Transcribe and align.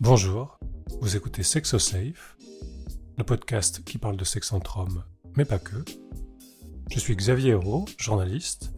Bonjour, 0.00 0.58
vous 1.00 1.16
écoutez 1.16 1.42
SexoSafe, 1.42 2.36
le 3.16 3.24
podcast 3.24 3.82
qui 3.84 3.96
parle 3.96 4.16
de 4.16 4.24
sexe 4.24 4.52
entre 4.52 4.78
hommes, 4.78 5.04
mais 5.36 5.44
pas 5.44 5.58
que. 5.58 5.84
Je 6.90 6.98
suis 6.98 7.16
Xavier 7.16 7.52
Hérault, 7.52 7.86
journaliste, 7.96 8.72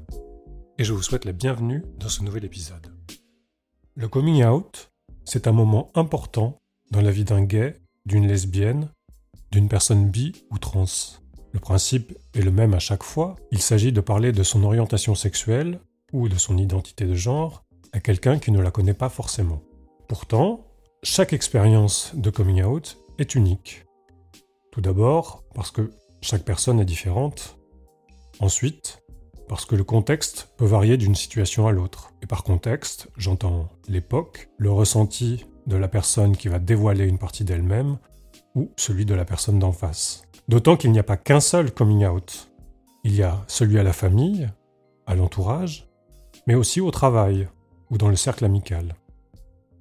et 0.79 0.85
je 0.85 0.93
vous 0.93 1.03
souhaite 1.03 1.25
la 1.25 1.33
bienvenue 1.33 1.83
dans 1.99 2.09
ce 2.09 2.23
nouvel 2.23 2.45
épisode. 2.45 2.95
Le 3.97 4.09
coming 4.09 4.45
out, 4.45 4.93
c'est 5.25 5.49
un 5.49 5.53
moment 5.53 5.91
important 5.97 6.59
dans 6.93 7.03
la 7.03 7.11
vie 7.11 7.25
d'un 7.25 7.43
gay, 7.43 7.81
d'une 8.07 8.29
lesbienne, 8.29 8.89
d'une 9.51 9.69
personne 9.69 10.09
bi 10.09 10.45
ou 10.51 10.59
trans. 10.59 10.85
Le 11.53 11.59
principe 11.59 12.17
est 12.35 12.43
le 12.43 12.53
même 12.53 12.75
à 12.75 12.79
chaque 12.79 13.03
fois, 13.03 13.35
il 13.51 13.61
s'agit 13.61 13.93
de 13.93 14.01
parler 14.01 14.31
de 14.31 14.43
son 14.43 14.63
orientation 14.63 15.15
sexuelle 15.15 15.81
ou 16.13 16.29
de 16.29 16.37
son 16.37 16.57
identité 16.57 17.07
de 17.07 17.15
genre 17.15 17.65
à 17.93 18.01
quelqu'un 18.01 18.39
qui 18.39 18.53
ne 18.53 18.61
la 18.61 18.71
connaît 18.71 18.95
pas 18.95 19.09
forcément. 19.09 19.63
Pourtant, 20.07 20.68
chaque 21.03 21.33
expérience 21.33 22.13
de 22.15 22.31
coming 22.31 22.63
out 22.63 22.99
est 23.19 23.35
unique. 23.35 23.85
Tout 24.73 24.81
d'abord 24.81 25.45
parce 25.55 25.71
que 25.71 25.91
chaque 26.21 26.45
personne 26.45 26.81
est 26.81 26.85
différente. 26.85 27.57
Ensuite, 28.41 29.03
parce 29.49 29.65
que 29.65 29.77
le 29.77 29.85
contexte 29.85 30.51
peut 30.57 30.67
varier 30.67 30.97
d'une 30.97 31.15
situation 31.15 31.67
à 31.67 31.73
l'autre. 31.73 32.13
Et 32.23 32.27
par 32.27 32.43
contexte, 32.43 33.09
j'entends 33.17 33.69
l'époque, 33.89 34.51
le 34.59 34.71
ressenti 34.71 35.47
de 35.67 35.77
la 35.77 35.89
personne 35.89 36.37
qui 36.37 36.49
va 36.49 36.59
dévoiler 36.59 37.07
une 37.07 37.19
partie 37.19 37.45
d'elle-même 37.45 37.99
ou 38.55 38.71
celui 38.77 39.05
de 39.05 39.15
la 39.15 39.25
personne 39.25 39.59
d'en 39.59 39.73
face. 39.73 40.23
D'autant 40.49 40.77
qu'il 40.77 40.93
n'y 40.93 40.99
a 40.99 41.05
pas 41.05 41.17
qu'un 41.17 41.41
seul 41.41 41.73
coming 41.73 42.07
out. 42.07 42.51
Il 43.05 43.15
y 43.15 43.23
a 43.23 43.45
celui 43.47 43.79
à 43.79 43.83
la 43.83 43.93
famille, 43.93 44.49
à 45.07 45.15
l'entourage, 45.15 45.89
mais 46.47 46.55
aussi 46.55 46.81
au 46.81 46.91
travail 46.91 47.49
ou 47.91 47.99
dans 47.99 48.09
le 48.09 48.17
cercle 48.17 48.45
amical. 48.45 48.97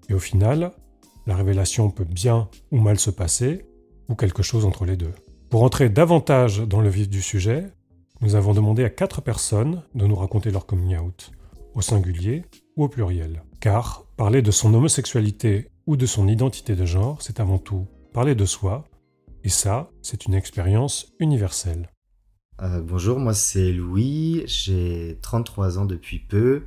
Et 0.10 0.14
au 0.14 0.20
final, 0.20 0.72
la 1.28 1.36
révélation 1.36 1.92
peut 1.92 2.06
bien 2.06 2.50
ou 2.72 2.80
mal 2.80 2.98
se 2.98 3.12
passer, 3.12 3.66
ou 4.10 4.16
quelque 4.16 4.42
chose 4.42 4.66
entre 4.66 4.86
les 4.86 4.96
deux. 4.96 5.14
Pour 5.50 5.64
entrer 5.64 5.90
davantage 5.90 6.62
dans 6.62 6.82
le 6.82 6.90
vif 6.90 7.10
du 7.10 7.22
sujet, 7.22 7.68
nous 8.22 8.36
avons 8.36 8.54
demandé 8.54 8.84
à 8.84 8.90
quatre 8.90 9.22
personnes 9.22 9.84
de 9.94 10.08
nous 10.08 10.16
raconter 10.16 10.52
leur 10.52 10.66
coming 10.66 10.98
out, 10.98 11.32
au 11.76 11.82
singulier 11.82 12.46
ou 12.78 12.86
au 12.86 12.88
pluriel. 12.88 13.44
Car 13.60 14.06
parler 14.16 14.42
de 14.42 14.52
son 14.52 14.74
homosexualité 14.74 15.70
ou 15.86 15.98
de 15.98 16.06
son 16.06 16.28
identité 16.28 16.76
de 16.76 16.86
genre, 16.86 17.22
c'est 17.22 17.40
avant 17.42 17.60
tout 17.60 17.86
parler 18.14 18.34
de 18.34 18.46
soi, 18.46 18.86
et 19.44 19.50
ça, 19.50 19.90
c'est 20.02 20.26
une 20.26 20.34
expérience 20.34 21.14
universelle. 21.20 21.90
Euh, 22.64 22.82
bonjour, 22.82 23.20
moi 23.20 23.36
c'est 23.36 23.72
Louis, 23.72 24.44
j'ai 24.48 25.20
33 25.22 25.78
ans 25.78 25.86
depuis 25.86 26.18
peu 26.18 26.64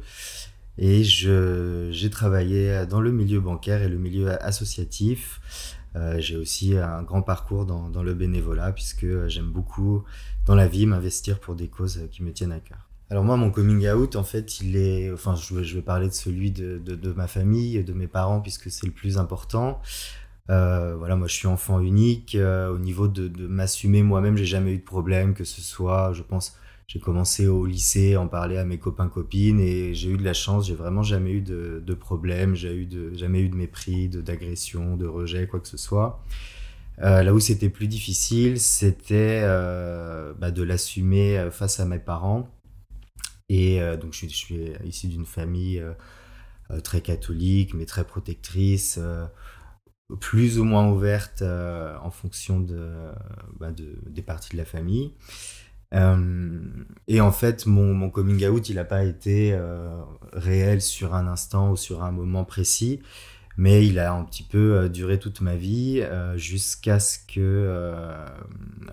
et 0.80 1.04
j'ai 1.04 2.10
travaillé 2.10 2.86
dans 2.86 3.00
le 3.00 3.12
milieu 3.12 3.38
bancaire 3.38 3.82
et 3.82 3.88
le 3.88 3.98
milieu 3.98 4.42
associatif. 4.42 5.76
Euh, 5.94 6.18
j'ai 6.20 6.36
aussi 6.36 6.76
un 6.76 7.02
grand 7.02 7.20
parcours 7.22 7.66
dans, 7.66 7.90
dans 7.90 8.02
le 8.02 8.14
bénévolat 8.14 8.72
puisque 8.72 9.26
j'aime 9.26 9.50
beaucoup 9.50 10.04
dans 10.46 10.54
la 10.54 10.66
vie 10.66 10.86
m'investir 10.86 11.38
pour 11.38 11.54
des 11.54 11.68
causes 11.68 12.08
qui 12.10 12.22
me 12.22 12.32
tiennent 12.32 12.52
à 12.52 12.60
cœur. 12.60 12.88
Alors 13.10 13.24
moi, 13.24 13.36
mon 13.36 13.50
coming 13.50 13.88
out, 13.90 14.16
en 14.16 14.22
fait, 14.22 14.60
il 14.60 14.76
est, 14.76 15.12
enfin, 15.12 15.34
je 15.34 15.54
vais, 15.54 15.64
je 15.64 15.74
vais 15.74 15.82
parler 15.82 16.08
de 16.08 16.14
celui 16.14 16.52
de, 16.52 16.78
de, 16.78 16.94
de, 16.94 17.12
ma 17.12 17.26
famille, 17.26 17.82
de 17.82 17.92
mes 17.92 18.06
parents, 18.06 18.40
puisque 18.40 18.70
c'est 18.70 18.86
le 18.86 18.92
plus 18.92 19.18
important. 19.18 19.82
Euh, 20.48 20.94
voilà, 20.96 21.16
moi 21.16 21.26
je 21.26 21.34
suis 21.34 21.48
enfant 21.48 21.80
unique. 21.80 22.36
Euh, 22.36 22.72
au 22.72 22.78
niveau 22.78 23.08
de, 23.08 23.28
de 23.28 23.46
m'assumer 23.48 24.02
moi-même, 24.02 24.36
j'ai 24.36 24.46
jamais 24.46 24.72
eu 24.72 24.78
de 24.78 24.84
problème, 24.84 25.34
que 25.34 25.44
ce 25.44 25.60
soit, 25.60 26.12
je 26.12 26.22
pense, 26.22 26.56
j'ai 26.90 26.98
commencé 26.98 27.46
au 27.46 27.66
lycée, 27.66 28.16
en 28.16 28.26
parler 28.26 28.56
à 28.58 28.64
mes 28.64 28.78
copains 28.78 29.08
copines 29.08 29.60
et 29.60 29.94
j'ai 29.94 30.10
eu 30.10 30.16
de 30.16 30.24
la 30.24 30.34
chance. 30.34 30.66
J'ai 30.66 30.74
vraiment 30.74 31.04
jamais 31.04 31.30
eu 31.30 31.40
de, 31.40 31.80
de 31.86 31.94
problème, 31.94 32.56
j'ai 32.56 32.74
eu 32.74 32.84
de, 32.84 33.14
jamais 33.14 33.42
eu 33.42 33.48
de 33.48 33.54
mépris, 33.54 34.08
d'agression, 34.08 34.96
de, 34.96 35.06
rejet, 35.06 35.46
quoi 35.46 35.60
que 35.60 35.68
ce 35.68 35.76
soit. 35.76 36.20
Euh, 37.00 37.22
là 37.22 37.32
où 37.32 37.38
c'était 37.38 37.68
plus 37.68 37.86
difficile, 37.86 38.58
c'était 38.58 39.40
euh, 39.44 40.34
bah, 40.36 40.50
de 40.50 40.64
l'assumer 40.64 41.38
euh, 41.38 41.52
face 41.52 41.78
à 41.78 41.84
mes 41.84 42.00
parents. 42.00 42.50
Et 43.48 43.80
donc 44.00 44.12
je 44.12 44.26
suis, 44.26 44.74
je 44.80 44.84
issu 44.86 45.08
d'une 45.08 45.26
famille 45.26 45.82
très 46.84 47.00
catholique, 47.00 47.74
mais 47.74 47.84
très 47.84 48.04
protectrice 48.04 49.00
plus 50.20 50.60
ou 50.60 50.64
moins 50.64 50.88
ouverte 50.88 51.42
en 51.42 52.10
fonction 52.12 52.60
bah 53.58 53.72
de, 53.72 53.98
des 54.06 54.22
parties 54.22 54.52
de 54.52 54.56
la 54.56 54.64
famille. 54.64 55.14
Euh, 55.94 56.60
et 57.08 57.20
en 57.20 57.32
fait, 57.32 57.66
mon, 57.66 58.10
coming 58.10 58.46
out, 58.46 58.68
il 58.68 58.76
n'a 58.76 58.84
pas 58.84 59.04
été 59.04 59.52
euh, 59.52 60.00
réel 60.32 60.80
sur 60.80 61.14
un 61.14 61.26
instant 61.26 61.72
ou 61.72 61.76
sur 61.76 62.02
un 62.02 62.12
moment 62.12 62.44
précis, 62.44 63.00
mais 63.56 63.86
il 63.86 63.98
a 63.98 64.12
un 64.12 64.24
petit 64.24 64.44
peu 64.44 64.76
euh, 64.76 64.88
duré 64.88 65.18
toute 65.18 65.40
ma 65.40 65.56
vie 65.56 66.02
jusqu'à 66.36 67.00
ce 67.00 67.18
que, 67.18 67.68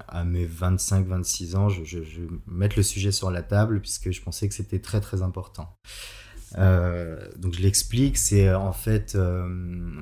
à 0.08 0.24
mes 0.24 0.46
25-26 0.46 1.56
ans, 1.56 1.70
je, 1.70 1.84
je, 1.84 2.04
je, 2.04 2.22
mette 2.48 2.76
le 2.76 2.84
sujet 2.84 3.12
sur 3.12 3.32
la 3.32 3.44
table 3.44 3.80
puisque 3.82 4.12
je 4.12 4.22
pensais 4.22 4.48
que 4.48 4.54
c'était 4.54 4.80
très 4.80 5.02
très 5.02 5.22
important. 5.22 5.78
Donc 6.56 7.54
je 7.54 7.62
l'explique, 7.62 8.18
c'est 8.18 8.52
en 8.52 8.74
fait 8.74 9.16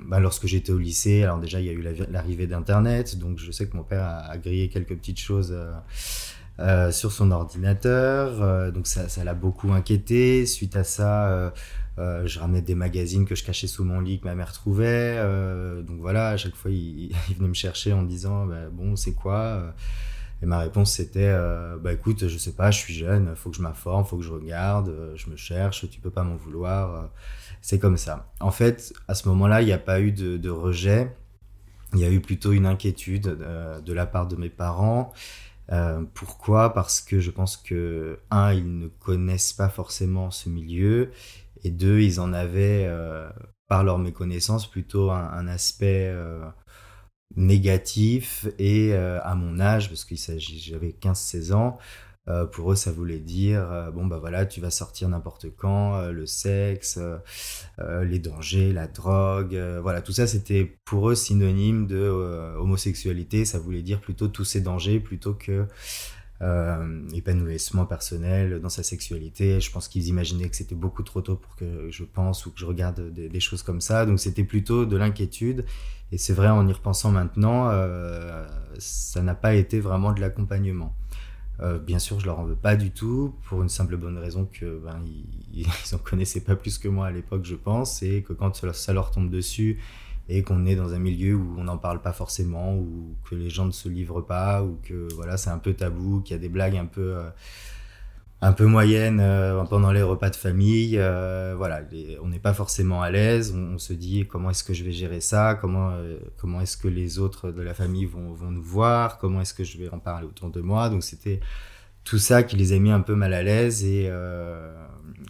bah, 0.06 0.20
lorsque 0.22 0.46
j'étais 0.46 0.72
au 0.72 0.78
lycée, 0.78 1.24
alors 1.24 1.40
déjà 1.40 1.60
il 1.60 1.66
y 1.66 1.70
a 1.70 1.74
eu 1.74 1.84
l'arrivée 2.10 2.48
d'Internet, 2.48 3.18
donc 3.18 3.40
je 3.40 3.52
sais 3.52 3.68
que 3.68 3.76
mon 3.76 3.84
père 3.84 4.06
a 4.06 4.38
grillé 4.38 4.70
quelques 4.70 4.96
petites 4.96 5.20
choses 5.20 5.54
euh, 6.60 6.88
euh, 6.88 6.92
sur 6.92 7.12
son 7.12 7.32
ordinateur, 7.32 8.42
euh, 8.42 8.72
donc 8.72 8.88
ça 8.88 9.24
l'a 9.24 9.34
beaucoup 9.34 9.72
inquiété. 9.74 10.46
Suite 10.46 10.76
à 10.76 10.84
ça, 10.84 11.54
je 11.98 12.40
ramenais 12.40 12.62
des 12.62 12.76
magazines 12.76 13.26
que 13.26 13.36
je 13.36 13.44
cachais 13.44 13.68
sous 13.68 13.84
mon 13.84 14.00
lit 14.00 14.20
que 14.20 14.26
ma 14.26 14.36
mère 14.36 14.52
trouvait, 14.52 15.18
donc 15.84 16.00
voilà, 16.00 16.30
à 16.30 16.38
chaque 16.38 16.56
fois 16.56 16.72
il, 16.72 17.16
venait 17.36 17.50
me 17.50 17.54
chercher 17.54 17.94
en 17.94 18.04
disant 18.04 18.46
bah, 18.46 18.70
bon 18.72 18.96
c'est 18.96 19.14
quoi 19.14 19.74
et 20.42 20.46
ma 20.46 20.60
réponse 20.60 20.92
c'était 20.92 21.30
euh, 21.30 21.78
bah 21.78 21.94
écoute, 21.94 22.28
je 22.28 22.38
sais 22.38 22.52
pas, 22.52 22.72
je 22.72 22.80
suis 22.80 22.94
jeune, 22.94 23.36
faut 23.36 23.50
que 23.50 23.56
je 23.56 23.62
m'informe, 23.62 24.06
faut 24.06 24.18
que 24.18 24.24
je 24.24 24.32
regarde, 24.32 24.90
euh, 24.90 25.16
je 25.16 25.30
me 25.30 25.36
cherche, 25.36 25.90
tu 25.90 26.00
peux 26.00 26.10
pas 26.10 26.24
m'en 26.24 26.36
vouloir. 26.36 26.96
Euh, 26.96 27.08
c'est 27.62 27.80
comme 27.80 27.98
ça. 27.98 28.32
En 28.40 28.52
fait, 28.52 28.94
à 29.08 29.16
ce 29.16 29.28
moment-là, 29.30 29.62
il 29.62 29.66
n'y 29.66 29.74
a 29.74 29.78
pas 29.78 30.02
eu 30.02 30.12
de, 30.12 30.50
rejet. 30.50 31.16
Il 31.94 32.00
y 32.00 32.06
a 32.06 32.12
eu 32.12 32.20
plutôt 32.20 32.52
une 32.52 32.66
inquiétude 32.66 33.28
euh, 33.28 33.80
de 33.82 33.94
la 33.94 34.06
part 34.06 34.28
de 34.28 34.36
mes 34.36 34.50
parents. 34.50 35.14
Euh, 35.72 36.04
pourquoi? 36.14 36.74
Parce 36.74 37.02
que 37.02 37.20
je 37.20 37.32
pense 37.32 37.58
que 37.58 38.20
un, 38.32 38.54
ils 38.54 38.80
ne 38.80 38.88
connaissent 38.88 39.54
pas 39.54 39.70
forcément 39.70 40.32
ce 40.32 40.50
milieu, 40.50 41.12
et 41.64 41.72
deux, 41.72 42.02
ils 42.02 42.20
en 42.20 42.34
avaient 42.34 42.86
euh, 42.88 43.30
par 43.68 43.84
leur 43.84 43.98
méconnaissance 44.00 44.70
plutôt 44.70 45.12
un, 45.12 45.48
aspect 45.48 46.14
négatif 47.36 48.48
et 48.60 48.94
euh, 48.94 49.20
à 49.24 49.36
mon 49.36 49.60
âge 49.60 49.90
parce 49.90 50.06
s'agit 50.18 50.60
j'avais 50.60 50.94
15 50.94 51.18
16 51.18 51.52
ans 51.52 51.78
euh, 52.28 52.46
pour 52.46 52.72
eux 52.72 52.76
ça 52.76 52.92
voulait 52.92 53.20
dire 53.20 53.72
euh, 53.72 53.92
bon 53.92 54.08
bah 54.08 54.18
voilà 54.18 54.48
tu 54.48 54.60
vas 54.60 54.72
sortir 54.72 55.08
n'importe 55.10 55.46
quand 55.56 55.96
euh, 55.96 56.12
le 56.12 56.26
sexe 56.26 57.00
les 57.78 58.20
dangers 58.20 58.74
la 58.74 58.88
drogue 58.88 59.56
voilà. 59.82 60.02
Tout 60.02 60.12
ça 60.12 60.28
c'était 60.28 60.66
pour 60.86 61.10
eux 61.10 61.16
synonyme 61.16 61.88
de 61.88 62.08
homosexualité. 62.58 63.46
Ça 63.46 63.60
voulait 63.60 63.82
dire 63.82 64.02
plutôt 64.02 64.28
tous 64.28 64.46
ces 64.46 64.62
dangers 64.62 65.00
plutôt 65.00 65.34
que 65.34 65.66
épanouissement 67.14 67.86
personnel 67.86 68.60
dans 68.62 68.70
sa 68.70 68.84
sexualité. 68.84 69.60
Je 69.60 69.72
pense 69.72 69.88
qu'ils 69.88 70.08
imaginaient 70.08 70.50
que 70.50 70.56
c'était 70.56 70.76
beaucoup 70.76 71.04
trop 71.04 71.22
tôt 71.22 71.36
pour 71.36 71.56
que 71.56 71.90
je 71.90 72.04
pense 72.04 72.46
ou 72.46 72.52
que 72.52 72.60
je 72.60 72.66
regarde 72.66 73.14
des, 73.14 73.30
des 73.30 73.40
choses 73.40 73.64
comme 73.64 73.82
ça. 73.82 74.06
Donc 74.06 74.20
c'était 74.20 74.44
plutôt 74.44 74.86
de 74.86 74.98
l'inquiétude. 74.98 75.66
Et 76.12 76.18
c'est 76.18 76.34
vrai, 76.34 76.50
en 76.50 76.68
y 76.68 76.74
repensant 76.74 77.12
maintenant, 77.12 77.72
ça 78.80 79.22
n'a 79.22 79.36
pas 79.36 79.56
été 79.56 79.80
vraiment 79.80 80.14
de 80.14 80.22
l'accompagnement. 80.22 80.96
Euh, 81.62 81.80
bien 81.80 82.00
sûr, 82.00 82.20
je 82.20 82.26
leur 82.26 82.40
en 82.40 82.44
veux 82.44 82.56
pas 82.56 82.76
du 82.76 82.92
tout, 82.92 83.34
pour 83.46 83.62
une 83.62 83.70
simple 83.70 83.96
bonne 83.96 84.18
raison 84.18 84.48
que 84.52 84.80
ben, 84.80 85.00
ils, 85.54 85.66
ils 85.86 85.96
en 85.96 85.98
connaissaient 85.98 86.42
pas 86.42 86.56
plus 86.56 86.78
que 86.78 86.88
moi 86.88 87.08
à 87.08 87.12
l'époque, 87.12 87.46
je 87.46 87.56
pense, 87.56 88.04
et 88.04 88.24
que 88.24 88.34
quand 88.34 88.56
ça 88.74 88.94
leur 88.94 89.12
tombe 89.12 89.30
dessus 89.30 89.80
et 90.28 90.42
qu'on 90.42 90.66
est 90.66 90.76
dans 90.76 90.94
un 90.94 91.00
milieu 91.00 91.36
où 91.36 91.56
on 91.58 91.66
n'en 91.66 91.78
parle 91.78 92.02
pas 92.02 92.12
forcément, 92.12 92.76
ou 92.76 93.16
que 93.30 93.36
les 93.36 93.50
gens 93.50 93.66
ne 93.66 93.72
se 93.72 93.88
livrent 93.88 94.26
pas, 94.26 94.64
ou 94.64 94.80
que 94.84 95.08
voilà, 95.14 95.38
c'est 95.38 95.52
un 95.52 95.60
peu 95.60 95.74
tabou, 95.74 96.22
qu'il 96.22 96.36
y 96.36 96.40
a 96.40 96.42
des 96.42 96.50
blagues 96.50 96.78
un 96.78 96.88
peu 96.88 97.16
euh, 97.16 97.30
un 98.42 98.54
peu 98.54 98.66
moyenne 98.66 99.20
euh, 99.22 99.64
pendant 99.64 99.92
les 99.92 100.02
repas 100.02 100.30
de 100.30 100.36
famille. 100.36 100.98
Euh, 100.98 101.56
voilà, 101.58 101.82
on 102.22 102.28
n'est 102.28 102.40
pas 102.40 102.54
forcément 102.54 103.02
à 103.02 103.10
l'aise. 103.10 103.56
On, 103.56 103.78
se 103.78 103.94
dit 103.94 104.28
comment 104.28 104.50
est-ce 104.50 104.64
que 104.64 104.74
je 104.74 104.84
vais 104.84 104.92
gérer 104.92 105.22
ça 105.22 105.58
Comment 105.60 105.92
euh, 105.92 106.20
comment 106.38 106.62
est-ce 106.62 106.78
que 106.78 106.88
les 106.88 107.20
autres 107.20 107.52
de 107.52 107.62
la 107.62 107.74
famille 107.74 108.06
vont, 108.06 108.34
vont 108.34 108.52
nous 108.52 108.64
voir 108.64 109.18
Comment 109.18 109.42
est-ce 109.42 109.54
que 109.54 109.64
je 109.64 109.78
vais 109.78 109.90
en 109.90 110.00
parler 110.00 110.28
autour 110.28 110.50
de 110.52 110.62
moi 110.62 110.90
Donc 110.90 111.04
c'était 111.04 111.40
tout 112.04 112.20
ça 112.20 112.44
qui 112.44 112.56
les 112.56 112.74
a 112.74 112.80
mis 112.80 112.92
un 112.92 113.02
peu 113.02 113.16
mal 113.16 113.34
à 113.34 113.42
l'aise 113.42 113.84
et, 113.84 114.12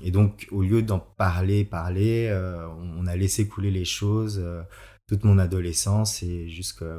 et 0.04 0.12
donc 0.12 0.48
au 0.52 0.62
lieu 0.62 0.82
d'en 0.82 1.00
parler, 1.00 1.64
parler, 1.64 2.30
on, 2.78 3.04
on, 3.04 3.08
a 3.08 3.16
laissé 3.16 3.48
couler 3.48 3.72
les 3.72 3.86
choses 3.86 4.44
toute 5.08 5.24
mon 5.24 5.38
adolescence 5.38 6.22
et 6.22 6.50
jusqu'à 6.50 6.98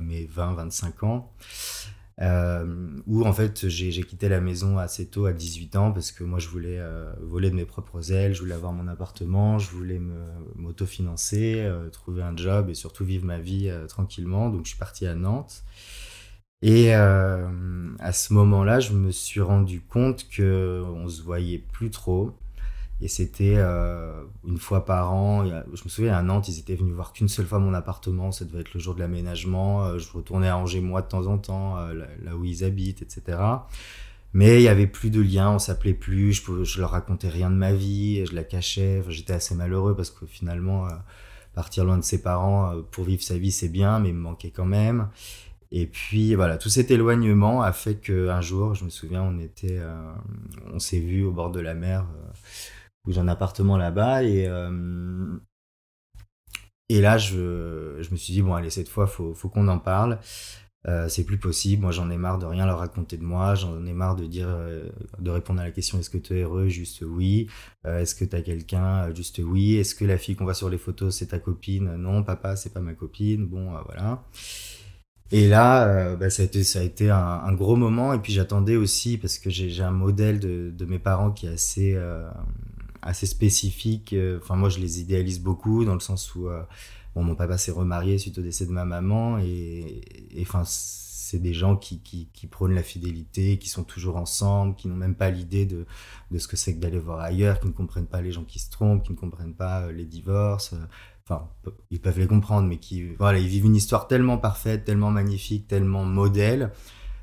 mes 0.00 0.26
20-25 0.26 1.04
ans. 1.04 1.32
Euh, 2.20 3.00
où 3.08 3.24
en 3.24 3.32
fait 3.32 3.68
j'ai 3.68 4.02
quitté 4.04 4.28
la 4.28 4.40
maison 4.40 4.78
assez 4.78 5.08
tôt 5.08 5.26
à 5.26 5.32
18 5.32 5.74
ans 5.74 5.90
parce 5.90 6.12
que 6.12 6.22
moi 6.22 6.38
je 6.38 6.46
voulais 6.46 6.78
euh, 6.78 7.12
voler 7.20 7.50
de 7.50 7.56
mes 7.56 7.64
propres 7.64 8.12
ailes, 8.12 8.34
je 8.34 8.40
voulais 8.40 8.54
avoir 8.54 8.72
mon 8.72 8.86
appartement, 8.86 9.58
je 9.58 9.68
voulais 9.70 10.00
m'autofinancer, 10.54 11.56
euh, 11.58 11.88
trouver 11.90 12.22
un 12.22 12.36
job 12.36 12.70
et 12.70 12.74
surtout 12.74 13.04
vivre 13.04 13.24
ma 13.24 13.38
vie 13.38 13.72
tranquillement. 13.88 14.48
Donc 14.50 14.64
je 14.64 14.70
suis 14.70 14.78
parti 14.78 15.06
à 15.06 15.14
Nantes. 15.14 15.64
Et 16.62 16.94
à 16.94 18.12
ce 18.12 18.32
moment-là, 18.32 18.80
je 18.80 18.94
me 18.94 19.10
suis 19.10 19.42
rendu 19.42 19.82
compte 19.82 20.26
que 20.30 20.82
on 20.94 21.08
se 21.08 21.20
voyait 21.20 21.58
plus 21.58 21.90
trop. 21.90 22.32
Et 23.04 23.08
c'était 23.08 23.56
euh, 23.58 24.24
une 24.46 24.56
fois 24.56 24.86
par 24.86 25.12
an. 25.12 25.44
Je 25.44 25.84
me 25.84 25.88
souviens, 25.90 26.16
à 26.16 26.22
Nantes, 26.22 26.48
ils 26.48 26.58
étaient 26.58 26.74
venus 26.74 26.94
voir 26.94 27.12
qu'une 27.12 27.28
seule 27.28 27.44
fois 27.44 27.58
mon 27.58 27.74
appartement. 27.74 28.32
Ça 28.32 28.46
devait 28.46 28.60
être 28.60 28.72
le 28.72 28.80
jour 28.80 28.94
de 28.94 29.00
l'aménagement. 29.00 29.84
Euh, 29.84 29.98
je 29.98 30.10
retournais 30.10 30.48
à 30.48 30.56
Angers, 30.56 30.80
moi, 30.80 31.02
de 31.02 31.08
temps 31.08 31.26
en 31.26 31.36
temps, 31.36 31.76
euh, 31.76 31.92
là 31.92 32.34
où 32.34 32.46
ils 32.46 32.64
habitent, 32.64 33.02
etc. 33.02 33.36
Mais 34.32 34.56
il 34.56 34.62
y 34.62 34.68
avait 34.68 34.86
plus 34.86 35.10
de 35.10 35.20
lien, 35.20 35.50
on 35.50 35.58
s'appelait 35.58 35.92
plus, 35.92 36.32
je, 36.32 36.64
je 36.64 36.80
leur 36.80 36.92
racontais 36.92 37.28
rien 37.28 37.50
de 37.50 37.56
ma 37.56 37.74
vie, 37.74 38.24
je 38.24 38.34
la 38.34 38.42
cachais. 38.42 39.02
J'étais 39.10 39.34
assez 39.34 39.54
malheureux 39.54 39.94
parce 39.94 40.10
que 40.10 40.24
finalement, 40.24 40.88
partir 41.54 41.84
loin 41.84 41.98
de 41.98 42.04
ses 42.04 42.22
parents 42.22 42.72
pour 42.90 43.04
vivre 43.04 43.22
sa 43.22 43.36
vie, 43.36 43.52
c'est 43.52 43.68
bien, 43.68 43.98
mais 43.98 44.08
il 44.08 44.14
me 44.14 44.20
manquait 44.20 44.50
quand 44.50 44.64
même. 44.64 45.10
Et 45.72 45.86
puis 45.86 46.34
voilà, 46.34 46.56
tout 46.56 46.70
cet 46.70 46.90
éloignement 46.90 47.60
a 47.60 47.72
fait 47.72 47.96
qu'un 47.96 48.40
jour, 48.40 48.74
je 48.74 48.84
me 48.86 48.90
souviens, 48.90 49.22
on 49.22 49.38
était, 49.40 49.78
on 50.72 50.78
s'est 50.78 51.00
vu 51.00 51.22
au 51.22 51.30
bord 51.30 51.50
de 51.50 51.60
la 51.60 51.74
mer 51.74 52.06
où 53.06 53.12
j'ai 53.12 53.20
un 53.20 53.28
appartement 53.28 53.76
là-bas 53.76 54.22
et 54.22 54.46
euh, 54.46 55.36
et 56.88 57.00
là 57.00 57.18
je, 57.18 57.98
je, 58.00 58.10
me 58.10 58.16
suis 58.16 58.32
dit 58.32 58.42
bon 58.42 58.54
allez 58.54 58.70
cette 58.70 58.88
fois 58.88 59.06
faut 59.06 59.34
faut 59.34 59.48
qu'on 59.48 59.68
en 59.68 59.78
parle. 59.78 60.18
Euh, 60.86 61.08
c'est 61.08 61.24
plus 61.24 61.38
possible. 61.38 61.82
Moi 61.82 61.92
j'en 61.92 62.10
ai 62.10 62.18
marre 62.18 62.38
de 62.38 62.44
rien 62.44 62.66
leur 62.66 62.78
raconter 62.78 63.16
de 63.16 63.24
moi. 63.24 63.54
J'en 63.54 63.86
ai 63.86 63.94
marre 63.94 64.16
de 64.16 64.26
dire 64.26 64.48
euh, 64.50 64.86
de 65.18 65.30
répondre 65.30 65.60
à 65.60 65.64
la 65.64 65.70
question 65.70 65.98
est-ce 65.98 66.10
que 66.10 66.18
tu 66.18 66.34
es 66.38 66.42
heureux 66.42 66.68
juste 66.68 67.02
oui? 67.06 67.48
Est-ce 67.84 68.14
que 68.14 68.24
tu 68.26 68.36
as 68.36 68.42
quelqu'un 68.42 69.14
juste 69.14 69.40
oui? 69.42 69.76
Est-ce 69.76 69.94
que 69.94 70.04
la 70.04 70.18
fille 70.18 70.36
qu'on 70.36 70.44
voit 70.44 70.54
sur 70.54 70.68
les 70.68 70.78
photos 70.78 71.16
c'est 71.16 71.28
ta 71.28 71.38
copine? 71.38 71.96
Non 71.96 72.22
papa 72.22 72.56
c'est 72.56 72.72
pas 72.72 72.80
ma 72.80 72.94
copine. 72.94 73.46
Bon 73.46 73.70
voilà. 73.86 74.22
Et 75.32 75.48
là, 75.48 76.16
bah, 76.16 76.30
ça 76.30 76.42
a 76.42 76.44
été, 76.44 76.62
ça 76.64 76.80
a 76.80 76.82
été 76.82 77.10
un, 77.10 77.52
gros 77.54 77.76
moment. 77.76 78.12
Et 78.12 78.18
puis 78.18 78.32
j'attendais 78.32 78.76
aussi, 78.76 79.16
parce 79.18 79.38
que 79.38 79.50
j'ai 79.50 79.82
un 79.82 79.90
modèle 79.90 80.38
de, 80.38 80.70
de, 80.70 80.84
mes 80.84 80.98
parents 80.98 81.32
qui 81.32 81.46
est 81.46 81.52
assez, 81.54 81.98
assez 83.04 83.26
spécifiques. 83.26 84.12
Euh, 84.12 84.38
enfin, 84.42 84.56
moi, 84.56 84.68
je 84.68 84.80
les 84.80 85.00
idéalise 85.00 85.40
beaucoup 85.40 85.84
dans 85.84 85.94
le 85.94 86.00
sens 86.00 86.34
où 86.34 86.48
euh, 86.48 86.62
bon, 87.14 87.22
mon 87.22 87.34
papa 87.36 87.58
s'est 87.58 87.72
remarié 87.72 88.18
suite 88.18 88.38
au 88.38 88.42
décès 88.42 88.66
de 88.66 88.72
ma 88.72 88.84
maman 88.84 89.38
et, 89.38 90.02
enfin, 90.40 90.62
c'est 90.66 91.38
des 91.38 91.54
gens 91.54 91.76
qui, 91.76 92.00
qui, 92.00 92.28
qui, 92.32 92.46
prônent 92.46 92.74
la 92.74 92.82
fidélité, 92.82 93.58
qui 93.58 93.68
sont 93.68 93.84
toujours 93.84 94.16
ensemble, 94.16 94.74
qui 94.76 94.88
n'ont 94.88 94.96
même 94.96 95.14
pas 95.14 95.30
l'idée 95.30 95.66
de, 95.66 95.86
de 96.30 96.38
ce 96.38 96.48
que 96.48 96.56
c'est 96.56 96.74
que 96.74 96.80
d'aller 96.80 96.98
voir 96.98 97.20
ailleurs, 97.20 97.60
qui 97.60 97.66
ne 97.66 97.72
comprennent 97.72 98.06
pas 98.06 98.20
les 98.20 98.32
gens 98.32 98.44
qui 98.44 98.58
se 98.58 98.70
trompent, 98.70 99.04
qui 99.04 99.12
ne 99.12 99.16
comprennent 99.16 99.54
pas 99.54 99.82
euh, 99.82 99.92
les 99.92 100.04
divorces. 100.04 100.74
Enfin, 101.26 101.48
ils 101.90 102.00
peuvent 102.00 102.18
les 102.18 102.26
comprendre, 102.26 102.68
mais 102.68 102.76
qui, 102.76 103.14
voilà, 103.14 103.38
ils 103.38 103.48
vivent 103.48 103.64
une 103.64 103.76
histoire 103.76 104.06
tellement 104.06 104.36
parfaite, 104.36 104.84
tellement 104.84 105.10
magnifique, 105.10 105.66
tellement 105.66 106.04
modèle, 106.04 106.70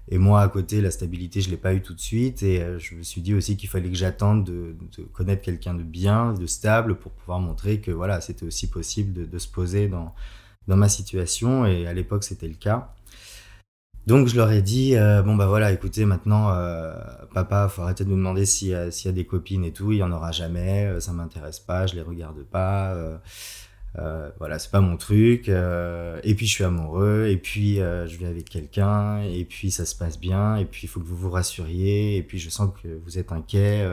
et 0.09 0.18
moi, 0.18 0.42
à 0.42 0.50
côté, 0.50 0.81
la 0.81 0.92
stabilité, 0.92 1.42
je 1.42 1.50
l'ai 1.50 1.57
pas 1.57 1.74
eu 1.74 1.81
tout 1.81 1.94
de 1.94 2.00
suite. 2.00 2.44
Et 2.44 2.62
euh, 2.62 2.80
je 2.80 2.95
me 2.95 3.03
suis 3.03 3.21
dit 3.21 3.33
aussi 3.33 3.57
qu'il 3.57 3.69
fallait 3.69 3.89
que 3.89 3.95
j'attende 3.95 4.44
de, 4.44 4.75
connaître 5.13 5.42
quelqu'un 5.42 5.74
de 5.74 5.83
bien, 5.83 6.33
de 6.33 6.45
stable, 6.48 6.95
pour 6.95 7.12
pouvoir 7.12 7.39
montrer 7.39 7.80
que 7.80 7.92
voilà, 7.92 8.21
c'était 8.21 8.45
aussi 8.45 8.69
possible 8.69 9.30
de, 9.30 9.38
se 9.38 9.48
poser 9.48 9.88
dans, 9.88 10.13
dans 10.68 10.77
ma 10.77 10.89
situation. 10.89 11.65
Et 11.65 11.88
à 11.88 11.94
l'époque, 11.94 12.24
c'était 12.24 12.48
le 12.48 12.56
cas. 12.56 12.94
Donc 14.07 14.27
je 14.27 14.36
leur 14.36 14.51
ai 14.51 14.63
dit 14.63 14.95
euh, 14.95 15.21
bon 15.21 15.36
bah 15.36 15.45
voilà 15.45 15.71
écoutez 15.71 16.06
maintenant 16.06 16.51
euh, 16.51 16.92
papa 17.36 17.68
faut 17.69 17.83
arrêter 17.83 18.03
de 18.03 18.09
me 18.09 18.15
demander 18.15 18.48
s'il 18.48 18.69
y, 18.69 18.71
y, 18.71 19.07
a 19.07 19.12
des 19.12 19.25
copines 19.25 19.63
et 19.63 19.71
tout 19.71 19.92
il 19.92 20.00
y 20.00 20.03
en 20.03 20.12
aura 20.12 20.31
jamais 20.31 20.88
euh, 20.88 21.00
ça 21.00 21.13
m'intéresse 21.13 21.59
pas 21.59 21.86
je 21.86 21.94
les 21.94 22.01
regarde 22.01 22.42
pas 22.44 22.95
euh, 23.99 24.31
voilà, 24.39 24.57
c'est 24.59 24.71
pas 24.71 24.81
mon 24.81 24.97
truc. 24.97 25.49
Euh, 25.49 26.19
et 26.23 26.35
puis 26.35 26.47
je 26.47 26.53
suis 26.53 26.63
amoureux, 26.63 27.27
et 27.29 27.38
puis 27.38 27.79
euh, 27.79 28.07
je 28.07 28.17
vis 28.17 28.25
avec 28.25 28.49
quelqu'un, 28.49 29.21
et 29.21 29.45
puis 29.45 29.71
ça 29.71 29.85
se 29.85 29.95
passe 29.95 30.19
bien, 30.19 30.55
et 30.57 30.65
puis 30.65 30.81
il 30.83 30.88
faut 30.88 30.99
que 30.99 31.05
vous 31.05 31.17
vous 31.17 31.31
rassuriez, 31.31 32.17
et 32.17 32.23
puis 32.23 32.39
je 32.39 32.49
sens 32.49 32.69
que 32.81 32.88
vous 33.03 33.17
êtes 33.17 33.31
inquiet. 33.31 33.85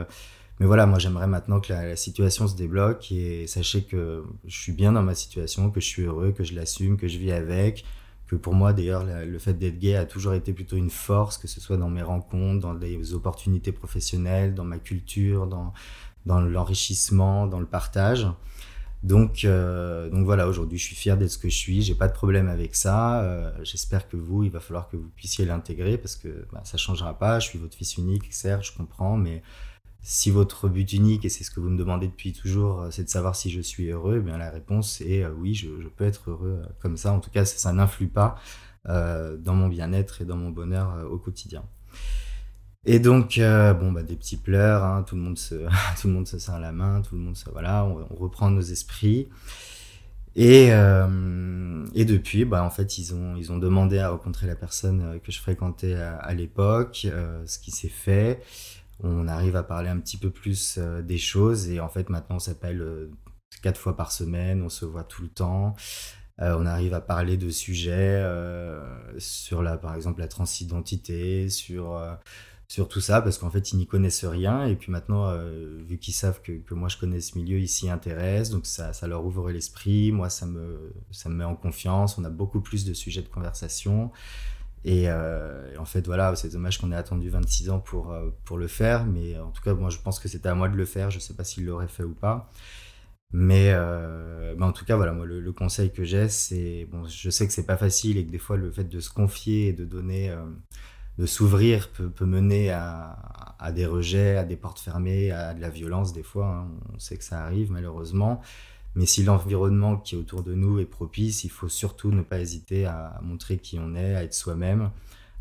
mais 0.60 0.66
voilà, 0.66 0.86
moi 0.86 0.98
j'aimerais 0.98 1.26
maintenant 1.26 1.60
que 1.60 1.72
la, 1.72 1.96
situation 1.96 2.46
se 2.48 2.56
débloque, 2.56 3.10
et 3.12 3.46
sachez 3.46 3.82
que 3.84 4.24
je 4.46 4.56
suis 4.60 4.72
bien 4.72 4.92
dans 4.92 5.02
ma 5.02 5.14
situation, 5.14 5.70
que 5.70 5.80
je 5.80 5.86
suis 5.86 6.02
heureux, 6.02 6.32
que 6.32 6.44
je 6.44 6.54
l'assume, 6.54 6.96
que 6.96 7.08
je 7.08 7.18
vis 7.18 7.32
avec, 7.32 7.84
que 8.28 8.36
pour 8.36 8.54
moi 8.54 8.72
d'ailleurs 8.72 9.04
le 9.04 9.38
fait 9.38 9.54
d'être 9.54 9.78
gay 9.78 9.96
a 9.96 10.04
toujours 10.04 10.34
été 10.34 10.52
plutôt 10.52 10.76
une 10.76 10.90
force, 10.90 11.38
que 11.38 11.48
ce 11.48 11.60
soit 11.60 11.76
dans 11.78 11.88
mes 11.88 12.02
rencontres, 12.02 12.60
dans 12.60 12.74
les 12.74 13.14
opportunités 13.14 13.72
professionnelles, 13.72 14.54
dans 14.54 14.64
ma 14.64 14.78
culture, 14.78 15.46
dans, 15.46 15.72
dans 16.26 16.40
l'enrichissement, 16.40 17.46
dans 17.46 17.60
le 17.60 17.66
partage. 17.66 18.26
Donc, 19.02 19.44
euh, 19.44 20.10
donc 20.10 20.24
voilà, 20.24 20.48
aujourd'hui, 20.48 20.78
je 20.78 20.84
suis 20.84 20.96
fier 20.96 21.16
d'être 21.16 21.30
ce 21.30 21.38
que 21.38 21.48
je 21.48 21.56
suis. 21.56 21.82
J'ai 21.82 21.94
pas 21.94 22.08
de 22.08 22.12
problème 22.12 22.48
avec 22.48 22.74
ça. 22.74 23.22
Euh, 23.22 23.52
j'espère 23.62 24.08
que 24.08 24.16
vous, 24.16 24.42
il 24.44 24.50
va 24.50 24.60
falloir 24.60 24.88
que 24.88 24.96
vous 24.96 25.08
puissiez 25.14 25.44
l'intégrer 25.44 25.98
parce 25.98 26.16
que 26.16 26.46
bah, 26.52 26.62
ça 26.64 26.78
changera 26.78 27.16
pas. 27.16 27.38
Je 27.38 27.48
suis 27.48 27.58
votre 27.58 27.76
fils 27.76 27.96
unique, 27.96 28.32
certes, 28.32 28.64
je 28.64 28.76
comprends, 28.76 29.16
mais 29.16 29.42
si 30.00 30.30
votre 30.30 30.68
but 30.68 30.92
unique 30.92 31.24
et 31.24 31.28
c'est 31.28 31.44
ce 31.44 31.50
que 31.50 31.60
vous 31.60 31.70
me 31.70 31.78
demandez 31.78 32.08
depuis 32.08 32.32
toujours, 32.32 32.82
euh, 32.82 32.90
c'est 32.90 33.04
de 33.04 33.08
savoir 33.08 33.36
si 33.36 33.50
je 33.50 33.60
suis 33.60 33.88
heureux, 33.88 34.16
eh 34.18 34.22
bien 34.22 34.38
la 34.38 34.50
réponse 34.50 35.00
est 35.00 35.24
oui, 35.26 35.54
je, 35.54 35.68
peux 35.96 36.04
être 36.04 36.30
heureux 36.30 36.62
comme 36.80 36.96
ça. 36.96 37.12
En 37.12 37.20
tout 37.20 37.30
cas, 37.30 37.44
ça, 37.44 37.58
ça 37.58 37.72
n'influe 37.72 38.08
pas 38.08 38.36
dans 38.84 39.54
mon 39.54 39.68
bien-être 39.68 40.22
et 40.22 40.24
dans 40.24 40.36
mon 40.36 40.48
bonheur 40.48 41.06
au 41.10 41.18
quotidien. 41.18 41.62
Et 42.86 43.00
donc, 43.00 43.38
euh, 43.38 43.74
bon, 43.74 43.92
bah, 43.92 44.02
des 44.02 44.16
petits 44.16 44.36
pleurs, 44.36 44.84
hein, 44.84 45.02
tout, 45.02 45.16
le 45.16 45.22
monde 45.22 45.38
se, 45.38 45.54
tout 46.00 46.06
le 46.06 46.12
monde 46.12 46.26
se 46.26 46.38
serre 46.38 46.60
la 46.60 46.72
main, 46.72 47.02
tout 47.02 47.16
le 47.16 47.20
monde 47.20 47.36
se, 47.36 47.48
voilà, 47.50 47.84
on, 47.84 48.06
reprend 48.16 48.50
nos 48.50 48.60
esprits. 48.60 49.28
Et, 50.36 50.68
euh, 50.70 51.84
et 51.94 52.04
depuis, 52.04 52.44
bah, 52.44 52.62
en 52.62 52.70
fait, 52.70 52.98
ils 52.98 53.14
ont, 53.14 53.36
ils 53.36 53.50
ont 53.50 53.58
demandé 53.58 53.98
à 53.98 54.10
rencontrer 54.10 54.46
la 54.46 54.54
personne 54.54 55.00
euh, 55.00 55.18
que 55.18 55.32
je 55.32 55.40
fréquentais 55.40 55.94
à, 55.94 56.32
l'époque, 56.34 57.06
ce 57.46 57.58
qui 57.58 57.72
s'est 57.72 57.88
fait. 57.88 58.42
On 59.02 59.28
arrive 59.28 59.56
à 59.56 59.62
parler 59.62 59.88
un 59.88 59.98
petit 59.98 60.16
peu 60.16 60.30
plus 60.30 60.78
des 60.78 61.18
choses 61.18 61.68
et 61.70 61.80
en 61.80 61.88
fait, 61.88 62.08
maintenant, 62.10 62.36
on 62.36 62.40
s'appelle 62.40 63.08
quatre 63.62 63.78
fois 63.78 63.96
par 63.96 64.10
semaine, 64.10 64.62
on 64.62 64.68
se 64.68 64.84
voit 64.84 65.04
tout 65.04 65.22
le 65.22 65.28
temps. 65.28 65.76
on 66.38 66.66
arrive 66.66 66.94
à 66.94 67.00
parler 67.00 67.36
de 67.36 67.48
sujets 67.48 68.24
sur 69.18 69.62
la, 69.62 69.76
par 69.76 69.94
exemple, 69.94 70.20
la 70.20 70.26
transidentité, 70.26 71.48
sur 71.48 71.96
sur 72.68 72.86
tout 72.86 73.00
ça 73.00 73.22
parce 73.22 73.38
qu'en 73.38 73.50
fait 73.50 73.72
ils 73.72 73.78
n'y 73.78 73.86
connaissent 73.86 74.24
rien. 74.26 74.66
Et 74.66 74.76
puis 74.76 74.92
maintenant 74.92 75.28
euh, 75.28 75.82
vu 75.86 75.98
qu'ils 75.98 76.14
savent 76.14 76.40
que, 76.42 76.52
que, 76.52 76.74
moi 76.74 76.88
je 76.88 76.98
connais 76.98 77.20
ce 77.20 77.36
milieu 77.38 77.58
ils 77.58 77.68
s'y 77.68 77.88
intéressent. 77.90 78.50
Donc 78.54 78.66
ça, 78.66 78.92
ça 78.92 79.06
leur 79.06 79.24
ouvre 79.24 79.50
l'esprit. 79.50 80.12
Moi 80.12 80.28
ça 80.28 80.46
me 80.46 80.92
ça 81.10 81.28
me 81.30 81.34
met 81.34 81.44
en 81.44 81.56
confiance. 81.56 82.18
On 82.18 82.24
a 82.24 82.30
beaucoup 82.30 82.60
plus 82.60 82.84
de 82.84 82.92
sujets 82.92 83.22
de 83.22 83.28
conversation. 83.28 84.12
Et, 84.84 85.06
euh, 85.08 85.76
en 85.78 85.84
fait 85.84 86.06
voilà 86.06 86.36
c'est 86.36 86.50
dommage 86.52 86.78
qu'on 86.78 86.92
ait 86.92 86.96
attendu 86.96 87.30
26 87.30 87.70
ans 87.70 87.80
pour 87.80 88.12
euh, 88.12 88.30
pour 88.44 88.58
le 88.58 88.68
faire. 88.68 89.06
Mais 89.06 89.38
en 89.38 89.50
tout 89.50 89.62
cas 89.62 89.74
moi 89.74 89.90
je 89.90 89.98
pense 89.98 90.20
que 90.20 90.28
c'était 90.28 90.50
à 90.50 90.54
moi 90.54 90.68
de 90.68 90.76
le 90.76 90.84
faire. 90.84 91.10
Je 91.10 91.18
sais 91.20 91.34
pas 91.34 91.44
s'il 91.44 91.64
l'aurait 91.64 91.88
fait 91.88 92.04
ou 92.04 92.14
pas. 92.14 92.50
Mais, 93.32 93.74
en 93.76 94.72
tout 94.72 94.84
cas 94.86 94.96
voilà 94.96 95.12
moi 95.12 95.26
le, 95.26 95.40
le 95.40 95.52
conseil 95.52 95.92
que 95.92 96.02
j'ai 96.02 96.28
c'est 96.30 96.86
bon 96.90 97.06
je 97.06 97.28
sais 97.30 97.46
que 97.46 97.52
c'est 97.52 97.66
pas 97.66 97.76
facile 97.76 98.16
et 98.16 98.24
que 98.26 98.30
des 98.30 98.38
fois 98.38 98.56
le 98.56 98.70
fait 98.70 98.84
de 98.84 99.00
se 99.00 99.10
confier 99.10 99.68
et 99.68 99.72
de 99.74 99.84
donner 99.84 100.34
de 101.18 101.26
s'ouvrir 101.26 101.88
peut, 101.90 102.24
mener 102.24 102.70
à, 102.70 103.72
des 103.74 103.86
rejets, 103.86 104.36
à 104.36 104.44
des 104.44 104.56
portes 104.56 104.78
fermées, 104.78 105.30
à 105.30 105.52
de 105.52 105.60
la 105.60 105.68
violence 105.68 106.12
des 106.12 106.22
fois. 106.22 106.46
Hein. 106.46 106.68
On 106.94 106.98
sait 106.98 107.16
que 107.16 107.24
ça 107.24 107.44
arrive 107.44 107.72
malheureusement. 107.72 108.40
Mais 108.94 109.06
si 109.06 109.22
l'environnement 109.22 109.96
qui 109.96 110.14
est 110.14 110.18
autour 110.18 110.42
de 110.42 110.54
nous 110.54 110.78
est 110.78 110.86
propice, 110.86 111.44
il 111.44 111.50
faut 111.50 111.68
surtout 111.68 112.10
ne 112.10 112.22
pas 112.22 112.40
hésiter 112.40 112.86
à 112.86 113.20
montrer 113.22 113.58
qui 113.58 113.78
on 113.78 113.94
est, 113.94 114.14
à 114.14 114.22
être 114.22 114.34
soi-même, 114.34 114.90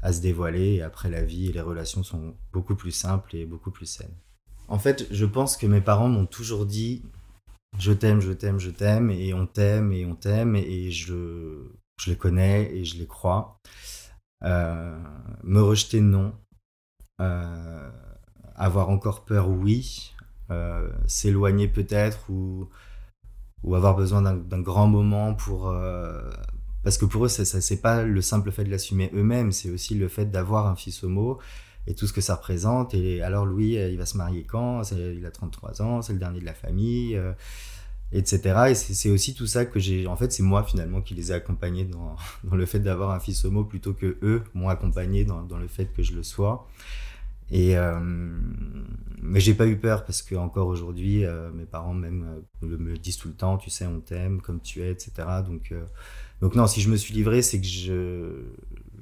à 0.01 0.11
se 0.13 0.21
dévoiler. 0.21 0.75
Et 0.75 0.81
après, 0.81 1.09
la 1.09 1.23
vie 1.23 1.47
et 1.47 1.53
les 1.53 1.61
relations 1.61 2.03
sont 2.03 2.33
beaucoup 2.51 2.75
plus 2.75 2.91
simples 2.91 3.35
et 3.35 3.45
beaucoup 3.45 3.71
plus 3.71 3.85
saines. 3.85 4.15
En 4.67 4.79
fait, 4.79 5.07
je 5.11 5.25
pense 5.25 5.55
que 5.57 5.65
mes 5.65 5.81
parents 5.81 6.09
m'ont 6.09 6.25
toujours 6.25 6.65
dit 6.65 7.03
je 7.79 7.91
t'aime, 7.91 8.21
je 8.21 8.31
t'aime, 8.31 8.59
je 8.59 8.71
t'aime, 8.71 9.11
et 9.11 9.33
on 9.33 9.45
t'aime, 9.45 9.91
et 9.93 10.05
on 10.05 10.15
t'aime, 10.15 10.55
et 10.55 10.89
je 10.91 11.69
les 12.07 12.15
connais 12.15 12.71
et 12.75 12.85
je 12.85 12.97
les 12.97 13.07
crois. 13.07 13.59
Euh, 14.43 14.97
me 15.43 15.61
rejeter, 15.61 16.01
non. 16.01 16.33
Euh, 17.21 17.89
avoir 18.55 18.89
encore 18.89 19.25
peur, 19.25 19.49
oui. 19.49 20.13
Euh, 20.49 20.89
s'éloigner 21.07 21.67
peut-être 21.67 22.29
ou, 22.29 22.69
ou 23.63 23.75
avoir 23.75 23.95
besoin 23.95 24.21
d'un 24.21 24.61
grand 24.61 24.87
moment 24.87 25.33
pour... 25.33 25.73
parce 26.83 26.97
que 26.97 27.05
pour 27.05 27.25
eux, 27.25 27.29
ça, 27.29 27.43
ça 27.45 27.59
c'est 27.59 27.81
pas 27.81 28.03
le 28.03 28.21
simple 28.21 28.51
fait 28.51 28.63
de 28.63 28.69
l'assumer 28.69 29.11
eux-mêmes, 29.13 29.51
c'est 29.51 29.69
aussi 29.69 29.95
le 29.95 30.07
fait 30.07 30.25
d'avoir 30.25 30.67
un 30.67 30.75
fils 30.75 31.03
homo 31.03 31.39
et 31.85 31.95
tout 31.95 32.07
ce 32.07 32.13
que 32.13 32.21
ça 32.21 32.35
représente. 32.35 32.93
Et 32.93 33.21
alors 33.21 33.45
Louis, 33.45 33.73
il 33.73 33.97
va 33.97 34.05
se 34.05 34.17
marier 34.17 34.43
quand? 34.43 34.83
Il 34.91 35.25
a 35.25 35.31
33 35.31 35.81
ans, 35.81 36.01
c'est 36.01 36.13
le 36.13 36.19
dernier 36.19 36.39
de 36.39 36.45
la 36.45 36.53
famille. 36.53 37.19
Etc. 38.11 38.69
Et 38.69 38.75
c'est 38.75 39.09
aussi 39.09 39.33
tout 39.33 39.47
ça 39.47 39.65
que 39.65 39.79
j'ai. 39.79 40.07
En 40.07 40.15
fait, 40.15 40.31
c'est 40.31 40.43
moi 40.43 40.63
finalement 40.63 41.01
qui 41.01 41.13
les 41.13 41.31
ai 41.31 41.35
accompagnés 41.35 41.85
dans, 42.43 42.55
le 42.55 42.65
fait 42.65 42.79
d'avoir 42.79 43.11
un 43.11 43.19
fils 43.19 43.43
homo 43.45 43.63
plutôt 43.63 43.93
que 43.93 44.17
eux 44.21 44.43
m'ont 44.53 44.69
accompagné 44.69 45.25
dans, 45.25 45.41
dans, 45.43 45.57
le 45.57 45.67
fait 45.67 45.85
que 45.93 46.03
je 46.03 46.13
le 46.13 46.23
sois. 46.23 46.67
Et 47.49 47.77
euh, 47.77 47.99
mais 49.21 49.39
j'ai 49.39 49.53
pas 49.53 49.67
eu 49.67 49.77
peur 49.77 50.05
parce 50.05 50.21
que 50.21 50.35
encore 50.35 50.67
aujourd'hui, 50.67 51.25
euh, 51.25 51.51
mes 51.51 51.65
parents 51.65 51.93
même 51.93 52.43
euh, 52.63 52.77
me 52.77 52.97
disent 52.97 53.17
tout 53.17 53.29
le 53.29 53.33
temps, 53.33 53.57
tu 53.57 53.69
sais, 53.69 53.85
on 53.85 53.99
t'aime 53.99 54.41
comme 54.41 54.59
tu 54.59 54.81
es, 54.81 54.91
etc. 54.91 55.11
Donc 55.45 55.71
euh, 55.71 55.85
donc 56.41 56.55
non, 56.55 56.67
si 56.67 56.81
je 56.81 56.89
me 56.89 56.97
suis 56.97 57.13
livré, 57.13 57.41
c'est 57.41 57.59
que 57.59 57.67
je 57.67 58.43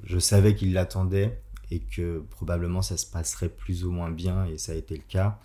je 0.04 0.20
savais 0.20 0.56
qu'ils 0.56 0.74
l'attendaient 0.74 1.42
et 1.72 1.80
que 1.80 2.24
probablement 2.30 2.84
ça 2.84 2.98
se 2.98 3.08
passerait 3.08 3.50
plus 3.50 3.84
ou 3.84 3.92
moins 3.92 4.12
bien 4.12 4.46
et 4.46 4.58
ça 4.58 4.74
a 4.74 4.76
été 4.76 4.96
le 4.96 5.04
cas. 5.08 5.40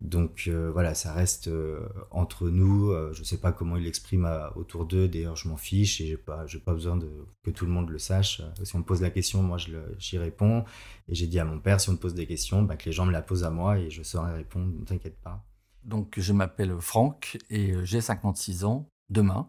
Donc 0.00 0.44
euh, 0.46 0.70
voilà, 0.70 0.94
ça 0.94 1.12
reste 1.12 1.48
euh, 1.48 1.88
entre 2.10 2.48
nous. 2.48 2.90
Euh, 2.90 3.12
je 3.12 3.20
ne 3.20 3.24
sais 3.24 3.38
pas 3.38 3.50
comment 3.50 3.76
ils 3.76 3.82
l'expriment 3.82 4.50
autour 4.54 4.86
d'eux. 4.86 5.08
D'ailleurs, 5.08 5.34
je 5.34 5.48
m'en 5.48 5.56
fiche 5.56 6.00
et 6.00 6.06
j'ai 6.06 6.16
pas, 6.16 6.46
pas 6.64 6.72
besoin 6.72 6.96
de, 6.96 7.10
que 7.42 7.50
tout 7.50 7.66
le 7.66 7.72
monde 7.72 7.90
le 7.90 7.98
sache. 7.98 8.40
si 8.62 8.76
on 8.76 8.78
me 8.78 8.84
pose 8.84 9.02
la 9.02 9.10
question, 9.10 9.42
moi, 9.42 9.58
j'y 9.98 10.18
réponds. 10.18 10.64
Et 11.08 11.14
j'ai 11.14 11.26
dit 11.26 11.40
à 11.40 11.44
mon 11.44 11.58
père, 11.58 11.80
si 11.80 11.88
on 11.88 11.92
me 11.92 11.98
pose 11.98 12.14
des 12.14 12.26
questions, 12.26 12.62
bah, 12.62 12.76
que 12.76 12.84
les 12.84 12.92
gens 12.92 13.06
me 13.06 13.12
la 13.12 13.22
posent 13.22 13.44
à 13.44 13.50
moi 13.50 13.78
et 13.78 13.90
je 13.90 14.02
saurai 14.02 14.34
répondre. 14.34 14.72
Ne 14.78 14.84
t'inquiète 14.84 15.18
pas. 15.20 15.44
Donc, 15.84 16.14
je 16.18 16.32
m'appelle 16.32 16.80
Franck 16.80 17.38
et 17.50 17.74
j'ai 17.84 18.00
56 18.00 18.64
ans 18.64 18.88
demain. 19.10 19.48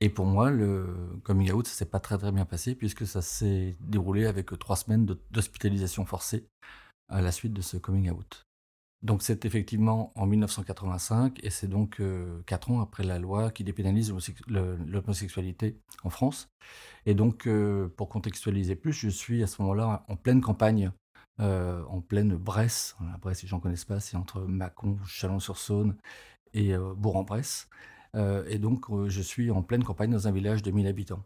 Et 0.00 0.08
pour 0.08 0.26
moi, 0.26 0.52
le 0.52 0.86
coming 1.24 1.50
out, 1.50 1.66
ça 1.66 1.74
s'est 1.74 1.84
pas 1.84 1.98
très 1.98 2.16
très 2.16 2.30
bien 2.30 2.44
passé 2.44 2.76
puisque 2.76 3.04
ça 3.04 3.22
s'est 3.22 3.76
déroulé 3.80 4.26
avec 4.26 4.56
trois 4.60 4.76
semaines 4.76 5.06
d'hospitalisation 5.32 6.04
forcée 6.04 6.46
à 7.08 7.20
la 7.20 7.32
suite 7.32 7.52
de 7.52 7.62
ce 7.62 7.76
coming 7.76 8.08
out. 8.10 8.47
Donc 9.02 9.22
c'est 9.22 9.44
effectivement 9.44 10.12
en 10.16 10.26
1985 10.26 11.38
et 11.44 11.50
c'est 11.50 11.68
donc 11.68 12.00
euh, 12.00 12.42
quatre 12.46 12.70
ans 12.70 12.80
après 12.80 13.04
la 13.04 13.20
loi 13.20 13.52
qui 13.52 13.62
dépénalise 13.62 14.12
l'homosexualité 14.48 15.78
en 16.02 16.10
France. 16.10 16.48
Et 17.06 17.14
donc 17.14 17.46
euh, 17.46 17.88
pour 17.96 18.08
contextualiser 18.08 18.74
plus, 18.74 18.92
je 18.92 19.08
suis 19.08 19.42
à 19.44 19.46
ce 19.46 19.62
moment-là 19.62 20.04
en 20.08 20.16
pleine 20.16 20.40
campagne, 20.40 20.90
euh, 21.40 21.84
en 21.84 22.00
pleine 22.00 22.34
Bresse. 22.34 22.96
La 23.00 23.18
Bresse, 23.18 23.38
si 23.38 23.46
j'en 23.46 23.60
connais 23.60 23.76
pas, 23.86 24.00
c'est 24.00 24.16
entre 24.16 24.40
Mâcon, 24.40 24.98
Chalon-sur-Saône 25.06 25.96
et 26.54 26.74
Bourg-en-Bresse. 26.96 27.68
et 28.14 28.58
donc 28.58 28.86
je 29.06 29.22
suis 29.22 29.50
en 29.50 29.62
pleine 29.62 29.84
campagne 29.84 30.10
dans 30.10 30.26
un 30.26 30.32
village 30.32 30.62
de 30.62 30.72
1000 30.72 30.88
habitants. 30.88 31.22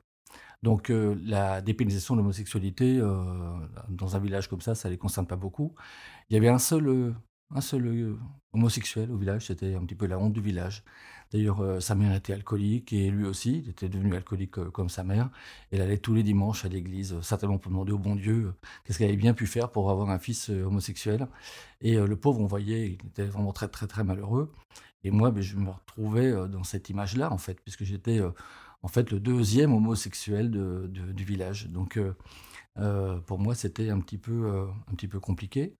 Donc 0.62 0.90
la 0.90 1.62
dépénalisation 1.62 2.16
de 2.16 2.20
l'homosexualité 2.20 2.98
dans 3.88 4.16
un 4.16 4.18
village 4.18 4.48
comme 4.48 4.60
ça, 4.60 4.74
ça 4.74 4.88
ne 4.88 4.92
les 4.92 4.98
concerne 4.98 5.26
pas 5.26 5.36
beaucoup. 5.36 5.74
Il 6.28 6.34
y 6.34 6.36
avait 6.36 6.48
un 6.48 6.58
seul 6.58 7.14
un 7.54 7.60
seul 7.60 7.86
euh, 7.86 8.18
homosexuel 8.52 9.10
au 9.10 9.16
village, 9.16 9.46
c'était 9.46 9.74
un 9.74 9.84
petit 9.84 9.94
peu 9.94 10.06
la 10.06 10.18
honte 10.18 10.32
du 10.32 10.40
village. 10.40 10.84
D'ailleurs, 11.32 11.60
euh, 11.60 11.80
sa 11.80 11.94
mère 11.94 12.14
était 12.14 12.32
alcoolique 12.32 12.92
et 12.92 13.10
lui 13.10 13.24
aussi, 13.24 13.62
il 13.64 13.70
était 13.70 13.88
devenu 13.88 14.14
alcoolique 14.14 14.58
euh, 14.58 14.70
comme 14.70 14.88
sa 14.88 15.04
mère. 15.04 15.30
Elle 15.70 15.80
allait 15.80 15.98
tous 15.98 16.14
les 16.14 16.22
dimanches 16.22 16.64
à 16.64 16.68
l'église, 16.68 17.20
certainement 17.20 17.58
pour 17.58 17.70
demander 17.70 17.92
au 17.92 17.98
bon 17.98 18.16
Dieu 18.16 18.54
qu'est-ce 18.84 18.98
qu'elle 18.98 19.08
avait 19.08 19.16
bien 19.16 19.34
pu 19.34 19.46
faire 19.46 19.70
pour 19.70 19.90
avoir 19.90 20.10
un 20.10 20.18
fils 20.18 20.48
homosexuel. 20.48 21.28
Et 21.80 21.96
le 21.96 22.16
pauvre, 22.16 22.40
on 22.40 22.46
voyait, 22.46 22.86
il 22.88 23.06
était 23.06 23.24
vraiment 23.24 23.52
très 23.52 23.68
très 23.68 23.86
très 23.86 24.04
malheureux. 24.04 24.52
Et 25.04 25.10
moi, 25.10 25.30
ben, 25.30 25.42
je 25.42 25.56
me 25.56 25.70
retrouvais 25.70 26.32
dans 26.48 26.64
cette 26.64 26.90
image-là, 26.90 27.32
en 27.32 27.38
fait, 27.38 27.60
puisque 27.60 27.84
j'étais 27.84 28.20
en 28.82 28.88
fait 28.88 29.10
le 29.10 29.18
deuxième 29.18 29.72
homosexuel 29.74 30.50
du 30.50 31.24
village. 31.24 31.68
Donc, 31.68 31.98
pour 33.26 33.38
moi, 33.38 33.54
c'était 33.54 33.90
un 33.90 34.00
petit 34.00 34.20
un 34.28 34.94
petit 34.94 35.08
peu 35.08 35.18
compliqué. 35.18 35.76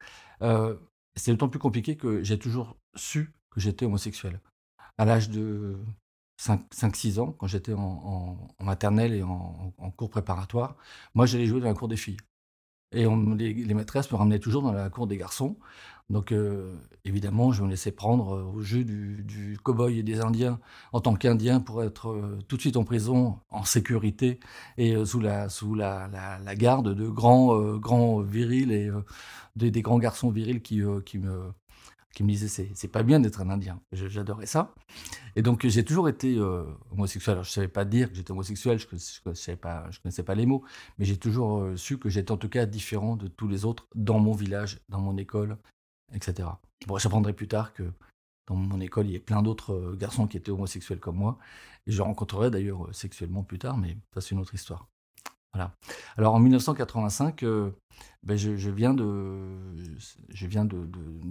C'est 1.17 1.31
d'autant 1.31 1.49
plus 1.49 1.59
compliqué 1.59 1.97
que 1.97 2.23
j'ai 2.23 2.39
toujours 2.39 2.77
su 2.95 3.35
que 3.51 3.61
j'étais 3.61 3.85
homosexuel. 3.85 4.41
À 4.99 5.05
l'âge 5.05 5.29
de 5.29 5.79
5-6 6.41 7.21
ans, 7.21 7.33
quand 7.33 7.47
j'étais 7.47 7.75
en, 7.75 8.49
maternelle 8.61 9.15
et 9.15 9.23
en, 9.23 9.73
cours 9.97 10.11
préparatoire, 10.11 10.77
moi 11.15 11.27
j'allais 11.27 11.47
jouer 11.47 11.61
dans 11.61 11.69
la 11.69 11.75
cour 11.75 11.89
des 11.89 11.97
filles. 11.97 12.17
Et 12.93 13.07
on, 13.07 13.35
les, 13.35 13.75
maîtresses 13.75 14.11
me 14.11 14.17
ramenaient 14.17 14.39
toujours 14.39 14.63
dans 14.63 14.73
la 14.73 14.91
cour 14.91 15.07
des 15.07 15.17
garçons. 15.17 15.57
Donc 16.11 16.33
euh, 16.33 16.75
évidemment, 17.05 17.53
je 17.53 17.63
me 17.63 17.71
laissais 17.71 17.93
prendre 17.93 18.35
euh, 18.35 18.45
au 18.45 18.61
jeu 18.61 18.85
du, 18.85 19.23
du 19.23 19.59
cow-boy 19.63 19.99
et 19.99 20.03
des 20.03 20.21
Indiens 20.21 20.59
en 20.93 21.01
tant 21.01 21.15
qu'Indien 21.15 21.61
pour 21.61 21.83
être 21.83 22.11
euh, 22.11 22.39
tout 22.49 22.57
de 22.57 22.61
suite 22.61 22.77
en 22.77 22.85
prison, 22.85 23.39
en 23.51 23.65
sécurité 23.65 24.41
et 24.77 25.03
sous, 25.07 25.21
la, 25.21 25.49
sous 25.49 25.75
la, 25.75 26.09
la, 26.45 26.55
garde 26.55 26.95
de 26.95 27.09
grands, 27.09 27.77
grands 27.77 28.21
virils 28.21 28.73
et 28.73 28.91
des, 29.57 29.71
des, 29.71 29.83
grands 29.83 29.99
garçons 29.99 30.31
virils 30.31 30.61
qui, 30.61 30.83
qui 31.07 31.19
me 31.19 31.53
qui 32.13 32.23
me 32.23 32.29
disaient 32.29 32.71
c'est 32.75 32.89
pas 32.89 33.03
bien 33.03 33.21
d'être 33.21 33.41
un 33.41 33.51
Indien. 33.51 33.81
J'adorais 33.93 34.47
ça. 34.47 34.75
Et 35.37 35.43
donc 35.43 35.67
j'ai 35.67 35.85
toujours 35.85 36.09
été 36.09 36.39
homosexuel. 36.91 37.35
Alors, 37.35 37.45
je 37.45 37.51
savais 37.51 37.69
pas 37.69 37.85
dire 37.85 38.11
que 38.11 38.17
j'étais 38.17 38.33
homosexuel, 38.33 38.79
je, 38.79 38.87
ne 38.87 40.03
connaissais 40.03 40.23
pas 40.23 40.35
les 40.35 40.47
mots, 40.47 40.63
mais 40.99 41.05
j'ai 41.05 41.17
toujours 41.17 41.67
su 41.77 41.99
que 41.99 42.09
j'étais 42.09 42.33
en 42.33 42.37
tout 42.37 42.49
cas 42.49 42.67
différent 42.67 43.17
de 43.17 43.29
tous 43.29 43.49
les 43.49 43.65
autres 43.65 43.87
dans 43.95 44.19
mon 44.19 44.33
village, 44.33 44.81
dans 44.89 45.01
mon 45.01 45.17
école, 45.17 45.57
etc. 46.15 46.49
Bon, 46.87 46.99
j'apprendrai 46.99 47.33
plus 47.33 47.49
tard 47.49 47.73
que 47.73 47.85
dans 48.47 48.57
mon 48.57 48.81
école, 48.81 49.07
il 49.07 49.13
y 49.13 49.17
a 49.17 49.21
plein 49.21 49.43
d'autres 49.43 49.73
euh, 49.73 49.97
garçons 49.97 50.27
qui 50.27 50.37
étaient 50.37 50.51
homosexuels 50.51 51.01
comme 51.01 51.17
moi, 51.17 51.39
et 51.87 51.93
je 51.93 52.03
rencontrerai 52.03 52.51
d'ailleurs 52.51 52.87
euh, 52.87 52.93
sexuellement 52.93 53.45
plus 53.45 53.59
tard, 53.59 53.77
mais 53.79 53.97
ça 54.15 54.21
c'est 54.21 54.31
une 54.31 54.41
autre 54.41 54.55
histoire. 54.55 54.89
Alors 56.17 56.35
en 56.35 56.41
1985, 56.41 57.43
euh, 57.43 57.71
ben, 58.23 58.37
je, 58.37 58.71
viens, 58.71 58.95
de, 58.95 59.47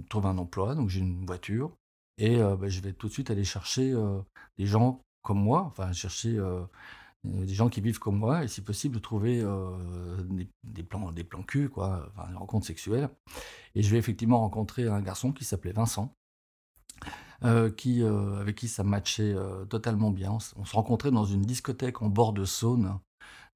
trouver 0.08 0.28
un 0.28 0.38
emploi, 0.38 0.74
donc 0.74 0.88
j'ai 0.88 1.00
une 1.00 1.26
voiture, 1.26 1.72
et 2.18 2.36
ben, 2.36 2.68
je 2.68 2.80
vais 2.80 2.92
tout 2.92 3.08
de 3.08 3.12
suite 3.12 3.30
aller 3.30 3.44
chercher 3.44 3.94
des 4.58 4.66
gens 4.66 5.00
comme 5.22 5.40
moi, 5.40 5.62
enfin 5.62 5.92
chercher 5.92 6.38
euh, 7.24 7.44
des 7.46 7.54
gens 7.54 7.68
qui 7.68 7.80
vivent 7.80 8.00
comme 8.00 8.18
moi, 8.18 8.44
et 8.44 8.48
si 8.48 8.62
possible, 8.62 9.00
trouver 9.00 9.40
euh, 9.40 9.76
des, 10.64 10.82
plans, 10.82 11.12
des 11.12 11.24
plans 11.24 11.42
cul, 11.42 11.68
quoi, 11.68 12.10
enfin, 12.14 12.28
des 12.28 12.36
rencontres 12.36 12.66
sexuelles. 12.66 13.08
Et 13.74 13.82
je 13.82 13.90
vais 13.90 13.98
effectivement 13.98 14.40
rencontrer 14.40 14.88
un 14.88 15.00
garçon 15.00 15.32
qui 15.32 15.44
s'appelait 15.44 15.72
Vincent, 15.72 16.12
euh, 17.44 17.70
qui, 17.70 18.02
avec 18.02 18.56
qui 18.56 18.68
ça 18.68 18.82
matchait 18.82 19.34
totalement 19.68 20.10
bien. 20.10 20.32
On, 20.56 20.64
se 20.64 20.74
rencontrait 20.74 21.12
dans 21.12 21.24
une 21.24 21.42
discothèque 21.42 22.02
en 22.02 22.08
bord 22.08 22.32
de 22.32 22.44
Saône, 22.44 22.98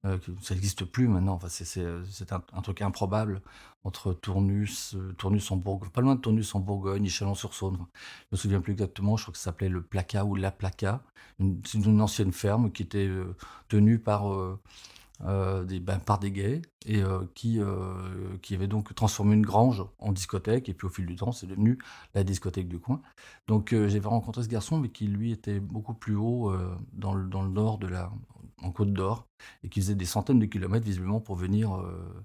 euh, 0.07 0.19
ça 0.41 0.55
n'existe 0.55 0.85
plus 0.85 1.09
maintenant. 1.09 1.35
Enfin, 1.35 1.49
c'est 1.49 2.33
un, 2.33 2.43
un, 2.53 2.63
truc 2.63 2.83
improbable 2.83 3.43
entre 3.87 4.13
Tournus, 4.13 4.95
euh, 4.95 5.13
Tournus 5.17 5.51
en 5.51 5.57
Bourgogne, 5.57 5.91
pas 5.91 6.01
loin 6.01 6.17
de 6.17 6.21
Tournus 6.21 6.55
en 6.55 6.61
Bourgogne 6.61 7.05
et 7.05 7.09
Chalon-sur-Saône. 7.09 7.79
Je 7.79 8.27
me 8.33 8.37
souviens 8.37 8.61
plus 8.61 8.73
exactement. 8.73 9.17
Je 9.17 9.23
crois 9.25 9.33
que 9.33 9.39
ça 9.39 9.45
s'appelait 9.45 9.69
le 9.69 9.83
Placa 9.83 10.25
ou 10.25 10.35
la 10.35 10.51
Placa. 10.51 11.03
C'est 11.65 11.79
une, 11.79 12.01
ancienne 12.01 12.33
ferme 12.33 12.73
qui 12.73 12.83
était 12.83 13.07
euh, 13.07 13.37
tenue 13.69 13.99
par 13.99 14.33
euh, 14.33 15.65
des, 15.65 15.81
ben, 15.81 15.99
par 15.99 16.19
des 16.19 16.31
gays 16.31 16.63
et 16.85 17.03
qui, 17.35 17.59
qui 18.43 18.55
avait 18.55 18.67
donc 18.69 18.95
transformé 18.95 19.35
une 19.35 19.45
grange 19.45 19.85
en 19.99 20.13
discothèque 20.13 20.69
et 20.69 20.75
puis 20.75 20.87
au 20.87 20.91
fil 20.91 21.05
du 21.05 21.17
temps 21.17 21.33
c'est 21.33 21.47
devenu 21.47 21.79
la 22.15 22.23
discothèque 22.23 22.69
du 22.69 22.79
coin. 22.79 23.01
Donc 23.49 23.71
j'avais 23.75 24.09
rencontré 24.09 24.43
ce 24.45 24.49
garçon 24.49 24.79
mais 24.79 24.89
qui 24.89 25.09
lui 25.09 25.33
était 25.33 25.59
beaucoup 25.59 25.95
plus 25.95 26.15
haut 26.15 26.55
dans, 26.93 27.13
le, 27.13 27.29
dans 27.29 27.43
le 27.43 27.51
nord 27.51 27.79
de 27.79 27.89
la, 27.89 28.13
en 28.63 28.71
Côte 28.73 28.93
d'Or, 28.93 29.27
et 29.63 29.69
qui 29.69 29.81
faisait 29.81 29.95
des 29.95 30.05
centaines 30.05 30.39
de 30.39 30.47
kilomètres 30.47 30.85
visiblement 30.87 31.21
pour 31.21 31.37
venir 31.37 31.75
euh, 31.75 32.25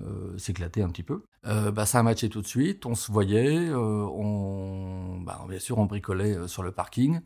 euh, 0.00 0.36
s'éclater 0.38 0.82
un 0.82 0.88
petit 0.88 1.02
peu. 1.02 1.24
Euh, 1.46 1.70
bah, 1.70 1.86
ça 1.86 1.98
a 1.98 2.02
matché 2.02 2.28
tout 2.28 2.42
de 2.42 2.46
suite, 2.46 2.86
on 2.86 2.94
se 2.94 3.10
voyait, 3.10 3.70
on, 3.72 5.20
bah, 5.20 5.44
bien 5.48 5.58
sûr 5.58 5.78
on 5.78 5.86
bricolait 5.86 6.46
sur 6.48 6.62
le 6.62 6.72
parking, 6.72 7.20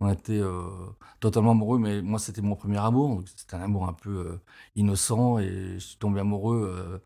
on 0.00 0.10
était 0.10 0.40
totalement 1.20 1.52
amoureux, 1.52 1.78
mais 1.78 2.02
moi 2.02 2.18
c'était 2.18 2.42
mon 2.42 2.56
premier 2.56 2.78
amour, 2.78 3.22
c'était 3.36 3.56
un 3.56 3.62
amour 3.62 3.88
un 3.88 3.94
peu 3.94 4.38
innocent, 4.76 5.38
et 5.38 5.74
je 5.74 5.78
suis 5.78 5.98
tombé 5.98 6.20
amoureux 6.20 7.00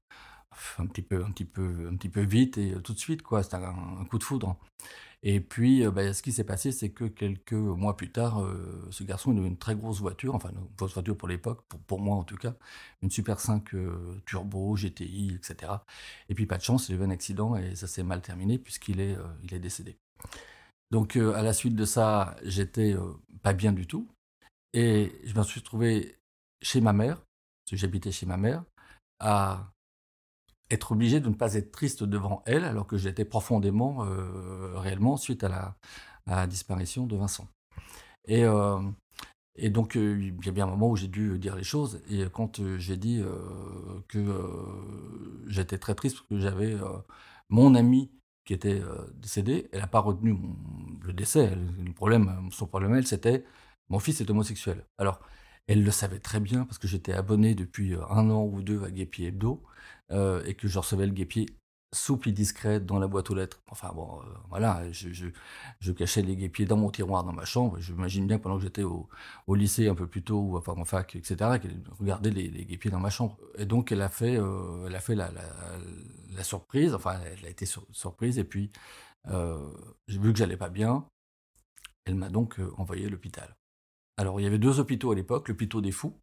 un 0.78 0.86
petit 0.86 1.02
peu, 1.02 1.24
un 1.24 1.30
petit 1.30 1.44
peu, 1.44 1.88
un 1.90 1.96
petit 1.96 2.08
peu 2.08 2.22
vite 2.22 2.58
et 2.58 2.74
tout 2.82 2.92
de 2.92 2.98
suite 2.98 3.22
quoi. 3.22 3.42
C'était 3.42 3.56
un, 3.56 4.04
coup 4.08 4.18
de 4.18 4.24
foudre. 4.24 4.56
Et 5.28 5.40
puis, 5.40 5.84
euh, 5.84 5.90
bah, 5.90 6.14
ce 6.14 6.22
qui 6.22 6.30
s'est 6.30 6.44
passé, 6.44 6.70
c'est 6.70 6.90
que 6.90 7.02
quelques 7.04 7.52
mois 7.52 7.96
plus 7.96 8.12
tard, 8.12 8.44
euh, 8.44 8.86
ce 8.92 9.02
garçon 9.02 9.36
a 9.36 9.40
eu 9.40 9.44
une 9.44 9.58
très 9.58 9.74
grosse 9.74 9.98
voiture, 9.98 10.36
enfin 10.36 10.50
une 10.50 10.64
grosse 10.76 10.94
voiture 10.94 11.16
pour 11.16 11.26
l'époque, 11.26 11.64
pour, 11.88 11.98
moi 11.98 12.14
en 12.16 12.22
tout 12.22 12.36
cas, 12.36 12.54
une 13.02 13.10
Super 13.10 13.40
5 13.40 13.74
euh, 13.74 14.22
Turbo, 14.24 14.76
GTI, 14.76 15.34
etc. 15.34 15.72
Et 16.28 16.34
puis 16.36 16.46
pas 16.46 16.58
de 16.58 16.62
chance, 16.62 16.88
il 16.88 16.94
a 16.94 16.98
eu 16.98 17.02
un 17.02 17.10
accident 17.10 17.56
et 17.56 17.74
ça 17.74 17.88
s'est 17.88 18.04
mal 18.04 18.22
terminé 18.22 18.56
puisqu'il 18.56 19.00
est, 19.00 19.16
est 19.50 19.58
décédé. 19.58 19.96
Donc 20.92 21.16
à 21.16 21.42
la 21.42 21.52
suite 21.52 21.74
de 21.74 21.84
ça, 21.84 22.36
j'étais 22.44 22.94
pas 23.42 23.52
bien 23.52 23.72
du 23.72 23.88
tout. 23.88 24.08
Et 24.74 25.12
je 25.24 25.36
me 25.36 25.42
suis 25.42 25.60
trouvé 25.62 26.18
chez 26.62 26.80
ma 26.80 26.92
mère, 26.92 27.16
parce 27.16 27.70
que 27.72 27.76
j'habitais 27.76 28.12
chez 28.12 28.26
ma 28.26 28.36
mère, 28.36 28.62
à 29.18 29.72
être 30.70 30.92
obligé 30.92 31.20
de 31.20 31.28
ne 31.28 31.34
pas 31.34 31.54
être 31.54 31.70
triste 31.72 32.02
devant 32.02 32.42
elle, 32.46 32.64
alors 32.64 32.86
que 32.86 32.96
j'étais 32.96 33.24
profondément, 33.24 34.04
euh, 34.04 34.78
réellement, 34.78 35.16
suite 35.16 35.44
à 35.44 35.76
la, 36.26 36.46
disparition 36.48 37.06
de 37.06 37.16
Vincent. 37.16 37.46
Et, 38.26 38.44
euh, 38.44 38.80
et 39.54 39.70
donc, 39.70 39.96
euh, 39.96 40.18
il 40.20 40.44
y 40.44 40.48
a 40.48 40.52
bien 40.52 40.66
un 40.66 40.70
moment 40.70 40.90
où 40.90 40.96
j'ai 40.96 41.06
dû 41.06 41.38
dire 41.38 41.54
les 41.54 41.62
choses. 41.62 42.02
Et 42.10 42.24
quand 42.32 42.60
j'ai 42.78 42.96
dit 42.96 43.22
que 44.08 44.44
j'étais 45.46 45.78
très 45.78 45.94
triste, 45.94 46.16
parce 46.16 46.28
que 46.28 46.40
j'avais 46.40 46.76
mon 47.48 47.76
ami 47.76 48.10
qui 48.44 48.54
était 48.54 48.82
décédée, 49.14 49.68
elle 49.72 49.80
n'a 49.80 49.86
pas 49.86 50.00
retenu 50.00 50.36
le 51.02 51.12
décès. 51.12 51.54
Le 51.54 51.92
problème, 51.92 52.48
son 52.50 52.66
problème, 52.66 52.94
elle, 52.96 53.06
c'était 53.06 53.44
mon 53.88 54.00
fils 54.00 54.20
est 54.20 54.28
homosexuel. 54.28 54.84
Alors, 54.98 55.20
elle 55.68 55.84
le 55.84 55.90
savait 55.92 56.18
très 56.18 56.40
bien 56.40 56.64
parce 56.64 56.78
que 56.78 56.88
j'étais 56.88 57.12
abonné 57.12 57.54
depuis 57.54 57.94
un 58.10 58.30
an 58.30 58.44
ou 58.44 58.62
deux 58.62 58.82
à 58.84 58.90
Guépier 58.90 59.28
Hebdo 59.28 59.62
et 60.10 60.54
que 60.54 60.68
je 60.68 60.78
recevais 60.78 61.06
le 61.06 61.12
Guépier 61.12 61.46
souple 61.92 62.28
et 62.28 62.32
discrète 62.32 62.86
dans 62.86 62.98
la 62.98 63.06
boîte 63.08 63.30
aux 63.30 63.34
lettres. 63.34 63.62
Enfin 63.68 63.92
bon, 63.94 64.20
euh, 64.20 64.24
voilà, 64.48 64.82
je, 64.92 65.90
cachais 65.92 66.22
les 66.22 66.36
guépiers 66.36 66.66
dans 66.66 66.76
mon 66.76 66.90
tiroir 66.90 67.24
dans 67.24 67.32
ma 67.32 67.44
chambre. 67.44 67.78
J'imagine 67.80 68.26
bien 68.26 68.38
pendant 68.38 68.56
que 68.56 68.62
j'étais 68.62 68.82
au, 68.82 69.08
lycée 69.48 69.88
un 69.88 69.94
peu 69.94 70.06
plus 70.06 70.22
tôt, 70.22 70.40
ou 70.40 70.56
enfin 70.56 70.74
en 70.76 70.84
fac, 70.84 71.16
etc., 71.16 71.58
qu'elle 71.60 71.82
regardait 71.98 72.30
les, 72.30 72.64
guépiers 72.64 72.90
dans 72.90 73.00
ma 73.00 73.10
chambre. 73.10 73.38
Et 73.58 73.66
donc 73.66 73.92
elle 73.92 74.02
a 74.02 74.08
fait, 74.08 74.36
euh, 74.38 74.86
elle 74.86 74.94
a 74.94 75.00
fait 75.00 75.14
la, 75.14 75.30
surprise, 76.42 76.94
enfin 76.94 77.18
elle 77.24 77.46
a 77.46 77.48
été 77.48 77.66
surprise, 77.66 78.38
et 78.38 78.44
puis 78.44 78.70
euh, 79.28 79.58
j'ai 80.06 80.18
vu 80.18 80.32
que 80.32 80.38
j'allais 80.38 80.56
pas 80.56 80.68
bien. 80.68 81.06
Elle 82.04 82.14
m'a 82.14 82.28
donc 82.28 82.60
envoyé 82.76 83.06
à 83.06 83.08
l'hôpital. 83.08 83.56
Alors 84.16 84.40
il 84.40 84.44
y 84.44 84.46
avait 84.46 84.58
deux 84.58 84.80
hôpitaux 84.80 85.10
à 85.10 85.14
l'époque, 85.14 85.48
l'hôpital 85.48 85.82
des 85.82 85.92
fous, 85.92 86.18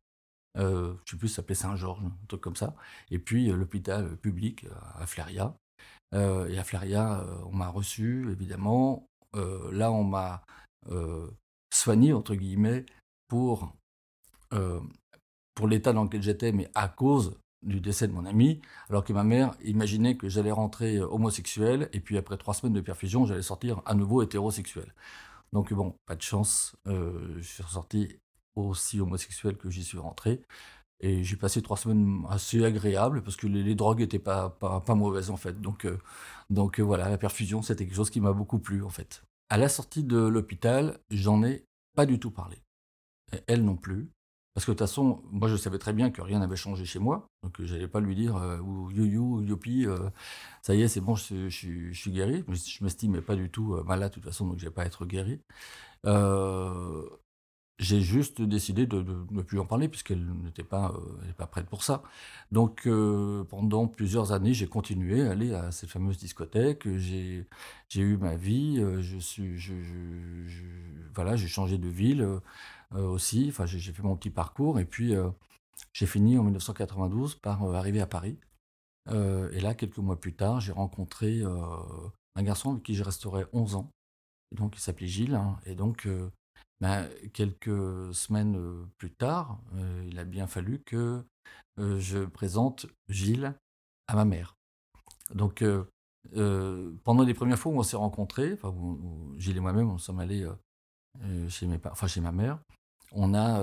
euh, 0.57 0.93
je 1.05 1.11
sais 1.11 1.17
plus, 1.17 1.27
s'appelait 1.29 1.55
Saint-Georges, 1.55 2.03
un 2.03 2.25
truc 2.27 2.41
comme 2.41 2.55
ça. 2.55 2.75
Et 3.11 3.19
puis 3.19 3.47
l'hôpital 3.47 4.17
public 4.17 4.65
à 4.95 5.05
Fléria. 5.05 5.55
Euh, 6.13 6.47
et 6.47 6.57
à 6.59 6.63
Fléria, 6.63 7.21
euh, 7.21 7.35
on 7.45 7.55
m'a 7.55 7.69
reçu, 7.69 8.31
évidemment. 8.31 9.07
Euh, 9.35 9.71
là, 9.71 9.91
on 9.91 10.03
m'a 10.03 10.43
soigné, 11.73 12.11
entre 12.11 12.35
guillemets, 12.35 12.85
pour, 13.29 13.73
pour 15.55 15.67
l'état 15.67 15.93
dans 15.93 16.03
lequel 16.03 16.21
j'étais, 16.21 16.51
mais 16.51 16.69
à 16.75 16.89
cause 16.89 17.37
du 17.65 17.79
décès 17.79 18.05
de 18.09 18.11
mon 18.11 18.25
ami, 18.25 18.59
alors 18.89 19.05
que 19.05 19.13
ma 19.13 19.23
mère 19.23 19.55
imaginait 19.63 20.17
que 20.17 20.27
j'allais 20.27 20.51
rentrer 20.51 20.99
homosexuel, 20.99 21.89
et 21.93 22.01
puis 22.01 22.17
après 22.17 22.37
trois 22.37 22.53
semaines 22.53 22.73
de 22.73 22.81
perfusion, 22.81 23.25
j'allais 23.25 23.43
sortir 23.43 23.81
à 23.85 23.95
nouveau 23.95 24.21
hétérosexuel. 24.21 24.93
Donc 25.53 25.71
bon, 25.73 25.95
pas 26.05 26.17
de 26.17 26.21
chance, 26.21 26.75
je 26.85 27.41
suis 27.41 27.63
ressorti 27.63 28.17
aussi 28.55 28.99
homosexuel 28.99 29.57
que 29.57 29.69
j'y 29.69 29.83
suis 29.83 29.97
rentré. 29.97 30.41
Et 30.99 31.23
j'ai 31.23 31.35
passé 31.35 31.61
trois 31.61 31.75
semaines 31.75 32.23
assez 32.29 32.63
agréables 32.63 33.23
parce 33.23 33.35
que 33.35 33.47
les, 33.47 33.75
drogues 33.75 33.99
n'étaient 33.99 34.19
pas, 34.19 34.49
pas, 34.49 34.95
mauvaises 34.95 35.31
en 35.31 35.37
fait. 35.37 35.59
Donc, 35.59 35.85
euh, 35.85 35.99
donc 36.49 36.79
euh, 36.79 36.83
voilà, 36.83 37.09
la 37.09 37.17
perfusion, 37.17 37.61
c'était 37.61 37.85
quelque 37.85 37.95
chose 37.95 38.09
qui 38.09 38.21
m'a 38.21 38.31
beaucoup 38.31 38.59
plu 38.59 38.83
en 38.83 38.89
fait. 38.89 39.23
À 39.49 39.57
la 39.57 39.67
sortie 39.67 40.03
de 40.03 40.17
l'hôpital, 40.17 40.97
j'en 41.09 41.43
ai 41.43 41.65
pas 41.95 42.05
du 42.05 42.19
tout 42.19 42.31
parlé. 42.31 42.57
Et 43.33 43.41
elle 43.47 43.65
non 43.65 43.75
plus. 43.75 44.09
Parce 44.53 44.65
que 44.65 44.71
de 44.71 44.77
toute 44.77 44.87
façon, 44.87 45.21
moi 45.31 45.49
je 45.49 45.57
savais 45.57 45.79
très 45.79 45.93
bien 45.93 46.11
que 46.11 46.21
rien 46.21 46.39
n'avait 46.39 46.55
changé 46.55 46.85
chez 46.85 46.99
moi. 46.99 47.27
Donc 47.43 47.59
euh, 47.59 47.65
j'allais 47.65 47.87
pas 47.87 47.99
lui 47.99 48.15
dire 48.15 48.35
ou 48.63 48.89
yo 48.91 49.03
yo, 49.03 49.41
yopi, 49.41 49.85
ça 50.61 50.73
y 50.73 50.83
est, 50.83 50.87
c'est 50.87 51.01
bon, 51.01 51.15
je, 51.15 51.49
je, 51.49 51.91
je, 51.91 51.99
suis 51.99 52.11
guéri. 52.11 52.45
Je 52.47 52.83
m'estimais 52.83 53.21
pas 53.21 53.35
du 53.35 53.49
tout 53.49 53.75
malade 53.83 54.11
de 54.11 54.13
toute 54.13 54.23
façon, 54.23 54.47
donc 54.47 54.59
je 54.59 54.65
vais 54.65 54.71
pas 54.71 54.85
être 54.85 55.05
guéri. 55.05 55.41
Euh, 56.05 57.07
j'ai 57.79 58.01
juste 58.01 58.41
décidé 58.41 58.85
de, 58.85 59.03
ne 59.31 59.41
plus 59.41 59.59
en 59.59 59.65
parler 59.65 59.89
puisqu'elle 59.89 60.25
n'était 60.43 60.63
pas, 60.63 60.93
euh, 60.95 61.33
pas 61.33 61.47
prête 61.47 61.65
pour 61.65 61.83
ça. 61.83 62.03
Donc 62.51 62.85
euh, 62.85 63.43
pendant 63.45 63.87
plusieurs 63.87 64.31
années, 64.31 64.53
j'ai 64.53 64.67
continué 64.67 65.27
à 65.27 65.31
aller 65.31 65.53
à 65.53 65.71
cette 65.71 65.89
fameuse 65.89 66.17
discothèque. 66.17 66.87
J'ai, 66.97 67.45
eu 67.95 68.17
ma 68.17 68.35
vie. 68.35 68.79
Euh, 68.79 69.01
je 69.01 69.17
suis, 69.17 69.57
voilà, 71.15 71.35
j'ai 71.35 71.47
changé 71.47 71.77
de 71.77 71.89
ville 71.89 72.27
aussi. 72.91 73.47
Enfin, 73.49 73.65
j'ai, 73.65 73.79
fait 73.91 74.03
mon 74.03 74.15
petit 74.15 74.29
parcours 74.29 74.79
et 74.79 74.85
puis 74.85 75.15
j'ai 75.93 76.05
fini 76.05 76.37
en 76.37 76.43
1992 76.43 77.35
par 77.35 77.63
arriver 77.75 78.01
à 78.01 78.07
Paris. 78.07 78.37
et 79.09 79.59
là, 79.61 79.73
quelques 79.73 79.97
mois 79.97 80.19
plus 80.19 80.33
tard, 80.33 80.61
j'ai 80.61 80.71
rencontré 80.71 81.41
un 82.35 82.43
garçon 82.43 82.71
avec 82.71 82.83
qui 82.83 82.93
je 82.95 83.03
resterai 83.03 83.45
11 83.51 83.75
ans. 83.75 83.89
donc, 84.51 84.75
il 84.77 84.79
s'appelait 84.79 85.07
Gilles. 85.07 85.35
Hein, 85.35 85.57
et 85.65 85.75
donc 85.75 86.07
ben, 86.83 87.09
quelques 87.31 88.13
semaines 88.13 88.85
plus 88.97 89.11
tard, 89.11 89.57
il 90.05 90.19
a 90.19 90.25
bien 90.25 90.47
fallu 90.47 90.79
que 90.79 91.23
je 91.77 92.25
présente 92.25 92.87
Gilles 93.07 93.53
à 94.07 94.15
ma 94.15 94.25
mère. 94.25 94.57
Donc, 95.33 95.63
pendant 96.33 97.23
les 97.23 97.33
premières 97.33 97.57
fois 97.57 97.71
où 97.71 97.79
on 97.79 97.83
s'est 97.83 97.95
rencontrés, 97.95 98.59
Gilles 99.37 99.55
et 99.55 99.61
moi-même, 99.61 99.91
on 99.91 99.97
sommes 99.97 100.19
allés 100.19 100.45
chez, 101.47 101.67
mes, 101.67 101.79
enfin, 101.89 102.07
chez 102.07 102.19
ma 102.19 102.33
mère, 102.33 102.59
on 103.13 103.33
a, 103.33 103.61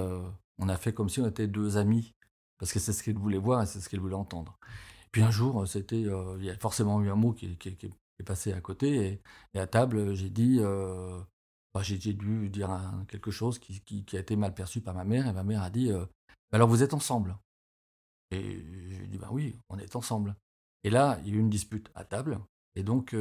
on 0.58 0.70
a 0.70 0.76
fait 0.78 0.94
comme 0.94 1.10
si 1.10 1.20
on 1.20 1.26
était 1.26 1.46
deux 1.46 1.76
amis, 1.76 2.14
parce 2.56 2.72
que 2.72 2.78
c'est 2.78 2.94
ce 2.94 3.02
qu'elle 3.02 3.18
voulait 3.18 3.36
voir 3.36 3.62
et 3.62 3.66
c'est 3.66 3.80
ce 3.80 3.90
qu'elle 3.90 4.00
voulait 4.00 4.14
entendre. 4.14 4.58
Puis 5.12 5.20
un 5.20 5.30
jour, 5.30 5.68
c'était, 5.68 6.00
il 6.00 6.44
y 6.44 6.48
a 6.48 6.56
forcément 6.56 7.02
eu 7.02 7.10
un 7.10 7.16
mot 7.16 7.34
qui, 7.34 7.46
est 7.46 8.22
passé 8.24 8.54
à 8.54 8.62
côté, 8.62 9.20
et 9.52 9.58
à 9.58 9.66
table, 9.66 10.14
j'ai 10.14 10.30
dit 10.30 10.58
bah, 11.74 11.82
j'ai 11.82 11.98
dû 11.98 12.48
dire 12.48 12.70
quelque 13.08 13.30
chose 13.30 13.58
qui, 13.58 14.04
a 14.12 14.18
été 14.18 14.36
mal 14.36 14.54
perçu 14.54 14.80
par 14.80 14.94
ma 14.94 15.04
mère, 15.04 15.26
et 15.26 15.32
ma 15.32 15.44
mère 15.44 15.62
a 15.62 15.70
dit 15.70 15.90
«Bah, 15.90 16.08
Alors 16.52 16.68
vous 16.68 16.82
êtes 16.82 16.94
ensemble? 16.94 17.38
Et 18.30 18.64
j'ai 18.90 19.06
dit 19.06 19.18
Bah 19.18 19.28
oui, 19.30 19.56
on 19.68 19.78
est 19.78 19.96
ensemble. 19.96 20.36
Et 20.84 20.90
là, 20.90 21.18
il 21.22 21.28
y 21.28 21.32
a 21.32 21.34
eu 21.34 21.40
une 21.40 21.50
dispute 21.50 21.90
à 21.94 22.04
table, 22.04 22.40
et 22.74 22.82
donc 22.82 23.14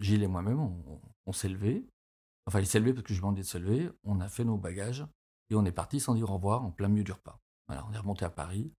Gilles 0.00 0.22
et 0.22 0.28
moi-même, 0.28 0.60
on, 1.26 1.32
s'est 1.32 1.48
levés. 1.48 1.86
Enfin, 2.46 2.60
il 2.60 2.66
s'est 2.66 2.80
levé 2.80 2.92
parce 2.92 3.04
que 3.04 3.14
je 3.14 3.14
lui 3.14 3.18
ai 3.18 3.22
demandé 3.22 3.42
de 3.42 3.46
se 3.46 3.58
lever. 3.58 3.90
On 4.04 4.20
a 4.20 4.28
fait 4.28 4.44
nos 4.44 4.56
bagages 4.56 5.06
et 5.50 5.54
on 5.54 5.64
est 5.64 5.72
parti 5.72 6.00
sans 6.00 6.14
dire 6.14 6.30
au 6.30 6.34
revoir 6.34 6.64
en 6.64 6.70
plein 6.70 6.88
milieu 6.88 7.04
du 7.04 7.12
repas. 7.12 7.38
Voilà, 7.68 7.86
on 7.88 7.92
est 7.92 7.98
remonté 7.98 8.24
à 8.24 8.30
Paris 8.30 8.72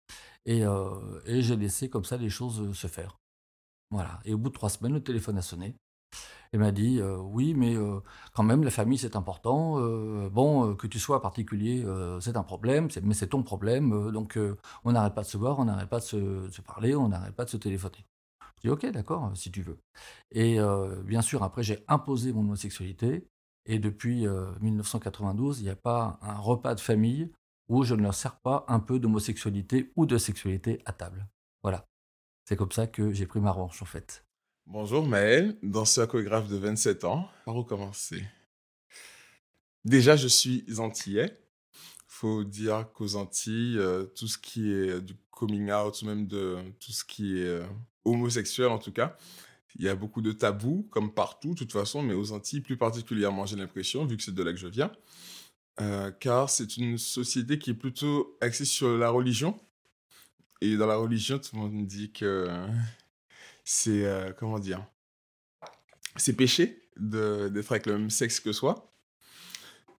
et, 0.47 0.63
et 1.27 1.43
j'ai 1.43 1.57
laissé 1.57 1.89
comme 1.89 2.05
ça 2.05 2.17
les 2.17 2.31
choses 2.31 2.73
se 2.77 2.87
faire. 2.89 3.19
Voilà. 3.91 4.21
Et 4.25 4.35
au 4.35 4.39
bout 4.39 4.49
de 4.49 4.55
trois 4.55 4.71
semaines, 4.71 4.95
le 4.95 5.03
téléphone 5.03 5.39
a 5.39 5.43
sonné. 5.43 5.77
Elle 6.53 6.61
m'a 6.61 6.73
dit 6.73 7.01
oui, 7.03 7.55
mais 7.55 7.77
quand 8.35 8.43
même 8.43 8.65
la 8.65 8.71
famille 8.71 8.99
c'est 8.99 9.15
important. 9.15 9.79
bon, 10.31 10.75
que 10.75 10.87
tu 10.87 10.99
sois 10.99 11.23
particulier, 11.23 11.87
c'est 12.21 12.37
un 12.37 12.43
problème, 12.43 12.89
mais 13.03 13.15
c'est 13.15 13.29
ton 13.29 13.43
problème. 13.45 14.11
donc 14.11 14.37
on 14.85 14.93
n'arrête 14.93 15.15
pas 15.15 15.23
de 15.23 15.29
se 15.29 15.37
voir, 15.37 15.61
on 15.61 15.67
n'arrête 15.67 15.89
pas 15.89 16.01
de 16.01 16.05
se, 16.05 16.61
parler, 16.63 16.97
on 16.97 17.09
n'arrête 17.09 17.35
pas 17.37 17.45
de 17.45 17.51
se 17.51 17.57
téléphoner. 17.57 18.05
Je 18.57 18.63
dis 18.63 18.69
ok, 18.69 18.87
d'accord, 18.91 19.31
si 19.35 19.53
tu 19.53 19.63
veux. 19.63 19.79
Et 20.33 20.59
bien 21.05 21.23
sûr, 21.23 21.45
après 21.45 21.63
j'ai 21.63 21.85
imposé 21.87 22.33
mon 22.33 22.41
homosexualité. 22.41 23.29
Et 23.67 23.79
depuis 23.79 24.27
1992, 24.61 25.61
il 25.61 25.65
n'y 25.65 25.71
a 25.71 25.77
pas 25.77 26.19
un 26.23 26.39
repas 26.39 26.75
de 26.75 26.81
famille 26.81 27.31
où 27.69 27.85
je 27.85 27.95
ne 27.95 28.03
leur 28.03 28.15
sers 28.15 28.37
pas 28.41 28.65
un 28.67 28.81
peu 28.81 28.99
d'homosexualité 28.99 29.93
ou 29.95 30.07
de 30.07 30.19
sexualité 30.19 30.83
à 30.87 30.93
table. 30.93 31.29
Voilà. 31.63 31.87
C'est 32.45 32.57
comme 32.57 32.73
ça 32.73 32.89
que 32.89 33.13
j'ai 33.13 33.27
pris 33.27 33.39
ma 33.39 33.53
revanche 33.53 33.81
en 33.81 33.87
fait. 33.87 34.25
Bonjour 34.73 35.05
Maël, 35.05 35.57
danseur 35.65 36.07
chorégraphe 36.07 36.47
de 36.47 36.57
27 36.57 37.03
ans. 37.03 37.29
Par 37.45 37.57
où 37.57 37.65
commencer? 37.65 38.23
Déjà, 39.85 40.15
je 40.15 40.29
suis 40.29 40.65
antillais. 40.79 41.41
faut 42.07 42.45
dire 42.45 42.87
qu'aux 42.95 43.17
Antilles, 43.17 43.77
euh, 43.79 44.05
tout 44.05 44.29
ce 44.29 44.39
qui 44.39 44.71
est 44.71 45.01
du 45.01 45.17
coming 45.33 45.73
out, 45.73 46.01
ou 46.01 46.07
même 46.07 46.29
de 46.29 46.59
tout 46.79 46.93
ce 46.93 47.05
qui 47.05 47.41
est 47.41 47.47
euh, 47.47 47.67
homosexuel 48.05 48.69
en 48.69 48.79
tout 48.79 48.93
cas, 48.93 49.17
il 49.75 49.85
y 49.85 49.89
a 49.89 49.97
beaucoup 49.97 50.23
de 50.23 50.31
tabous, 50.31 50.87
comme 50.93 51.13
partout 51.13 51.55
de 51.55 51.59
toute 51.59 51.73
façon, 51.73 52.01
mais 52.01 52.15
aux 52.15 52.31
Antilles 52.31 52.61
plus 52.61 52.77
particulièrement, 52.77 53.47
j'ai 53.47 53.57
l'impression, 53.57 54.05
vu 54.05 54.17
que 54.17 54.23
c'est 54.23 54.35
de 54.37 54.43
là 54.45 54.53
que 54.53 54.59
je 54.59 54.69
viens. 54.69 54.93
Euh, 55.81 56.13
car 56.13 56.49
c'est 56.49 56.77
une 56.77 56.97
société 56.97 57.59
qui 57.59 57.71
est 57.71 57.75
plutôt 57.75 58.39
axée 58.41 58.65
sur 58.65 58.97
la 58.97 59.11
religion. 59.11 59.59
Et 60.61 60.77
dans 60.77 60.87
la 60.87 60.97
religion, 60.97 61.41
tout 61.41 61.57
le 61.57 61.63
monde 61.63 61.87
dit 61.89 62.13
que 62.13 62.47
c'est, 63.65 64.05
euh, 64.05 64.33
comment 64.33 64.59
dire, 64.59 64.85
c'est 66.17 66.35
péché 66.35 66.83
d'être 66.97 67.71
avec 67.73 67.87
le 67.87 67.99
même 67.99 68.11
sexe 68.11 68.41
que 68.41 68.53
soi. 68.53 68.93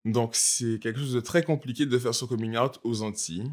Donc, 0.06 0.36
c'est 0.36 0.80
quelque 0.80 1.00
chose 1.00 1.14
de 1.14 1.22
très 1.22 1.44
compliqué 1.44 1.86
de 1.86 2.00
faire 2.00 2.16
son 2.16 2.28
coming 2.28 2.58
out 2.58 2.80
aux 2.84 3.04
Antilles. 3.04 3.52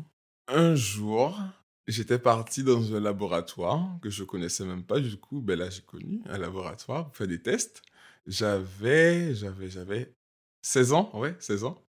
Un 0.48 0.74
jour, 0.74 1.38
j'étais 1.86 2.18
parti 2.18 2.62
dans 2.62 2.94
un 2.94 3.00
laboratoire 3.00 3.98
que 4.02 4.10
je 4.10 4.24
connaissais 4.24 4.64
même 4.64 4.84
pas. 4.84 5.00
Du 5.00 5.16
coup, 5.18 5.40
ben 5.40 5.58
là, 5.58 5.68
j'ai 5.68 5.82
connu 5.82 6.22
un 6.26 6.38
laboratoire 6.38 7.06
pour 7.06 7.16
faire 7.16 7.26
des 7.26 7.42
tests. 7.42 7.82
J'avais, 8.26 9.34
j'avais, 9.34 9.68
j'avais 9.68 10.14
16 10.62 10.92
ans, 10.92 11.10
ouais, 11.14 11.36
16 11.38 11.64
ans. 11.64 11.82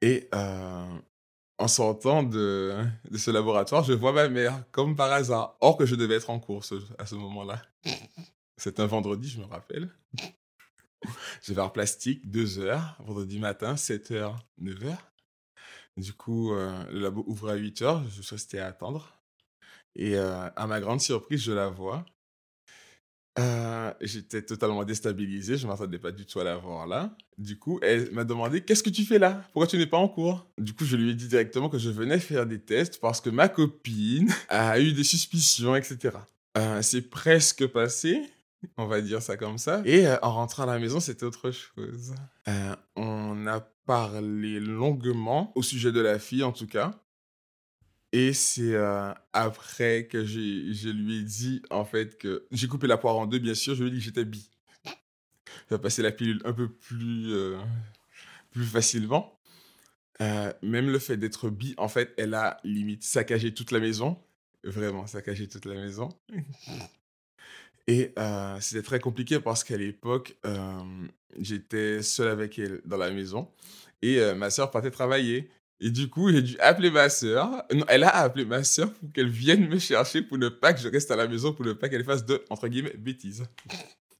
Et 0.00 0.28
euh, 0.34 0.98
en 1.58 1.68
sortant 1.68 2.22
de, 2.22 2.74
de 3.10 3.18
ce 3.18 3.30
laboratoire, 3.30 3.82
je 3.82 3.92
vois 3.92 4.12
ma 4.12 4.28
mère, 4.28 4.64
comme 4.70 4.96
par 4.96 5.12
hasard. 5.12 5.56
Or 5.60 5.76
que 5.76 5.86
je 5.86 5.96
devais 5.96 6.14
être 6.14 6.30
en 6.30 6.38
course 6.38 6.72
à 6.98 7.06
ce 7.06 7.16
moment-là. 7.16 7.62
C'est 8.56 8.80
un 8.80 8.86
vendredi, 8.86 9.28
je 9.28 9.40
me 9.40 9.46
rappelle. 9.46 9.90
Je 11.42 11.52
vais 11.52 11.60
en 11.60 11.70
plastique, 11.70 12.28
2 12.30 12.58
heures, 12.58 12.96
vendredi 13.04 13.38
matin, 13.38 13.76
7 13.76 14.10
heures, 14.12 14.36
9 14.58 14.84
heures. 14.84 15.12
Du 15.96 16.12
coup, 16.12 16.52
euh, 16.52 16.84
le 16.92 17.00
labo 17.00 17.24
ouvre 17.26 17.50
à 17.50 17.54
8 17.54 17.82
heures, 17.82 18.08
je 18.08 18.22
suis 18.22 18.34
resté 18.34 18.60
à 18.60 18.66
attendre. 18.66 19.20
Et 19.94 20.16
euh, 20.16 20.48
à 20.54 20.66
ma 20.66 20.80
grande 20.80 21.00
surprise, 21.00 21.42
je 21.42 21.52
la 21.52 21.68
vois. 21.68 22.04
Euh, 23.38 23.92
j'étais 24.00 24.42
totalement 24.42 24.84
déstabilisé, 24.84 25.56
je 25.56 25.66
ne 25.66 25.70
m'attendais 25.70 25.98
pas 25.98 26.10
du 26.10 26.26
tout 26.26 26.40
à 26.40 26.44
la 26.44 26.56
voir 26.56 26.86
là. 26.86 27.16
Du 27.36 27.58
coup, 27.58 27.78
elle 27.82 28.10
m'a 28.12 28.24
demandé 28.24 28.62
Qu'est-ce 28.62 28.82
que 28.82 28.90
tu 28.90 29.04
fais 29.04 29.18
là? 29.18 29.42
Pourquoi 29.52 29.66
tu 29.66 29.78
n'es 29.78 29.86
pas 29.86 29.96
en 29.96 30.08
cours? 30.08 30.46
Du 30.58 30.74
coup, 30.74 30.84
je 30.84 30.96
lui 30.96 31.10
ai 31.10 31.14
dit 31.14 31.28
directement 31.28 31.68
que 31.68 31.78
je 31.78 31.90
venais 31.90 32.18
faire 32.18 32.46
des 32.46 32.58
tests 32.58 33.00
parce 33.00 33.20
que 33.20 33.30
ma 33.30 33.48
copine 33.48 34.32
a 34.48 34.80
eu 34.80 34.92
des 34.92 35.04
suspicions, 35.04 35.76
etc. 35.76 36.16
Euh, 36.56 36.82
c'est 36.82 37.02
presque 37.02 37.66
passé. 37.68 38.20
On 38.76 38.86
va 38.86 39.00
dire 39.00 39.22
ça 39.22 39.36
comme 39.36 39.56
ça. 39.56 39.82
Et 39.84 40.06
euh, 40.08 40.16
en 40.22 40.32
rentrant 40.32 40.64
à 40.64 40.66
la 40.66 40.80
maison, 40.80 40.98
c'était 40.98 41.24
autre 41.24 41.52
chose. 41.52 42.14
On 42.96 43.46
a 43.46 43.60
parlé 43.86 44.58
longuement 44.58 45.52
au 45.54 45.62
sujet 45.62 45.92
de 45.92 46.00
la 46.00 46.18
fille, 46.18 46.42
en 46.42 46.52
tout 46.52 46.66
cas. 46.66 46.92
Et 48.12 48.32
c'est 48.32 48.74
euh, 48.74 49.12
après 49.32 50.06
que 50.06 50.24
je 50.24 50.88
lui 50.88 51.18
ai 51.18 51.22
dit, 51.22 51.62
en 51.70 51.84
fait, 51.84 52.16
que 52.16 52.46
j'ai 52.50 52.66
coupé 52.66 52.86
la 52.86 52.96
poire 52.96 53.16
en 53.16 53.26
deux, 53.26 53.38
bien 53.38 53.54
sûr. 53.54 53.74
Je 53.74 53.82
lui 53.82 53.90
ai 53.90 53.92
dit 53.92 53.98
que 53.98 54.04
j'étais 54.04 54.24
bi. 54.24 54.50
Je 54.86 55.74
vais 55.74 55.78
passer 55.78 56.02
la 56.02 56.12
pilule 56.12 56.40
un 56.44 56.52
peu 56.54 56.68
plus, 56.68 57.34
plus 58.50 58.64
facilement. 58.64 59.38
même 60.20 60.88
le 60.88 60.98
fait 60.98 61.18
d'être 61.18 61.50
bi, 61.50 61.74
en 61.76 61.88
fait, 61.88 62.14
elle 62.16 62.32
a 62.34 62.58
limite 62.64 63.02
saccagé 63.04 63.52
toute 63.52 63.70
la 63.70 63.80
maison. 63.80 64.18
Vraiment, 64.64 65.06
saccagé 65.06 65.46
toute 65.46 65.66
la 65.66 65.74
maison. 65.74 66.08
Et 67.86 68.14
c'était 68.60 68.82
très 68.82 69.00
compliqué 69.00 69.40
parce 69.40 69.64
qu'à 69.64 69.76
l'époque, 69.76 70.38
j'étais 71.38 72.02
seul 72.02 72.28
avec 72.28 72.58
elle 72.58 72.80
dans 72.86 72.96
la 72.96 73.10
maison 73.10 73.50
et 74.00 74.20
ma 74.34 74.48
sœur 74.48 74.70
partait 74.70 74.90
travailler. 74.90 75.50
Et 75.80 75.90
du 75.90 76.10
coup, 76.10 76.30
j'ai 76.30 76.42
dû 76.42 76.58
appeler 76.58 76.90
ma 76.90 77.08
sœur. 77.08 77.64
Non, 77.72 77.84
elle 77.88 78.04
a 78.04 78.14
appelé 78.14 78.44
ma 78.44 78.64
sœur 78.64 78.92
pour 78.92 79.12
qu'elle 79.12 79.28
vienne 79.28 79.68
me 79.68 79.78
chercher 79.78 80.22
pour 80.22 80.38
ne 80.38 80.48
pas 80.48 80.72
que 80.72 80.80
je 80.80 80.88
reste 80.88 81.10
à 81.10 81.16
la 81.16 81.28
maison, 81.28 81.52
pour 81.52 81.64
ne 81.64 81.72
pas 81.72 81.88
qu'elle 81.88 82.04
fasse 82.04 82.24
de, 82.24 82.44
entre 82.50 82.66
guillemets, 82.68 82.96
bêtises. 82.96 83.44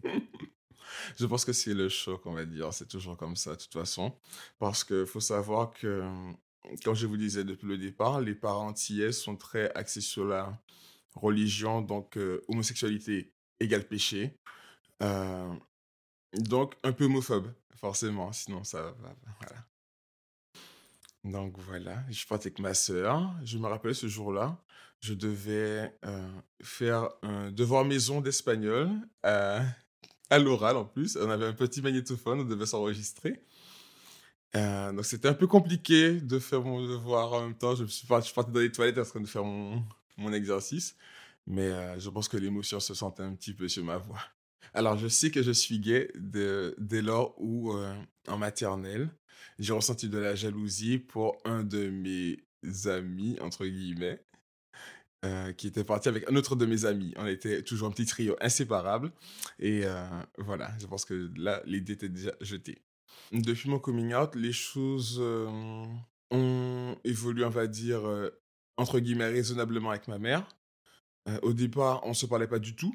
je 1.18 1.26
pense 1.26 1.44
que 1.44 1.52
c'est 1.52 1.74
le 1.74 1.88
choc, 1.88 2.24
on 2.26 2.32
va 2.32 2.44
dire. 2.44 2.72
C'est 2.72 2.86
toujours 2.86 3.16
comme 3.16 3.34
ça, 3.34 3.56
de 3.56 3.60
toute 3.60 3.72
façon. 3.72 4.14
Parce 4.58 4.84
qu'il 4.84 5.06
faut 5.06 5.20
savoir 5.20 5.72
que, 5.72 6.08
comme 6.84 6.94
je 6.94 7.06
vous 7.06 7.16
disais 7.16 7.42
depuis 7.42 7.66
le 7.66 7.78
départ, 7.78 8.20
les 8.20 8.34
parents 8.34 8.68
antillais 8.68 9.10
sont 9.10 9.36
très 9.36 9.72
axés 9.74 10.00
sur 10.00 10.24
la 10.26 10.56
religion, 11.14 11.80
donc 11.82 12.16
homosexualité 12.46 13.32
égal 13.60 13.84
péché. 13.84 14.38
Euh, 15.02 15.54
donc, 16.34 16.74
un 16.82 16.92
peu 16.92 17.04
homophobe, 17.04 17.52
forcément, 17.76 18.32
sinon 18.32 18.64
ça 18.64 18.82
va. 18.82 19.14
Voilà. 19.40 19.67
Donc 21.24 21.58
voilà, 21.58 22.04
je 22.10 22.26
partais 22.26 22.48
avec 22.48 22.58
ma 22.58 22.74
sœur. 22.74 23.34
Je 23.44 23.58
me 23.58 23.66
rappelle 23.66 23.94
ce 23.94 24.06
jour-là, 24.06 24.62
je 25.00 25.14
devais 25.14 25.92
euh, 26.04 26.40
faire 26.62 27.08
un 27.22 27.50
devoir 27.50 27.84
maison 27.84 28.20
d'espagnol 28.20 28.90
à, 29.22 29.62
à 30.30 30.38
l'oral 30.38 30.76
en 30.76 30.84
plus. 30.84 31.16
On 31.20 31.30
avait 31.30 31.46
un 31.46 31.52
petit 31.52 31.82
magnétophone, 31.82 32.40
on 32.40 32.44
devait 32.44 32.66
s'enregistrer. 32.66 33.42
Euh, 34.56 34.92
donc 34.92 35.04
c'était 35.04 35.28
un 35.28 35.34
peu 35.34 35.46
compliqué 35.46 36.20
de 36.20 36.38
faire 36.38 36.62
mon 36.62 36.86
devoir 36.86 37.32
en 37.32 37.42
même 37.42 37.58
temps. 37.58 37.74
Je, 37.74 37.84
suis 37.84 38.06
parti, 38.06 38.32
dans 38.34 38.60
les 38.60 38.72
toilettes 38.72 38.98
en 38.98 39.04
train 39.04 39.20
de 39.20 39.26
faire 39.26 39.44
mon, 39.44 39.82
mon 40.16 40.32
exercice. 40.32 40.96
Mais 41.46 41.62
euh, 41.62 41.98
je 41.98 42.10
pense 42.10 42.28
que 42.28 42.36
l'émotion 42.36 42.78
se 42.78 42.94
sentait 42.94 43.22
un 43.22 43.34
petit 43.34 43.54
peu 43.54 43.68
sur 43.68 43.82
ma 43.82 43.96
voix. 43.96 44.20
Alors, 44.74 44.98
je 44.98 45.08
sais 45.08 45.30
que 45.30 45.42
je 45.42 45.50
suis 45.50 45.80
gay 45.80 46.10
dès 46.14 47.02
lors 47.02 47.34
où, 47.38 47.72
euh, 47.72 47.94
en 48.28 48.36
maternelle, 48.36 49.08
j'ai 49.58 49.72
ressenti 49.72 50.08
de 50.08 50.18
la 50.18 50.34
jalousie 50.34 50.98
pour 50.98 51.38
un 51.44 51.64
de 51.64 51.88
mes 51.88 52.38
amis, 52.86 53.36
entre 53.40 53.66
guillemets, 53.66 54.20
euh, 55.24 55.52
qui 55.52 55.66
était 55.66 55.84
parti 55.84 56.08
avec 56.08 56.30
un 56.30 56.36
autre 56.36 56.56
de 56.56 56.66
mes 56.66 56.84
amis. 56.84 57.12
On 57.16 57.26
était 57.26 57.62
toujours 57.62 57.88
un 57.88 57.90
petit 57.90 58.06
trio 58.06 58.36
inséparable. 58.40 59.12
Et 59.58 59.84
voilà, 60.38 60.72
je 60.80 60.86
pense 60.86 61.04
que 61.04 61.30
là, 61.36 61.62
l'idée 61.64 61.94
était 61.94 62.08
déjà 62.08 62.32
jetée. 62.40 62.82
Depuis 63.32 63.68
mon 63.68 63.78
coming 63.78 64.14
out, 64.14 64.34
les 64.34 64.52
choses 64.52 65.20
ont 66.30 66.96
évolué, 67.04 67.44
on 67.44 67.50
va 67.50 67.66
dire, 67.66 68.02
entre 68.76 69.00
guillemets, 69.00 69.28
raisonnablement 69.28 69.90
avec 69.90 70.08
ma 70.08 70.18
mère. 70.18 70.46
Euh, 71.28 71.38
au 71.42 71.52
départ, 71.52 72.00
on 72.04 72.10
ne 72.10 72.14
se 72.14 72.26
parlait 72.26 72.46
pas 72.46 72.58
du 72.58 72.74
tout. 72.74 72.94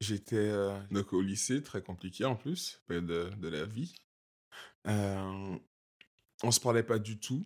J'étais 0.00 0.36
euh, 0.36 0.78
donc 0.90 1.12
au 1.12 1.20
lycée, 1.20 1.62
très 1.62 1.82
compliqué 1.82 2.24
en 2.24 2.36
plus, 2.36 2.80
de, 2.88 3.00
de 3.00 3.48
la 3.48 3.64
vie. 3.64 3.94
Euh, 4.86 5.58
on 6.42 6.50
se 6.50 6.60
parlait 6.60 6.82
pas 6.82 6.98
du 6.98 7.18
tout. 7.18 7.44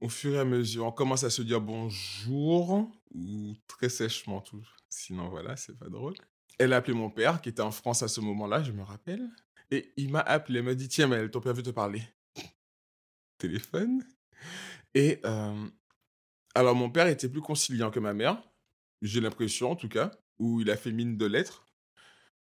au 0.00 0.08
fur 0.08 0.34
et 0.34 0.38
à 0.38 0.44
mesure, 0.44 0.86
on 0.86 0.92
commence 0.92 1.24
à 1.24 1.30
se 1.30 1.42
dire 1.42 1.60
bonjour, 1.60 2.90
ou 3.12 3.54
très 3.66 3.88
sèchement 3.88 4.40
tout. 4.40 4.66
Sinon, 4.88 5.28
voilà, 5.28 5.56
c'est 5.56 5.76
pas 5.76 5.88
drôle. 5.88 6.14
Elle 6.58 6.72
a 6.72 6.76
appelé 6.76 6.94
mon 6.94 7.10
père, 7.10 7.40
qui 7.40 7.48
était 7.48 7.62
en 7.62 7.70
France 7.70 8.02
à 8.02 8.08
ce 8.08 8.20
moment-là, 8.20 8.62
je 8.62 8.72
me 8.72 8.82
rappelle. 8.82 9.28
Et 9.70 9.92
il 9.96 10.10
m'a 10.10 10.20
appelé, 10.20 10.62
m'a 10.62 10.74
dit 10.74 10.88
Tiens, 10.88 11.08
mais 11.08 11.28
ton 11.28 11.40
père 11.40 11.54
veut 11.54 11.62
te 11.62 11.70
parler. 11.70 12.02
Téléphone. 13.38 14.04
Et 14.94 15.20
alors, 16.54 16.74
mon 16.74 16.90
père 16.90 17.06
était 17.06 17.28
plus 17.28 17.42
conciliant 17.42 17.90
que 17.90 18.00
ma 18.00 18.14
mère, 18.14 18.42
j'ai 19.02 19.20
l'impression 19.20 19.70
en 19.70 19.76
tout 19.76 19.88
cas, 19.88 20.10
où 20.38 20.60
il 20.60 20.70
a 20.70 20.76
fait 20.76 20.92
mine 20.92 21.16
de 21.16 21.26
l'être. 21.26 21.66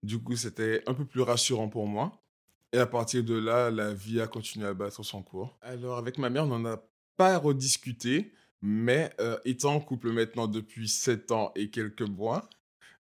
Du 0.04 0.20
coup, 0.20 0.36
c'était 0.36 0.84
un 0.88 0.94
peu 0.94 1.06
plus 1.06 1.22
rassurant 1.22 1.70
pour 1.70 1.88
moi. 1.88 2.24
Et 2.74 2.78
à 2.78 2.86
partir 2.86 3.24
de 3.24 3.36
là, 3.36 3.72
la 3.72 3.94
vie 3.94 4.20
a 4.20 4.28
continué 4.28 4.68
à 4.68 4.74
battre 4.74 5.04
son 5.04 5.24
cours. 5.24 5.58
Alors, 5.62 5.98
avec 5.98 6.18
ma 6.18 6.30
mère, 6.30 6.44
on 6.44 6.60
n'en 6.60 6.66
a 6.66 6.84
pas 7.16 7.38
rediscuté, 7.38 8.34
mais 8.62 9.14
euh, 9.20 9.38
étant 9.46 9.76
en 9.76 9.80
couple 9.80 10.12
maintenant 10.12 10.48
depuis 10.48 10.90
7 10.90 11.32
ans 11.32 11.52
et 11.56 11.70
quelques 11.70 12.02
mois, 12.02 12.50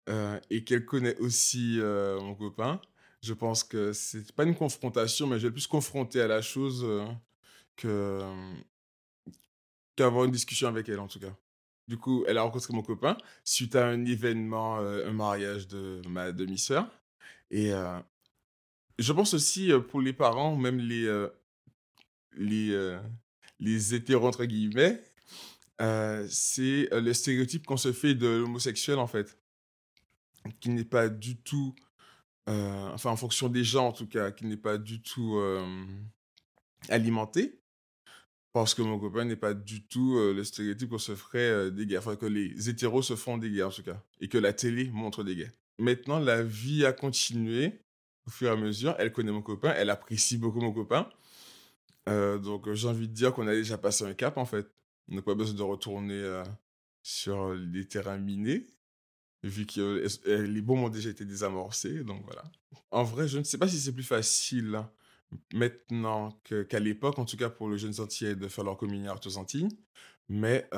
euh, 0.09 0.39
et 0.49 0.63
qu'elle 0.63 0.85
connaît 0.85 1.15
aussi 1.17 1.79
euh, 1.79 2.19
mon 2.19 2.33
copain, 2.33 2.81
je 3.21 3.33
pense 3.33 3.63
que 3.63 3.93
c'est 3.93 4.31
pas 4.31 4.43
une 4.43 4.55
confrontation, 4.55 5.27
mais 5.27 5.39
je 5.39 5.47
vais 5.47 5.53
plus 5.53 5.67
confronter 5.67 6.21
à 6.21 6.27
la 6.27 6.41
chose 6.41 6.83
que, 7.75 8.19
qu'avoir 9.95 10.25
une 10.25 10.31
discussion 10.31 10.67
avec 10.67 10.89
elle, 10.89 10.99
en 10.99 11.07
tout 11.07 11.19
cas. 11.19 11.35
Du 11.87 11.97
coup, 11.97 12.23
elle 12.27 12.39
a 12.39 12.41
rencontré 12.41 12.73
mon 12.73 12.81
copain 12.81 13.15
suite 13.43 13.75
à 13.75 13.85
un 13.87 14.05
événement, 14.05 14.77
un 14.77 15.13
mariage 15.13 15.67
de 15.67 16.01
ma 16.07 16.31
demi-sœur. 16.31 16.89
Et 17.51 17.71
je 19.01 19.13
pense 19.13 19.33
aussi 19.33 19.71
pour 19.89 20.01
les 20.01 20.13
parents, 20.13 20.55
même 20.55 20.79
les, 20.79 21.27
les, 22.33 22.97
les 23.59 23.95
hétéros, 23.95 24.27
entre 24.27 24.45
guillemets, 24.45 25.01
c'est 25.79 26.89
le 26.91 27.13
stéréotype 27.13 27.65
qu'on 27.65 27.77
se 27.77 27.91
fait 27.91 28.15
de 28.15 28.27
l'homosexuel, 28.27 28.99
en 28.99 29.07
fait, 29.07 29.37
qui 30.59 30.69
n'est 30.69 30.85
pas 30.85 31.09
du 31.09 31.37
tout, 31.37 31.75
enfin 32.47 33.11
en 33.11 33.17
fonction 33.17 33.49
des 33.49 33.63
gens 33.63 33.87
en 33.87 33.93
tout 33.93 34.07
cas, 34.07 34.31
qui 34.31 34.45
n'est 34.45 34.57
pas 34.57 34.77
du 34.77 35.01
tout 35.01 35.41
alimenté. 36.89 37.57
Parce 38.53 38.73
que 38.73 38.81
mon 38.81 38.99
copain 38.99 39.23
n'est 39.23 39.37
pas 39.37 39.53
du 39.53 39.87
tout 39.87 40.17
le 40.17 40.43
stéréotype 40.43 40.89
qu'on 40.89 40.97
se 40.97 41.15
ferait 41.15 41.71
des 41.71 41.85
gays. 41.85 41.97
Enfin, 41.97 42.17
que 42.17 42.25
les 42.25 42.67
hétéros 42.67 43.01
se 43.01 43.15
font 43.15 43.37
des 43.37 43.49
gays, 43.49 43.63
en 43.63 43.69
tout 43.69 43.81
cas. 43.81 44.03
Et 44.19 44.27
que 44.27 44.37
la 44.37 44.51
télé 44.51 44.89
montre 44.91 45.23
des 45.23 45.37
gays. 45.37 45.53
Maintenant, 45.79 46.19
la 46.19 46.43
vie 46.43 46.85
a 46.85 46.91
continué 46.91 47.80
au 48.27 48.29
fur 48.29 48.49
et 48.49 48.51
à 48.51 48.55
mesure. 48.55 48.95
Elle 48.99 49.11
connaît 49.11 49.31
mon 49.31 49.41
copain. 49.41 49.73
Elle 49.75 49.89
apprécie 49.89 50.37
beaucoup 50.37 50.61
mon 50.61 50.73
copain. 50.73 51.09
donc, 52.07 52.71
j'ai 52.73 52.87
envie 52.87 53.07
de 53.07 53.13
dire 53.13 53.33
qu'on 53.33 53.47
a 53.47 53.53
déjà 53.53 53.77
passé 53.77 54.05
un 54.05 54.13
cap, 54.13 54.37
en 54.37 54.45
fait. 54.45 54.67
On 55.09 55.15
n'a 55.15 55.21
pas 55.21 55.35
besoin 55.35 55.55
de 55.55 55.63
retourner 55.63 56.43
sur 57.03 57.53
les 57.53 57.87
terrains 57.87 58.17
minés, 58.17 58.67
vu 59.43 59.65
que 59.65 60.05
les 60.27 60.61
bombes 60.61 60.83
ont 60.83 60.89
déjà 60.89 61.09
été 61.09 61.25
désamorcés. 61.25 62.03
Donc, 62.03 62.23
voilà. 62.25 62.43
En 62.91 63.03
vrai, 63.03 63.27
je 63.27 63.39
ne 63.39 63.43
sais 63.43 63.57
pas 63.57 63.67
si 63.67 63.79
c'est 63.79 63.93
plus 63.93 64.03
facile 64.03 64.75
hein, 64.75 64.91
maintenant 65.53 66.39
qu'à 66.43 66.79
l'époque, 66.79 67.19
en 67.19 67.25
tout 67.25 67.37
cas 67.37 67.49
pour 67.49 67.69
les 67.69 67.77
jeunes 67.77 67.99
Antillais, 67.99 68.35
de 68.35 68.47
faire 68.47 68.63
leur 68.63 68.77
communion 68.77 69.15
aux 69.25 69.37
Antilles. 69.37 69.69
Mais 70.29 70.69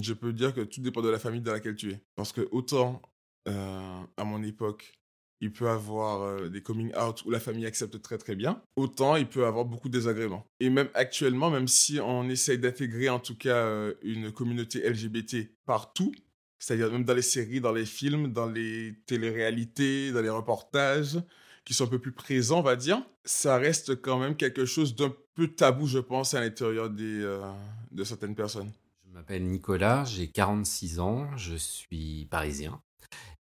je 0.00 0.12
peux 0.12 0.32
dire 0.32 0.54
que 0.54 0.60
tout 0.60 0.80
dépend 0.80 1.02
de 1.02 1.08
la 1.08 1.18
famille 1.18 1.40
dans 1.40 1.52
laquelle 1.52 1.76
tu 1.76 1.92
es. 1.92 2.04
Parce 2.14 2.32
que 2.32 2.48
autant 2.52 3.02
à 3.46 4.24
mon 4.24 4.42
époque, 4.42 4.98
il 5.44 5.52
peut 5.52 5.68
avoir 5.68 6.48
des 6.48 6.62
coming 6.62 6.90
out 6.96 7.22
où 7.26 7.30
la 7.30 7.38
famille 7.38 7.66
accepte 7.66 8.00
très 8.00 8.16
très 8.16 8.34
bien, 8.34 8.62
autant 8.76 9.16
il 9.16 9.28
peut 9.28 9.44
avoir 9.44 9.66
beaucoup 9.66 9.88
de 9.88 9.98
désagréments. 9.98 10.46
Et 10.58 10.70
même 10.70 10.88
actuellement, 10.94 11.50
même 11.50 11.68
si 11.68 12.00
on 12.00 12.28
essaye 12.30 12.58
d'intégrer 12.58 13.10
en 13.10 13.18
tout 13.20 13.36
cas 13.36 13.90
une 14.02 14.32
communauté 14.32 14.88
LGBT 14.88 15.48
partout, 15.66 16.14
c'est-à-dire 16.58 16.90
même 16.90 17.04
dans 17.04 17.12
les 17.12 17.22
séries, 17.22 17.60
dans 17.60 17.72
les 17.72 17.84
films, 17.84 18.32
dans 18.32 18.48
les 18.48 18.94
téléréalités, 19.06 20.12
dans 20.12 20.22
les 20.22 20.30
reportages, 20.30 21.18
qui 21.66 21.74
sont 21.74 21.84
un 21.84 21.88
peu 21.88 21.98
plus 21.98 22.12
présents, 22.12 22.60
on 22.60 22.62
va 22.62 22.76
dire, 22.76 23.02
ça 23.24 23.58
reste 23.58 24.00
quand 24.00 24.18
même 24.18 24.36
quelque 24.36 24.64
chose 24.64 24.94
d'un 24.96 25.14
peu 25.34 25.48
tabou, 25.48 25.86
je 25.86 25.98
pense, 25.98 26.32
à 26.32 26.40
l'intérieur 26.40 26.88
des, 26.88 27.20
euh, 27.22 27.42
de 27.90 28.02
certaines 28.02 28.34
personnes. 28.34 28.70
Je 29.06 29.12
m'appelle 29.12 29.44
Nicolas, 29.44 30.04
j'ai 30.06 30.28
46 30.28 31.00
ans, 31.00 31.28
je 31.36 31.54
suis 31.54 32.26
parisien 32.30 32.80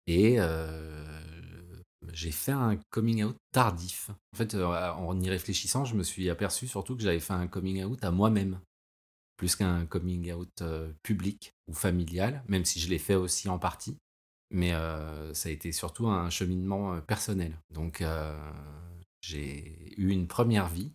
et 0.06 0.36
euh, 0.38 1.15
j'ai 2.12 2.30
fait 2.30 2.52
un 2.52 2.78
coming 2.90 3.24
out 3.24 3.36
tardif. 3.52 4.10
En 4.32 4.36
fait, 4.36 4.54
euh, 4.54 4.66
en 4.92 5.20
y 5.20 5.30
réfléchissant, 5.30 5.84
je 5.84 5.94
me 5.94 6.02
suis 6.02 6.30
aperçu 6.30 6.66
surtout 6.66 6.96
que 6.96 7.02
j'avais 7.02 7.20
fait 7.20 7.32
un 7.32 7.46
coming 7.46 7.84
out 7.84 8.02
à 8.04 8.10
moi-même, 8.10 8.60
plus 9.36 9.56
qu'un 9.56 9.86
coming 9.86 10.32
out 10.32 10.62
public 11.02 11.52
ou 11.68 11.74
familial, 11.74 12.42
même 12.48 12.64
si 12.64 12.80
je 12.80 12.88
l'ai 12.88 12.98
fait 12.98 13.14
aussi 13.14 13.48
en 13.48 13.58
partie 13.58 13.96
mais 14.50 14.72
ça 15.32 15.48
a 15.48 15.52
été 15.52 15.72
surtout 15.72 16.06
un 16.06 16.30
cheminement 16.30 17.00
personnel. 17.00 17.58
Donc 17.70 18.02
j'ai 19.20 19.94
eu 20.00 20.10
une 20.10 20.28
première 20.28 20.68
vie 20.68 20.92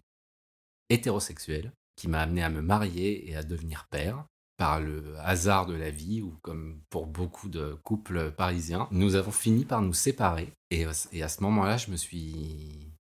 hétérosexuelle 0.90 1.72
qui 1.96 2.08
m'a 2.08 2.22
amené 2.22 2.44
à 2.44 2.50
me 2.50 2.62
marier 2.62 3.30
et 3.30 3.36
à 3.36 3.44
devenir 3.44 3.88
père, 3.90 4.26
par 4.62 4.80
le 4.80 5.18
hasard 5.22 5.66
de 5.66 5.74
la 5.74 5.90
vie, 5.90 6.22
ou 6.22 6.38
comme 6.44 6.84
pour 6.92 7.08
beaucoup 7.08 7.50
de 7.50 7.74
couples 7.84 8.32
parisiens, 8.32 8.88
nous 8.92 9.16
avons 9.16 9.32
fini 9.32 9.66
par 9.66 9.82
nous 9.82 9.92
séparer. 9.92 10.54
Et, 10.70 10.86
et 11.14 11.24
à 11.24 11.30
ce 11.30 11.42
moment-là, 11.42 11.78
je 11.78 11.90
me 11.90 11.98
suis 11.98 12.94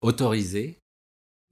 autorisé, 0.00 0.80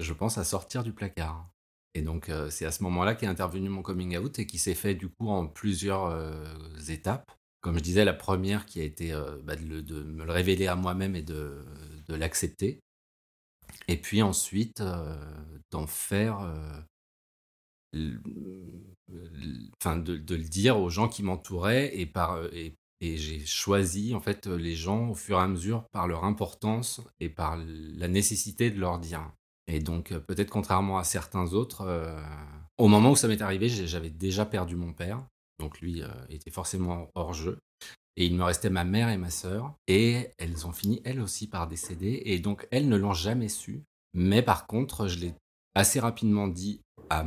je 0.01 0.13
pense, 0.13 0.37
à 0.37 0.43
sortir 0.43 0.83
du 0.83 0.93
placard. 0.93 1.49
Et 1.95 2.03
donc, 2.03 2.29
euh, 2.29 2.51
c'est 2.51 2.67
à 2.67 2.73
ce 2.73 2.83
moment-là 2.83 3.15
qu'est 3.15 3.29
intervenu 3.29 3.69
mon 3.69 3.83
coming 3.83 4.19
out 4.19 4.37
et 4.41 4.49
qui 4.49 4.59
s'est 4.59 4.75
fait 4.75 4.97
du 4.97 5.09
coup 5.09 5.29
en 5.29 5.47
plusieurs 5.47 6.07
euh, 6.07 6.45
étapes. 6.89 7.31
Comme 7.61 7.79
je 7.79 7.85
disais, 7.85 8.05
la 8.05 8.15
première 8.15 8.67
qui 8.67 8.81
a 8.81 8.83
été 8.83 9.13
euh, 9.13 9.37
bah, 9.45 9.55
de, 9.55 10.03
me 10.03 10.25
le 10.25 10.33
révéler 10.33 10.67
à 10.67 10.75
moi-même 10.75 11.15
et 11.15 11.23
de 11.23 11.65
l'accepter. 12.09 12.81
Et 13.87 13.97
puis 13.97 14.23
ensuite, 14.23 14.83
d'en 15.71 15.87
faire. 15.87 16.53
Enfin, 19.81 19.97
de, 19.97 20.15
le 20.15 20.45
dire 20.45 20.79
aux 20.79 20.91
gens 20.91 21.09
qui 21.09 21.23
m'entouraient 21.23 21.97
et, 21.99 22.07
par, 22.07 22.43
et, 22.53 22.75
et 23.01 23.17
j'ai 23.17 23.45
choisi 23.45 24.15
en 24.15 24.21
fait 24.21 24.47
les 24.47 24.75
gens 24.75 25.11
au 25.11 25.15
fur 25.15 25.39
et 25.39 25.43
à 25.43 25.47
mesure 25.47 25.85
par 25.93 26.09
leur 26.09 26.25
importance 26.25 27.03
et 27.21 27.29
par 27.29 27.59
la 27.59 28.09
nécessité 28.09 28.71
de 28.71 28.81
leur 28.81 28.99
dire. 28.99 29.31
Et 29.67 29.81
donc, 29.81 30.13
euh, 30.13 30.21
peut-être 30.21 30.51
contrairement 30.51 30.99
à 30.99 31.05
certains 31.05 31.53
autres, 31.53 31.83
euh, 31.83 32.21
au 32.79 32.89
moment 32.89 33.13
où 33.13 33.17
ça 33.17 33.29
m'est 33.29 33.43
arrivé, 33.43 33.69
j'avais 33.69 34.11
déjà 34.11 34.45
perdu 34.45 34.77
mon 34.77 34.93
père. 34.93 35.27
Donc, 35.59 35.81
lui 35.81 36.03
euh, 36.03 36.09
était 36.29 36.51
forcément 36.51 37.09
hors 37.15 37.33
jeu. 37.33 37.59
Et 38.17 38.27
il 38.27 38.37
me 38.37 38.45
restait 38.45 38.71
ma 38.71 38.85
mère 38.85 39.09
et 39.09 39.17
ma 39.17 39.31
sœur. 39.31 39.75
Et 39.89 40.31
elles 40.39 40.67
ont 40.67 40.73
fini, 40.73 41.01
elles 41.05 41.21
aussi, 41.21 41.49
par 41.49 41.67
décéder. 41.67 42.23
Et 42.27 42.39
donc, 42.39 42.67
elles 42.71 42.89
ne 42.89 42.97
l'ont 42.97 43.15
jamais 43.15 43.49
su. 43.49 43.83
Mais 44.13 44.43
par 44.43 44.67
contre, 44.67 45.09
je 45.09 45.19
l'ai 45.19 45.35
assez 45.75 45.99
rapidement 45.99 46.47
dit 46.47 46.81
à 47.11 47.25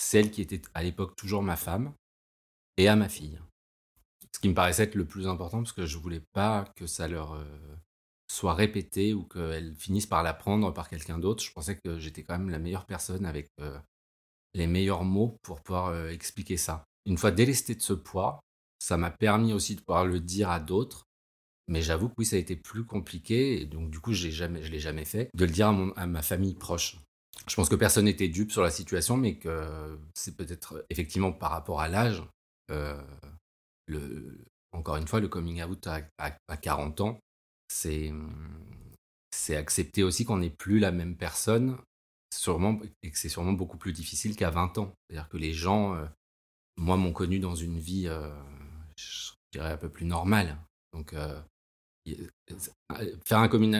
celle 0.00 0.30
qui 0.30 0.40
était 0.40 0.62
à 0.74 0.82
l'époque 0.82 1.16
toujours 1.16 1.42
ma 1.42 1.56
femme 1.56 1.92
et 2.76 2.88
à 2.88 2.96
ma 2.96 3.08
fille. 3.08 3.38
Ce 4.32 4.40
qui 4.40 4.48
me 4.48 4.54
paraissait 4.54 4.84
être 4.84 4.94
le 4.94 5.04
plus 5.04 5.26
important 5.26 5.58
parce 5.58 5.72
que 5.72 5.86
je 5.86 5.98
voulais 5.98 6.22
pas 6.32 6.64
que 6.76 6.86
ça 6.86 7.08
leur 7.08 7.36
soit 8.30 8.54
répétée 8.54 9.12
ou 9.12 9.24
qu'elle 9.24 9.74
finisse 9.74 10.06
par 10.06 10.22
l'apprendre 10.22 10.72
par 10.72 10.88
quelqu'un 10.88 11.18
d'autre. 11.18 11.42
Je 11.42 11.52
pensais 11.52 11.76
que 11.76 11.98
j'étais 11.98 12.22
quand 12.22 12.38
même 12.38 12.50
la 12.50 12.60
meilleure 12.60 12.86
personne 12.86 13.26
avec 13.26 13.48
euh, 13.60 13.76
les 14.54 14.68
meilleurs 14.68 15.02
mots 15.02 15.36
pour 15.42 15.60
pouvoir 15.62 15.88
euh, 15.88 16.10
expliquer 16.10 16.56
ça. 16.56 16.84
Une 17.06 17.18
fois 17.18 17.32
délesté 17.32 17.74
de 17.74 17.82
ce 17.82 17.92
poids, 17.92 18.40
ça 18.78 18.96
m'a 18.96 19.10
permis 19.10 19.52
aussi 19.52 19.74
de 19.74 19.80
pouvoir 19.80 20.06
le 20.06 20.20
dire 20.20 20.48
à 20.48 20.60
d'autres. 20.60 21.08
Mais 21.66 21.82
j'avoue 21.82 22.08
que 22.08 22.14
oui, 22.18 22.24
ça 22.24 22.36
a 22.36 22.38
été 22.38 22.54
plus 22.54 22.84
compliqué. 22.84 23.60
Et 23.62 23.66
donc, 23.66 23.90
du 23.90 23.98
coup, 23.98 24.12
je 24.12 24.44
ne 24.44 24.58
l'ai 24.58 24.78
jamais 24.78 25.04
fait. 25.04 25.28
De 25.34 25.44
le 25.44 25.50
dire 25.50 25.68
à, 25.68 26.06
ma 26.06 26.22
famille 26.22 26.54
proche. 26.54 26.98
Je 27.48 27.54
pense 27.54 27.68
que 27.68 27.74
personne 27.74 28.04
n'était 28.04 28.28
dupe 28.28 28.52
sur 28.52 28.62
la 28.62 28.70
situation, 28.70 29.16
mais 29.16 29.36
que 29.36 29.98
c'est 30.14 30.36
peut-être 30.36 30.84
effectivement 30.90 31.32
par 31.32 31.50
rapport 31.50 31.80
à 31.80 31.88
l'âge. 31.88 32.22
Euh, 32.70 33.00
encore 34.72 34.96
une 34.96 35.08
fois, 35.08 35.20
le 35.20 35.28
coming 35.28 35.62
out 35.62 35.86
à 35.86 36.56
40 36.56 37.00
ans, 37.00 37.20
c'est 37.68 38.12
accepter 39.56 40.02
aussi 40.02 40.24
qu'on 40.24 40.38
n'est 40.38 40.50
plus 40.50 40.78
la 40.78 40.92
même 40.92 41.16
personne, 41.16 41.76
sûrement, 42.32 42.78
et 43.02 43.10
que 43.10 43.18
c'est 43.18 43.28
sûrement 43.28 43.52
beaucoup 43.52 43.78
plus 43.78 43.92
difficile 43.92 44.36
qu'à 44.36 44.50
20 44.50 44.78
ans. 44.78 44.94
C'est-à-dire 45.08 45.28
que 45.28 45.36
les 45.36 45.52
gens, 45.52 45.94
euh, 45.94 46.06
moi, 46.76 46.96
m'ont 46.96 47.12
connu 47.12 47.40
dans 47.40 47.54
une 47.54 47.78
vie, 47.78 48.06
euh, 48.06 48.30
je 48.96 49.32
dirais, 49.52 49.72
un 49.72 49.76
peu 49.76 49.88
plus 49.88 50.06
normale. 50.06 50.56
Donc, 50.92 51.14
faire 53.24 53.38
un 53.38 53.48
coming, 53.48 53.74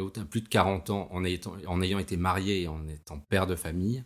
out 0.00 0.18
à 0.18 0.24
plus 0.24 0.40
de 0.40 0.48
40 0.48 0.90
ans 0.90 1.08
en 1.10 1.24
ayant, 1.24 1.98
été 1.98 2.16
marié 2.16 2.62
et 2.62 2.68
en 2.68 2.86
étant 2.88 3.18
père 3.28 3.46
de 3.46 3.56
famille, 3.56 4.04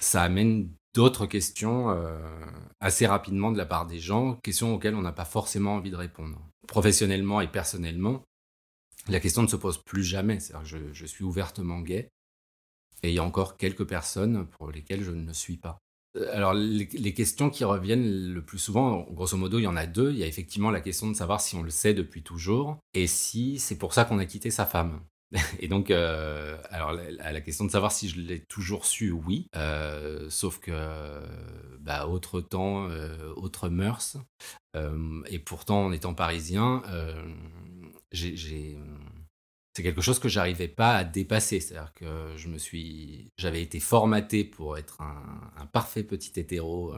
ça 0.00 0.22
amène 0.22 0.70
d'autres 0.94 1.26
questions 1.26 1.96
assez 2.80 3.06
rapidement 3.06 3.52
de 3.52 3.58
la 3.58 3.66
part 3.66 3.86
des 3.86 3.98
gens, 3.98 4.36
questions 4.42 4.74
auxquelles 4.74 4.94
on 4.94 5.02
n'a 5.02 5.12
pas 5.12 5.24
forcément 5.24 5.74
envie 5.74 5.90
de 5.90 5.96
répondre 5.96 6.40
professionnellement 6.66 7.40
et 7.40 7.48
personnellement, 7.48 8.24
la 9.08 9.20
question 9.20 9.42
ne 9.42 9.48
se 9.48 9.56
pose 9.56 9.78
plus 9.78 10.04
jamais. 10.04 10.38
Je, 10.64 10.78
je, 10.92 11.06
suis 11.06 11.24
ouvertement 11.24 11.80
gay 11.80 12.10
et 13.02 13.10
il 13.10 13.14
y 13.14 13.18
a 13.18 13.24
encore 13.24 13.56
quelques 13.56 13.86
personnes 13.86 14.46
pour 14.46 14.70
lesquelles 14.70 15.02
je 15.02 15.10
ne 15.10 15.26
le 15.26 15.34
suis 15.34 15.56
pas. 15.56 15.78
Euh, 16.16 16.34
alors, 16.34 16.54
les, 16.54 17.14
questions 17.14 17.50
qui 17.50 17.64
reviennent 17.64 18.32
le 18.32 18.42
plus 18.42 18.58
souvent, 18.58 19.06
grosso 19.10 19.36
modo, 19.36 19.58
il 19.58 19.62
y 19.62 19.66
en 19.66 19.76
a 19.76 19.86
deux. 19.86 20.10
Il 20.12 20.18
y 20.18 20.22
a 20.22 20.26
effectivement 20.26 20.70
la 20.70 20.80
question 20.80 21.08
de 21.08 21.14
savoir 21.14 21.40
si 21.40 21.56
on 21.56 21.62
le 21.62 21.70
sait 21.70 21.94
depuis 21.94 22.22
toujours 22.22 22.78
et 22.94 23.06
si 23.06 23.58
c'est 23.58 23.78
pour 23.78 23.92
ça 23.94 24.04
qu'on 24.04 24.18
a 24.18 24.26
quitté 24.26 24.50
sa 24.50 24.66
femme. 24.66 25.00
Et 25.58 25.68
donc, 25.68 25.90
euh, 25.90 26.56
alors 26.70 26.92
la 26.92 27.40
question 27.40 27.64
de 27.64 27.70
savoir 27.70 27.92
si 27.92 28.08
je 28.08 28.20
l'ai 28.20 28.40
toujours 28.40 28.86
su, 28.86 29.10
oui. 29.10 29.48
Euh, 29.56 30.28
sauf 30.30 30.58
que, 30.60 31.20
bah, 31.80 32.06
autre 32.06 32.40
temps, 32.40 32.88
euh, 32.88 33.32
autre 33.36 33.68
mœurs. 33.68 34.16
et 35.26 35.38
pourtant, 35.38 35.86
en 35.86 35.92
étant 35.92 36.14
parisien, 36.14 36.82
j'ai, 38.12 38.78
c'est 39.74 39.82
quelque 39.82 40.00
chose 40.00 40.18
que 40.18 40.28
j'arrivais 40.28 40.68
pas 40.68 40.96
à 40.96 41.04
dépasser. 41.04 41.60
C'est-à-dire 41.60 41.92
que 41.94 42.36
je 42.36 42.48
me 42.48 42.58
suis, 42.58 43.30
j'avais 43.36 43.62
été 43.62 43.80
formaté 43.80 44.44
pour 44.44 44.78
être 44.78 45.00
un, 45.00 45.66
parfait 45.72 46.04
petit 46.04 46.38
hétéro 46.38 46.94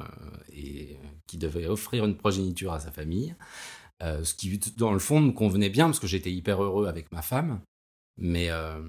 et 0.53 0.99
qui 1.27 1.39
devait 1.39 1.67
offrir 1.67 2.05
une 2.05 2.17
progéniture 2.17 2.75
à 2.75 2.81
sa 2.81 2.91
famille. 2.91 3.35
ce 4.03 4.35
qui, 4.35 4.59
dans 4.77 4.93
le 4.93 4.99
fond, 4.99 5.21
me 5.21 5.33
convenait 5.33 5.71
bien 5.71 5.87
parce 5.87 6.01
que 6.01 6.07
j'étais 6.07 6.33
hyper 6.33 6.62
heureux 6.62 6.87
avec 6.87 7.11
ma 7.12 7.23
femme. 7.23 7.61
Mais 8.19 8.51
euh, 8.51 8.81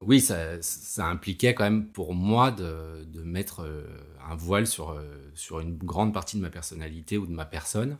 oui, 0.00 0.20
ça, 0.20 0.58
impliquait 1.06 1.54
quand 1.54 1.64
même 1.64 1.88
pour 1.88 2.14
moi 2.14 2.50
de, 2.50 3.04
de 3.04 3.22
mettre 3.22 3.60
euh, 3.60 3.84
un 4.26 4.34
voile 4.34 4.66
sur, 4.66 4.90
euh, 4.90 5.30
sur 5.34 5.60
une 5.60 5.76
grande 5.76 6.14
partie 6.14 6.36
de 6.36 6.42
ma 6.42 6.50
personnalité 6.50 7.18
ou 7.18 7.26
de 7.26 7.32
ma 7.32 7.44
personne. 7.44 7.98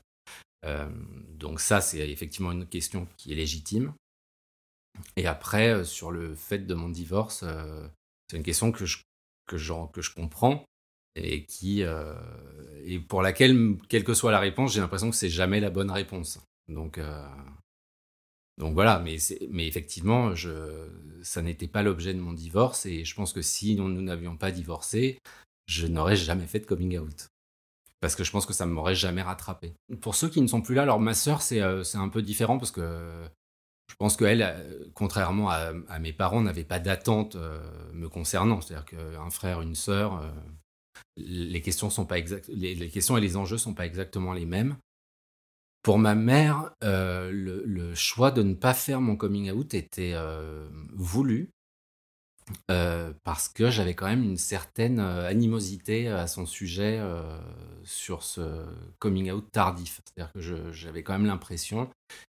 donc 1.35 1.61
ça, 1.61 1.81
c'est 1.81 2.09
effectivement 2.09 2.53
une 2.53 2.67
question 2.67 3.09
qui 3.17 3.33
est 3.33 3.37
légitime. 3.37 3.93
Et 5.17 5.27
après, 5.27 5.85
sur 5.85 6.11
le 6.11 6.35
fait 6.35 6.61
de 6.61 6.75
mon 6.75 6.89
divorce, 6.89 7.45
c'est 8.29 8.37
une 8.37 8.43
question 8.43 8.73
que 8.73 8.87
je, 8.87 8.99
que, 9.47 9.57
je, 9.57 9.73
que 9.93 10.03
je 10.03 10.15
comprends 10.15 10.65
et 11.15 11.45
qui 11.45 11.83
et 12.85 12.99
pour 13.01 13.23
laquelle, 13.23 13.77
quelle 13.89 14.05
que 14.05 14.15
soit 14.15 14.33
la 14.33 14.41
réponse, 14.41 14.73
j'ai 14.73 14.81
l'impression 14.81 15.11
que 15.11 15.17
c'est 15.17 15.29
jamais 15.29 15.61
la 15.61 15.71
bonne 15.71 15.91
réponse. 15.91 16.41
Donc, 16.69 16.99
donc 18.59 18.75
voilà, 18.75 18.99
mais, 18.99 19.17
mais 19.51 19.67
effectivement, 19.67 20.33
ça 21.23 21.43
n'était 21.43 21.69
pas 21.69 21.83
l'objet 21.83 22.15
de 22.15 22.21
mon 22.21 22.33
divorce 22.33 22.87
et 22.87 23.05
je 23.05 23.15
pense 23.15 23.33
que 23.33 23.43
si 23.43 23.77
nous 23.77 23.89
n'avions 23.89 24.37
pas 24.37 24.51
divorcé, 24.51 25.19
je 25.67 25.87
n'aurais 25.87 26.17
jamais 26.17 26.47
fait 26.47 26.61
de 26.61 26.67
coming 26.67 26.99
out. 26.99 27.29
Parce 28.01 28.17
que 28.17 28.25
je 28.25 28.31
pense 28.33 28.47
que 28.47 28.53
ça 28.53 28.67
ne 28.67 28.73
m'aurait 28.73 28.97
jamais 28.97 29.23
rattrapé. 29.23 29.75
Pour 30.01 30.17
ceux 30.17 30.29
qui 30.29 30.41
ne 30.41 30.49
sont 30.49 30.61
plus 30.61 30.75
là, 30.75 30.83
alors 30.83 31.01
ma 31.01 31.15
sœur, 31.15 31.41
c'est 31.41 31.61
euh, 31.61 31.83
un 31.95 32.09
peu 32.09 32.21
différent 32.21 32.59
parce 32.59 32.73
que 32.73 33.29
je 33.93 33.97
pense 33.99 34.17
qu'elle, 34.17 34.41
euh, 34.41 34.85
contrairement 34.95 35.51
à, 35.51 35.99
mes 36.01 36.15
parents, 36.15 36.41
n'avait 36.41 36.65
pas 36.65 36.79
d'attente 36.79 37.37
euh, 37.37 37.61
me 37.93 38.09
concernant. 38.09 38.63
C'est-à-dire 38.63 38.87
qu'un 38.87 39.29
frère, 39.29 39.61
une 39.61 39.75
sœur, 39.75 40.33
les 41.19 41.61
questions 41.61 41.91
sont 41.91 42.07
pas 42.07 42.17
les, 42.49 42.89
questions 42.89 43.19
et 43.19 43.21
les 43.21 43.37
enjeux 43.37 43.59
sont 43.59 43.75
pas 43.75 43.85
exactement 43.85 44.33
les 44.33 44.47
mêmes. 44.47 44.77
Pour 45.83 45.99
ma 45.99 46.15
mère, 46.15 46.73
euh, 46.83 47.31
le, 47.31 47.95
choix 47.95 48.31
de 48.31 48.43
ne 48.43 48.55
pas 48.55 48.73
faire 48.73 49.03
mon 49.03 49.15
coming 49.17 49.51
out 49.51 49.75
était 49.75 50.13
euh, 50.15 50.67
voulu 50.95 51.51
euh, 52.71 53.13
parce 53.25 53.51
que 53.51 53.71
j'avais 53.71 53.95
quand 53.95 54.07
même 54.07 54.23
une 54.23 54.39
certaine 54.39 55.01
animosité 55.01 56.09
à 56.09 56.27
son 56.29 56.47
sujet 56.47 56.99
sur 57.85 58.23
ce 58.23 58.65
coming 59.01 59.31
out 59.31 59.45
tardif. 59.53 60.01
C'est-à-dire 60.07 60.33
que 60.33 60.73
j'avais 60.73 61.03
quand 61.03 61.13
même 61.13 61.27
l'impression 61.27 61.91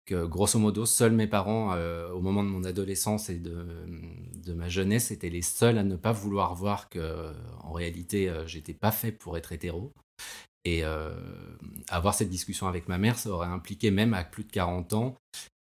que, 0.06 0.24
grosso 0.24 0.58
modo, 0.58 0.86
seuls 0.86 1.12
mes 1.12 1.26
parents, 1.26 1.76
au 2.12 2.20
moment 2.20 2.42
de 2.42 2.48
mon 2.48 2.64
adolescence 2.64 3.28
et 3.28 3.38
de, 3.38 4.52
ma 4.54 4.68
jeunesse, 4.68 5.10
étaient 5.10 5.28
les 5.28 5.42
seuls 5.42 5.78
à 5.78 5.84
ne 5.84 5.96
pas 5.96 6.12
vouloir 6.12 6.54
voir 6.54 6.88
que, 6.88 7.32
en 7.60 7.72
réalité, 7.72 8.32
j'étais 8.46 8.74
pas 8.74 8.92
fait 8.92 9.12
pour 9.12 9.36
être 9.36 9.52
hétéro 9.52 9.92
et 10.66 10.84
euh, 10.84 11.14
avoir 11.88 12.12
cette 12.12 12.28
discussion 12.28 12.66
avec 12.66 12.88
ma 12.88 12.98
mère, 12.98 13.16
ça 13.16 13.30
aurait 13.30 13.46
impliqué 13.46 13.92
même 13.92 14.14
à 14.14 14.24
plus 14.24 14.42
de 14.42 14.50
40 14.50 14.94
ans, 14.94 15.16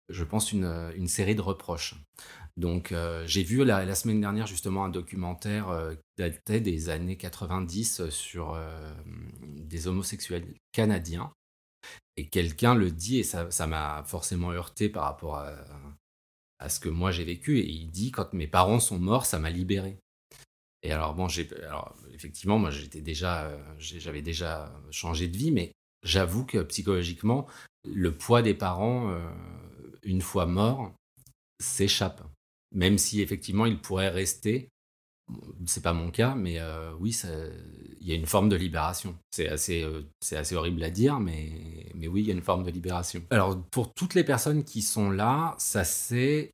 je 0.10 0.26
pense, 0.26 0.52
une, 0.52 1.08
série 1.08 1.36
de 1.36 1.42
reproches. 1.42 1.96
Donc 2.58 2.92
euh, 2.92 3.24
j'ai 3.26 3.44
vu 3.44 3.64
la, 3.64 3.96
semaine 3.96 4.20
dernière 4.20 4.46
justement 4.46 4.84
un 4.84 4.90
documentaire 4.90 5.70
euh, 5.70 5.94
qui 5.94 6.02
datait 6.18 6.60
des 6.60 6.90
années 6.90 7.16
90 7.16 8.10
sur 8.10 8.60
des 9.46 9.88
homosexuels 9.88 10.54
canadiens. 10.74 11.32
Et 12.20 12.26
quelqu'un 12.28 12.76
le 12.76 12.92
dit, 12.92 13.20
et 13.20 13.24
ça 13.24 13.68
m'a 13.68 14.04
forcément 14.06 14.52
heurté 14.52 14.90
par 14.90 15.06
rapport 15.06 15.38
à, 15.38 16.68
ce 16.68 16.82
que 16.82 16.90
moi 16.90 17.12
j'ai 17.12 17.24
vécu. 17.24 17.60
Et 17.60 17.70
il 17.70 17.90
dit, 17.90 18.12
quand 18.12 18.34
mes 18.34 18.46
parents 18.46 18.82
sont 18.82 19.00
morts, 19.00 19.26
ça 19.26 19.40
m'a 19.40 19.50
libéré. 19.50 19.98
Et 20.84 20.92
alors, 20.92 21.14
bon, 21.14 21.28
effectivement, 22.14 22.60
moi, 22.60 22.72
j'étais 22.72 23.00
déjà, 23.00 23.46
euh, 23.46 23.58
j'avais 23.78 24.22
déjà 24.22 24.70
changé 24.92 25.30
de 25.30 25.38
vie, 25.38 25.52
mais 25.52 25.72
j'avoue 26.04 26.46
que 26.46 26.62
psychologiquement, 26.64 27.48
le 27.86 28.14
poids 28.14 28.42
des 28.42 28.54
parents, 28.54 29.10
euh, 29.12 29.30
une 30.04 30.22
fois 30.22 30.46
morts, 30.46 30.94
s'échappe. 31.62 32.22
Même 32.74 32.98
si, 32.98 33.22
effectivement, 33.22 33.66
ils 33.66 33.80
pourraient 33.80 34.10
rester 34.10 34.68
c'est 35.68 35.84
pas 35.84 35.94
mon 35.94 36.10
cas, 36.10 36.34
mais 36.34 36.60
euh, 36.60 36.92
oui, 37.00 37.16
il 38.02 38.08
y 38.08 38.12
a 38.12 38.16
une 38.16 38.26
forme 38.26 38.50
de 38.50 38.56
libération. 38.56 39.16
C'est 39.30 39.48
assez, 39.48 39.86
c'est 40.22 40.38
assez 40.38 40.56
horrible 40.56 40.84
à 40.84 40.90
dire, 40.90 41.20
mais, 41.20 41.89
mais 42.00 42.08
oui, 42.08 42.22
il 42.22 42.28
y 42.28 42.32
a 42.32 42.34
une 42.34 42.42
forme 42.42 42.64
de 42.64 42.72
libération. 42.72 43.22
Alors, 43.30 43.62
pour 43.72 43.94
toutes 43.94 44.14
les 44.14 44.24
personnes 44.24 44.64
qui 44.64 44.82
sont 44.82 45.12
là, 45.12 45.56
ça 45.58 45.84
s'est 45.84 46.52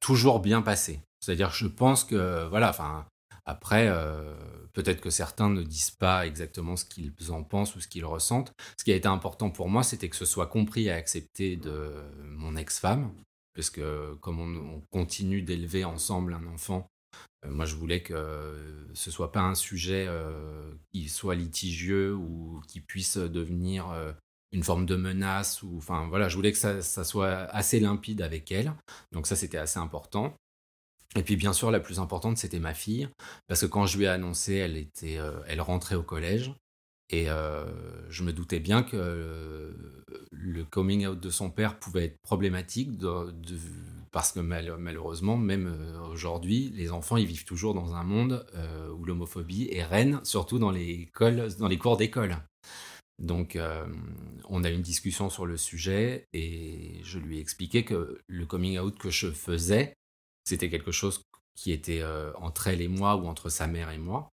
toujours 0.00 0.40
bien 0.40 0.62
passé. 0.62 1.00
C'est-à-dire, 1.20 1.50
je 1.50 1.66
pense 1.66 2.04
que, 2.04 2.46
voilà, 2.48 2.70
enfin, 2.70 3.06
après, 3.44 3.88
euh, 3.88 4.36
peut-être 4.72 5.00
que 5.00 5.10
certains 5.10 5.48
ne 5.48 5.62
disent 5.62 5.90
pas 5.90 6.26
exactement 6.26 6.76
ce 6.76 6.84
qu'ils 6.84 7.12
en 7.30 7.42
pensent 7.42 7.74
ou 7.76 7.80
ce 7.80 7.88
qu'ils 7.88 8.04
ressentent. 8.04 8.52
Ce 8.78 8.84
qui 8.84 8.92
a 8.92 8.96
été 8.96 9.08
important 9.08 9.50
pour 9.50 9.68
moi, 9.68 9.82
c'était 9.82 10.08
que 10.08 10.16
ce 10.16 10.24
soit 10.24 10.46
compris 10.46 10.84
et 10.84 10.92
accepté 10.92 11.56
de 11.56 11.92
mon 12.24 12.56
ex-femme, 12.56 13.10
parce 13.54 13.70
que 13.70 14.14
comme 14.20 14.38
on 14.40 14.82
continue 14.92 15.42
d'élever 15.42 15.84
ensemble 15.84 16.34
un 16.34 16.46
enfant, 16.46 16.88
euh, 17.44 17.50
moi, 17.50 17.64
je 17.64 17.74
voulais 17.74 18.02
que 18.02 18.86
ce 18.94 19.10
soit 19.10 19.32
pas 19.32 19.40
un 19.40 19.54
sujet 19.54 20.06
euh, 20.08 20.70
qui 20.92 21.08
soit 21.08 21.34
litigieux 21.34 22.14
ou 22.14 22.60
qui 22.68 22.80
puisse 22.80 23.16
devenir 23.16 23.86
une 24.52 24.62
forme 24.62 24.86
de 24.86 24.96
menace. 24.96 25.62
Ou, 25.62 25.76
enfin, 25.78 26.06
voilà, 26.08 26.28
je 26.28 26.36
voulais 26.36 26.52
que 26.52 26.58
ça, 26.58 26.82
soit 26.82 27.30
assez 27.30 27.80
limpide 27.80 28.22
avec 28.22 28.50
elle. 28.52 28.72
Donc 29.12 29.26
ça, 29.26 29.36
c'était 29.36 29.58
assez 29.58 29.78
important. 29.78 30.34
Et 31.16 31.22
puis, 31.22 31.36
bien 31.36 31.52
sûr, 31.52 31.70
la 31.70 31.80
plus 31.80 32.00
importante, 32.00 32.36
c'était 32.36 32.60
ma 32.60 32.74
fille, 32.74 33.08
parce 33.46 33.62
que 33.62 33.66
quand 33.66 33.86
je 33.86 33.96
lui 33.96 34.04
ai 34.04 34.08
annoncé, 34.08 34.54
elle 34.54 34.76
était, 34.76 35.18
elle 35.46 35.60
rentrait 35.62 35.94
au 35.94 36.02
collège. 36.02 36.52
Et 37.08 37.28
je 38.10 38.22
me 38.22 38.32
doutais 38.34 38.60
bien 38.60 38.82
que 38.82 39.74
le 40.30 40.64
coming 40.64 41.06
out 41.06 41.18
de 41.18 41.30
son 41.30 41.50
père 41.50 41.78
pouvait 41.78 42.04
être 42.04 42.20
problématique 42.20 42.90
parce 44.10 44.32
que 44.32 44.40
malheureusement, 44.40 45.36
même 45.36 45.66
euh, 45.66 46.00
aujourd'hui, 46.08 46.72
les 46.74 46.90
enfants, 46.90 47.16
ils 47.16 47.26
vivent 47.26 47.44
toujours 47.44 47.74
dans 47.74 47.94
un 47.94 48.04
monde 48.04 48.46
euh, 48.54 48.90
où 48.92 49.04
l'homophobie 49.04 49.68
est 49.70 49.84
reine, 49.84 50.20
surtout 50.24 50.58
dans 50.58 50.70
les, 50.70 51.10
dans 51.58 51.68
les 51.68 51.78
cours 51.78 51.96
d'école. 51.96 52.36
Donc, 53.18 53.56
euh, 53.56 53.86
on 54.48 54.64
a 54.64 54.70
eu 54.70 54.74
une 54.74 54.82
discussion 54.82 55.28
sur 55.30 55.46
le 55.46 55.56
sujet 55.56 56.28
et 56.32 57.00
je 57.02 57.18
lui 57.18 57.38
ai 57.38 57.40
expliqué 57.40 57.84
que 57.84 58.20
le 58.26 58.46
coming 58.46 58.78
out 58.78 58.98
que 58.98 59.10
je 59.10 59.30
faisais, 59.30 59.94
c'était 60.44 60.70
quelque 60.70 60.92
chose 60.92 61.22
qui 61.56 61.72
était 61.72 62.04
entre 62.36 62.68
elle 62.68 62.80
et 62.80 62.88
moi 62.88 63.16
ou 63.16 63.26
entre 63.26 63.48
sa 63.48 63.66
mère 63.66 63.90
et 63.90 63.98
moi, 63.98 64.28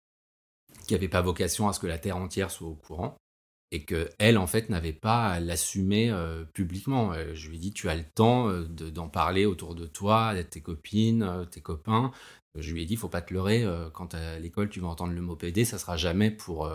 qui 0.87 0.95
n'avait 0.95 1.09
pas 1.09 1.21
vocation 1.21 1.69
à 1.69 1.75
ce 1.75 1.81
que 1.81 1.87
la 1.87 1.99
terre 1.99 2.17
entière 2.17 2.51
soit 2.51 2.69
au 2.69 2.75
courant 2.75 3.19
et 3.73 3.85
que 3.85 4.11
elle 4.19 4.39
en 4.39 4.47
fait 4.47 4.69
n'avait 4.69 4.93
pas 4.93 5.29
à 5.29 5.41
l'assumer 5.41 6.11
euh, 6.11 6.45
publiquement. 6.45 7.13
Euh, 7.13 7.35
je 7.35 7.49
lui 7.49 7.57
ai 7.57 7.59
dit 7.61 7.73
tu 7.73 7.89
as 7.89 7.95
le 7.95 8.05
temps 8.05 8.49
euh, 8.49 8.65
d'en 8.65 9.09
parler 9.09 9.47
autour 9.47 9.75
de 9.75 9.87
toi, 9.87 10.29
à 10.29 10.43
tes 10.43 10.61
copines, 10.61 11.47
tes 11.51 11.61
copains. 11.61 12.11
Je 12.59 12.73
lui 12.73 12.83
ai 12.83 12.85
dit 12.85 12.97
faut 12.97 13.09
pas 13.09 13.23
te 13.23 13.33
leurrer 13.33 13.65
quand 13.95 14.15
à 14.15 14.41
l'école 14.41 14.71
tu 14.71 14.81
vas 14.81 14.89
entendre 14.89 15.13
le 15.13 15.21
mot 15.21 15.37
PD, 15.37 15.65
ça 15.65 15.79
sera 15.79 15.97
jamais 15.97 16.33
pour 16.33 16.69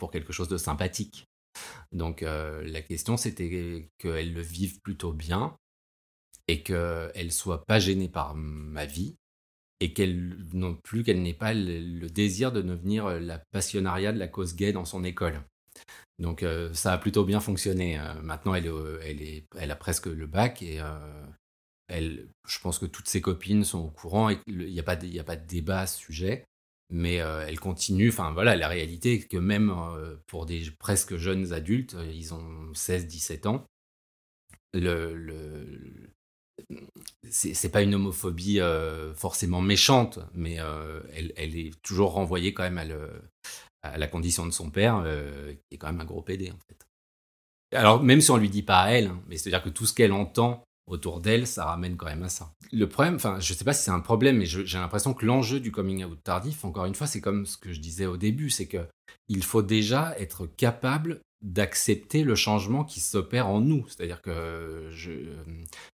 pour 0.00 0.10
quelque 0.10 0.32
chose 0.32 0.48
de 0.48 0.56
sympathique. 0.56 1.26
Donc 1.92 2.22
la 2.22 2.82
question 2.82 3.16
c'était 3.16 3.90
qu'elle 3.98 4.32
le 4.32 4.40
vive 4.40 4.80
plutôt 4.80 5.12
bien 5.12 5.56
et 6.48 6.62
qu'elle 6.62 7.32
soit 7.32 7.64
pas 7.66 7.78
gênée 7.78 8.08
par 8.08 8.34
ma 8.34 8.86
vie 8.86 9.16
et 9.80 9.92
qu'elle 9.92 10.36
non 10.52 10.74
plus 10.74 11.02
qu'elle 11.02 11.22
n'ait 11.22 11.34
pas 11.34 11.54
le, 11.54 12.08
désir 12.08 12.52
de 12.52 12.62
devenir 12.62 13.08
la 13.20 13.38
passionnariat 13.50 14.12
de 14.12 14.18
la 14.18 14.28
cause 14.28 14.54
gay 14.54 14.72
dans 14.72 14.84
son 14.84 15.04
école. 15.04 15.42
Donc 16.20 16.42
euh, 16.42 16.72
ça 16.74 16.92
a 16.92 16.98
plutôt 16.98 17.24
bien 17.24 17.40
fonctionné. 17.40 17.98
Euh, 17.98 18.20
maintenant, 18.22 18.54
elle, 18.54 18.70
elle, 19.02 19.22
est, 19.22 19.46
elle 19.56 19.70
a 19.70 19.76
presque 19.76 20.06
le 20.06 20.26
bac 20.26 20.62
et 20.62 20.80
euh, 20.80 21.26
elle, 21.88 22.28
je 22.46 22.58
pense 22.60 22.78
que 22.78 22.86
toutes 22.86 23.08
ses 23.08 23.22
copines 23.22 23.64
sont 23.64 23.78
au 23.78 23.90
courant 23.90 24.28
et 24.30 24.38
il 24.46 24.58
n'y 24.58 24.78
a, 24.78 24.96
de, 24.96 25.18
a 25.18 25.24
pas 25.24 25.36
de 25.36 25.46
débat 25.46 25.80
à 25.80 25.86
ce 25.86 25.98
sujet. 25.98 26.44
Mais 26.90 27.14
elle 27.14 27.60
continue, 27.60 28.08
enfin 28.08 28.32
voilà, 28.32 28.56
la 28.56 28.66
réalité 28.66 29.14
est 29.14 29.28
que 29.28 29.36
même 29.36 29.72
pour 30.26 30.44
des 30.44 30.70
presque 30.78 31.16
jeunes 31.16 31.52
adultes, 31.52 31.96
ils 32.12 32.34
ont 32.34 32.72
16-17 32.72 33.46
ans, 33.46 33.64
c'est 37.30 37.72
pas 37.72 37.82
une 37.82 37.94
homophobie 37.94 38.60
forcément 39.14 39.60
méchante, 39.60 40.18
mais 40.34 40.58
elle, 41.14 41.56
est 41.56 41.80
toujours 41.82 42.12
renvoyée 42.12 42.54
quand 42.54 42.68
même 42.68 42.78
à, 43.82 43.98
la 43.98 44.06
condition 44.06 44.46
de 44.46 44.50
son 44.50 44.70
père, 44.70 45.02
euh, 45.04 45.54
qui 45.54 45.74
est 45.74 45.78
quand 45.78 45.86
même 45.86 46.00
un 46.00 46.04
gros 46.04 46.22
PD 46.22 46.50
en 46.50 46.58
fait. 46.68 46.86
Alors 47.74 48.02
même 48.02 48.20
si 48.20 48.30
on 48.30 48.36
lui 48.36 48.50
dit 48.50 48.62
pas 48.62 48.82
à 48.82 48.90
elle, 48.90 49.06
hein, 49.06 49.22
mais 49.26 49.36
c'est-à-dire 49.36 49.62
que 49.62 49.70
tout 49.70 49.86
ce 49.86 49.94
qu'elle 49.94 50.12
entend 50.12 50.64
autour 50.90 51.20
d'elle, 51.20 51.46
ça 51.46 51.64
ramène 51.64 51.96
quand 51.96 52.06
même 52.06 52.22
à 52.22 52.28
ça. 52.28 52.52
Le 52.72 52.88
problème, 52.88 53.14
enfin 53.14 53.38
je 53.40 53.54
sais 53.54 53.64
pas 53.64 53.72
si 53.72 53.84
c'est 53.84 53.90
un 53.90 54.00
problème, 54.00 54.38
mais 54.38 54.46
j'ai 54.46 54.78
l'impression 54.78 55.14
que 55.14 55.24
l'enjeu 55.24 55.60
du 55.60 55.72
coming 55.72 56.04
out 56.04 56.18
tardif, 56.22 56.64
encore 56.64 56.84
une 56.84 56.94
fois, 56.94 57.06
c'est 57.06 57.20
comme 57.20 57.46
ce 57.46 57.56
que 57.56 57.72
je 57.72 57.80
disais 57.80 58.06
au 58.06 58.16
début, 58.16 58.50
c'est 58.50 58.66
que 58.66 58.86
il 59.28 59.42
faut 59.42 59.62
déjà 59.62 60.14
être 60.18 60.46
capable 60.46 61.20
d'accepter 61.42 62.22
le 62.22 62.34
changement 62.34 62.84
qui 62.84 63.00
s'opère 63.00 63.48
en 63.48 63.60
nous. 63.60 63.86
C'est-à-dire 63.88 64.20
que 64.20 64.88
je, 64.90 65.10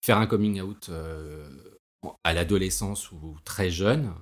faire 0.01 0.17
un 0.17 0.27
coming 0.27 0.61
out 0.61 0.87
euh, 0.89 1.49
à 2.23 2.33
l'adolescence 2.33 3.11
ou 3.11 3.37
très 3.43 3.69
jeune, 3.69 4.13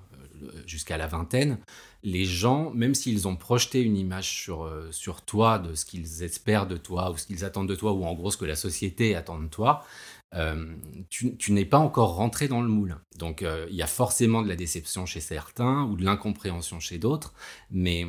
euh, 0.41 0.49
jusqu'à 0.65 0.97
la 0.97 1.07
vingtaine, 1.07 1.59
les 2.03 2.25
gens, 2.25 2.71
même 2.71 2.95
s'ils 2.95 3.27
ont 3.27 3.35
projeté 3.35 3.81
une 3.81 3.97
image 3.97 4.29
sur, 4.29 4.63
euh, 4.63 4.91
sur 4.91 5.21
toi, 5.21 5.59
de 5.59 5.75
ce 5.75 5.85
qu'ils 5.85 6.23
espèrent 6.23 6.67
de 6.67 6.77
toi, 6.77 7.11
ou 7.11 7.17
ce 7.17 7.27
qu'ils 7.27 7.45
attendent 7.45 7.69
de 7.69 7.75
toi, 7.75 7.91
ou 7.93 8.05
en 8.05 8.13
gros 8.13 8.31
ce 8.31 8.37
que 8.37 8.45
la 8.45 8.55
société 8.55 9.15
attend 9.15 9.39
de 9.39 9.47
toi, 9.47 9.85
euh, 10.35 10.75
tu, 11.09 11.51
n'es 11.51 11.65
pas 11.65 11.77
encore 11.77 12.15
rentré 12.15 12.47
dans 12.47 12.61
le 12.61 12.69
moule. 12.69 12.97
Donc 13.17 13.45
il 13.69 13.75
y 13.75 13.81
a 13.81 13.87
forcément 13.87 14.41
de 14.41 14.47
la 14.47 14.55
déception 14.55 15.05
chez 15.05 15.21
certains, 15.21 15.83
ou 15.83 15.95
de 15.95 16.05
l'incompréhension 16.05 16.79
chez 16.79 16.97
d'autres, 16.97 17.33
mais, 17.69 18.05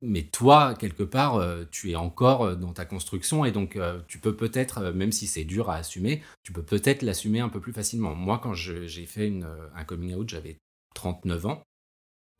mais 0.00 0.22
toi, 0.24 0.74
quelque 0.74 1.02
part, 1.02 1.42
tu 1.70 1.90
es 1.90 1.96
encore 1.96 2.56
dans 2.56 2.72
ta 2.72 2.84
construction, 2.84 3.44
et 3.44 3.52
donc 3.52 3.78
tu 4.08 4.18
peux 4.18 4.36
peut-être, 4.36 4.92
même 4.92 5.12
si 5.12 5.26
c'est 5.26 5.44
dur 5.44 5.70
à 5.70 5.76
assumer, 5.76 6.22
tu 6.42 6.52
peux 6.52 6.62
peut-être 6.62 7.02
l'assumer 7.02 7.40
un 7.40 7.48
peu 7.48 7.60
plus 7.60 7.72
facilement. 7.72 8.14
Moi, 8.14 8.38
quand 8.38 8.54
j'ai 8.54 9.06
fait 9.06 9.32
un 9.74 9.84
coming 9.84 10.14
out, 10.14 10.28
j'avais 10.28 10.58
39 10.94 11.46
ans. 11.46 11.62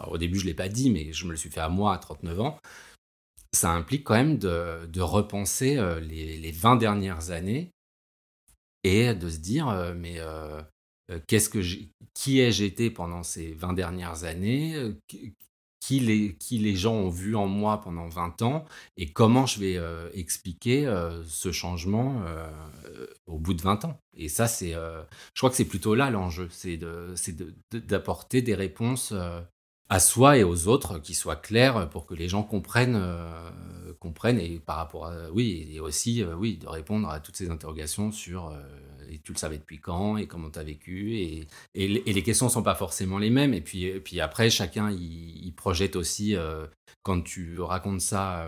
au 0.07 0.19
début, 0.19 0.39
je 0.39 0.45
ne 0.45 0.51
l'ai 0.51 0.55
pas 0.55 0.69
dit, 0.69 0.91
mais 0.91 1.13
je 1.13 1.27
me 1.27 1.31
le 1.31 1.37
suis 1.37 1.51
fait 1.51 1.61
à 1.61 1.69
moi 1.69 1.95
à 1.95 1.99
39 1.99 2.41
ans. 2.41 2.59
Ça 3.55 3.71
implique 3.71 4.05
quand 4.05 4.15
même 4.15 4.39
de, 4.39 5.01
repenser 5.01 5.77
euh, 5.77 6.01
les, 6.01 6.53
20 6.53 6.77
dernières 6.77 7.31
années 7.31 7.71
et 8.85 9.15
de 9.15 9.29
se 9.29 9.39
dire, 9.39 9.69
euh, 9.69 9.95
mais 9.97 10.17
euh, 10.19 10.61
qu'est-ce 11.27 11.49
que 11.49 11.61
qui 12.15 12.41
ai-je 12.41 12.65
été 12.65 12.91
pendant 12.91 13.23
ces 13.23 13.53
20 13.55 13.73
dernières 13.75 14.25
années 14.25 14.95
qui 15.81 15.99
les, 15.99 16.37
qui 16.37 16.59
les 16.59 16.77
gens 16.77 16.95
ont 16.95 17.09
vu 17.09 17.35
en 17.35 17.47
moi 17.47 17.81
pendant 17.81 18.09
20 18.09 18.43
ans 18.43 18.65
et 18.97 19.13
comment 19.13 19.47
je 19.47 19.59
vais 19.59 19.81
expliquer 20.15 20.85
ce 21.27 21.51
changement 21.51 22.23
au 23.27 23.39
bout 23.39 23.55
de 23.55 23.63
20 23.63 23.87
ans. 23.87 23.99
Et 24.15 24.29
ça, 24.29 24.47
c'est, 24.47 24.73
je 24.73 25.41
crois 25.41 25.51
que 25.51 25.57
c'est 25.57 25.65
plutôt 25.65 25.95
là 25.95 26.11
l'enjeu, 26.11 26.49
c'est 26.51 26.79
d'apporter 27.73 28.43
des 28.43 28.55
réponses 28.55 29.13
à 29.89 30.01
soi 30.01 30.39
et 30.39 30.45
aux 30.45 30.69
autres 30.69 30.99
qui 30.99 31.15
soient 31.15 31.37
claires 31.37 31.89
pour 31.91 32.07
que 32.07 32.15
les 32.15 32.29
gens 32.29 32.43
comprennent, 32.43 33.01
comprennent 33.99 34.41
et 34.41 34.59
par 34.59 34.77
rapport 34.77 35.07
à, 35.07 35.31
oui, 35.33 35.69
et 35.71 35.81
aussi, 35.81 36.25
oui, 36.25 36.57
de 36.57 36.67
répondre 36.67 37.09
à 37.11 37.21
toutes 37.21 37.37
ces 37.37 37.51
interrogations 37.51 38.11
sur 38.11 38.53
et 39.13 39.19
tu 39.19 39.33
le 39.33 39.39
savais 39.39 39.59
depuis 39.59 39.79
quand 39.79 40.17
et 40.17 40.27
comment 40.27 40.51
tu 40.51 40.59
as 40.59 40.65
vécu. 40.65 41.17
Et, 41.17 41.47
et, 41.75 41.89
les 41.89 42.23
questions 42.23 42.47
ne 42.47 42.51
sont 42.51 42.63
pas 42.63 42.75
forcément 42.75 43.19
les 43.19 43.31
mêmes. 43.31 43.55
Et 43.55 43.61
puis, 43.61 43.85
et 43.85 44.01
puis 44.01 44.21
après, 44.21 44.51
chacun, 44.51 44.91
il, 44.91 45.53
projette 45.55 45.97
aussi, 45.97 46.35
euh, 46.35 46.67
quand 47.03 47.23
tu 47.23 47.61
racontes 47.61 48.01
ça 48.01 48.47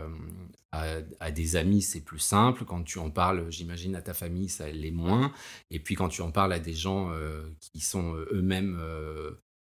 euh, 0.74 1.02
à, 1.20 1.30
des 1.30 1.56
amis, 1.56 1.82
c'est 1.82 2.00
plus 2.00 2.18
simple. 2.18 2.64
Quand 2.64 2.82
tu 2.82 2.98
en 2.98 3.10
parles, 3.10 3.50
j'imagine, 3.50 3.94
à 3.94 4.02
ta 4.02 4.14
famille, 4.14 4.48
ça 4.48 4.70
l'est 4.70 4.90
moins. 4.90 5.32
Et 5.70 5.78
puis 5.78 5.94
quand 5.94 6.08
tu 6.08 6.22
en 6.22 6.30
parles 6.30 6.52
à 6.52 6.58
des 6.58 6.74
gens 6.74 7.10
euh, 7.10 7.42
qui 7.60 7.80
sont 7.80 8.14
eux-mêmes 8.32 8.80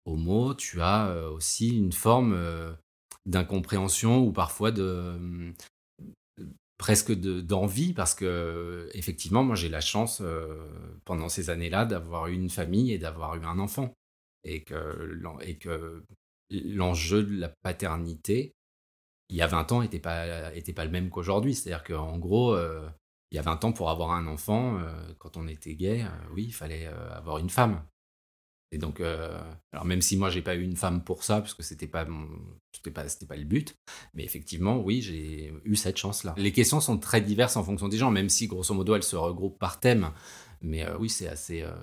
homo, 0.07 0.55
tu 0.55 0.81
as 0.81 1.31
aussi 1.31 1.77
une 1.77 1.93
forme 1.93 2.37
d'incompréhension 3.27 4.25
ou 4.25 4.33
parfois 4.33 4.71
de 4.71 5.53
presque 6.79 7.13
d'envie 7.13 7.93
parce 7.93 8.15
que 8.15 8.89
effectivement 8.93 9.43
moi 9.43 9.57
j'ai 9.57 9.69
la 9.69 9.81
chance 9.81 10.21
euh, 10.21 10.99
pendant 11.05 11.29
ces 11.29 11.51
années-là 11.51 11.87
d'avoir 11.87 12.27
eu 12.27 12.35
une 12.35 12.51
famille 12.51 12.93
et 12.93 12.99
d'avoir 12.99 13.35
eu 13.37 13.45
un 13.45 13.59
enfant 13.59 13.95
et 14.45 14.63
que 14.63 16.05
l'enjeu 16.51 17.23
de 17.23 17.37
la 17.39 17.49
paternité 17.63 18.55
il 19.29 19.37
y 19.37 19.43
a 19.43 19.47
20 19.47 19.73
ans 19.73 19.83
était 19.83 19.99
pas 19.99 20.55
était 20.55 20.73
pas 20.73 20.85
le 20.85 20.91
même 20.93 21.11
qu'aujourd'hui. 21.11 21.55
C'est-à-dire 21.55 21.83
qu'en 21.83 22.19
gros 22.19 22.55
euh, 22.55 22.89
il 23.33 23.37
y 23.37 23.39
a 23.39 23.43
20 23.43 23.65
ans 23.65 23.73
pour 23.73 23.91
avoir 23.91 24.13
un 24.13 24.27
enfant 24.27 24.79
euh, 24.79 25.15
quand 25.19 25.37
on 25.37 25.49
était 25.49 25.75
gay 25.75 26.05
oui 26.33 26.45
il 26.45 26.53
fallait 26.53 26.87
avoir 26.87 27.39
une 27.39 27.51
femme 27.51 27.83
et 28.73 28.79
donc, 28.79 29.01
euh, 29.01 29.41
alors 29.73 29.85
même 29.85 30.03
si 30.03 30.17
moi 30.17 30.29
j'ai 30.29 30.43
pas 30.43 30.57
eu 30.57 30.63
une 30.63 30.77
femme 30.77 31.05
pour 31.05 31.23
ça, 31.23 31.41
parce 31.41 31.55
que 31.55 31.63
c'était 31.63 31.87
pas 31.87 32.07
c'était 32.75 32.91
pas, 32.91 33.09
c'était 33.09 33.27
pas 33.27 33.37
le 33.37 33.45
but, 33.45 33.77
mais 34.15 34.25
effectivement, 34.25 34.81
oui, 34.81 35.01
j'ai 35.03 35.53
eu 35.65 35.77
cette 35.77 35.97
chance-là. 35.97 36.35
Les 36.37 36.53
questions 36.53 36.81
sont 36.81 36.99
très 36.99 37.21
diverses 37.21 37.57
en 37.57 37.65
fonction 37.65 37.89
des 37.89 37.97
gens, 37.97 38.11
même 38.11 38.29
si 38.29 38.49
grosso 38.49 38.75
modo 38.75 38.97
elles 38.97 39.05
se 39.05 39.17
regroupent 39.17 39.59
par 39.59 39.79
thème, 39.79 40.11
mais 40.63 40.85
euh, 40.85 40.99
oui, 40.99 41.09
c'est 41.09 41.29
assez, 41.29 41.63
euh, 41.63 41.75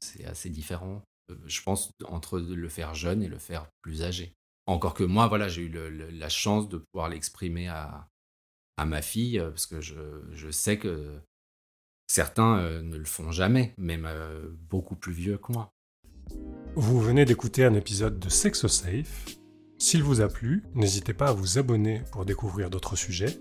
c'est 0.00 0.24
assez 0.26 0.50
différent. 0.50 1.02
je 1.46 1.62
pense, 1.62 1.90
entre 2.06 2.38
le 2.38 2.68
faire 2.68 2.94
jeune 2.94 3.22
et 3.22 3.28
le 3.28 3.38
faire 3.38 3.66
plus 3.80 4.02
âgé. 4.02 4.32
Encore 4.66 4.94
que 4.94 5.04
moi, 5.04 5.28
voilà, 5.28 5.48
j'ai 5.48 5.62
eu 5.62 5.68
la 5.70 6.28
chance 6.28 6.68
de 6.68 6.78
pouvoir 6.78 7.08
l'exprimer 7.08 7.68
à, 7.68 8.08
à 8.76 8.84
ma 8.84 9.00
fille, 9.00 9.38
parce 9.38 9.66
que 9.66 9.80
je, 9.80 10.50
sais 10.50 10.76
que 10.76 11.20
certains 12.08 12.82
ne 12.82 12.96
le 12.96 13.04
font 13.04 13.30
jamais, 13.30 13.74
même 13.78 14.08
beaucoup 14.68 14.96
plus 14.96 15.12
vieux 15.12 15.38
que 15.38 15.52
moi. 15.52 15.72
Vous 16.74 17.00
venez 17.00 17.24
d'écouter 17.24 17.64
un 17.64 17.74
épisode 17.74 18.18
de 18.18 18.28
SexoSafe. 18.28 19.26
S'il 19.78 20.02
vous 20.02 20.20
a 20.20 20.28
plu, 20.28 20.62
n'hésitez 20.74 21.14
pas 21.14 21.28
à 21.28 21.32
vous 21.32 21.58
abonner 21.58 22.02
pour 22.12 22.24
découvrir 22.24 22.70
d'autres 22.70 22.96
sujets. 22.96 23.38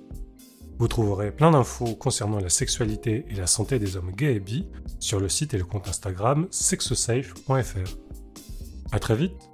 Vous 0.77 0.88
trouverez 0.88 1.31
plein 1.31 1.51
d'infos 1.51 1.95
concernant 1.95 2.39
la 2.39 2.49
sexualité 2.49 3.25
et 3.29 3.36
la 3.36 3.47
santé 3.47 3.79
des 3.79 3.95
hommes 3.95 4.11
gays 4.11 4.36
et 4.36 4.39
bi 4.39 4.67
sur 4.99 5.19
le 5.19 5.29
site 5.29 5.53
et 5.53 5.57
le 5.57 5.63
compte 5.63 5.88
Instagram 5.88 6.47
sexosafe.fr. 6.51 7.97
A 8.91 8.99
très 8.99 9.15
vite 9.15 9.49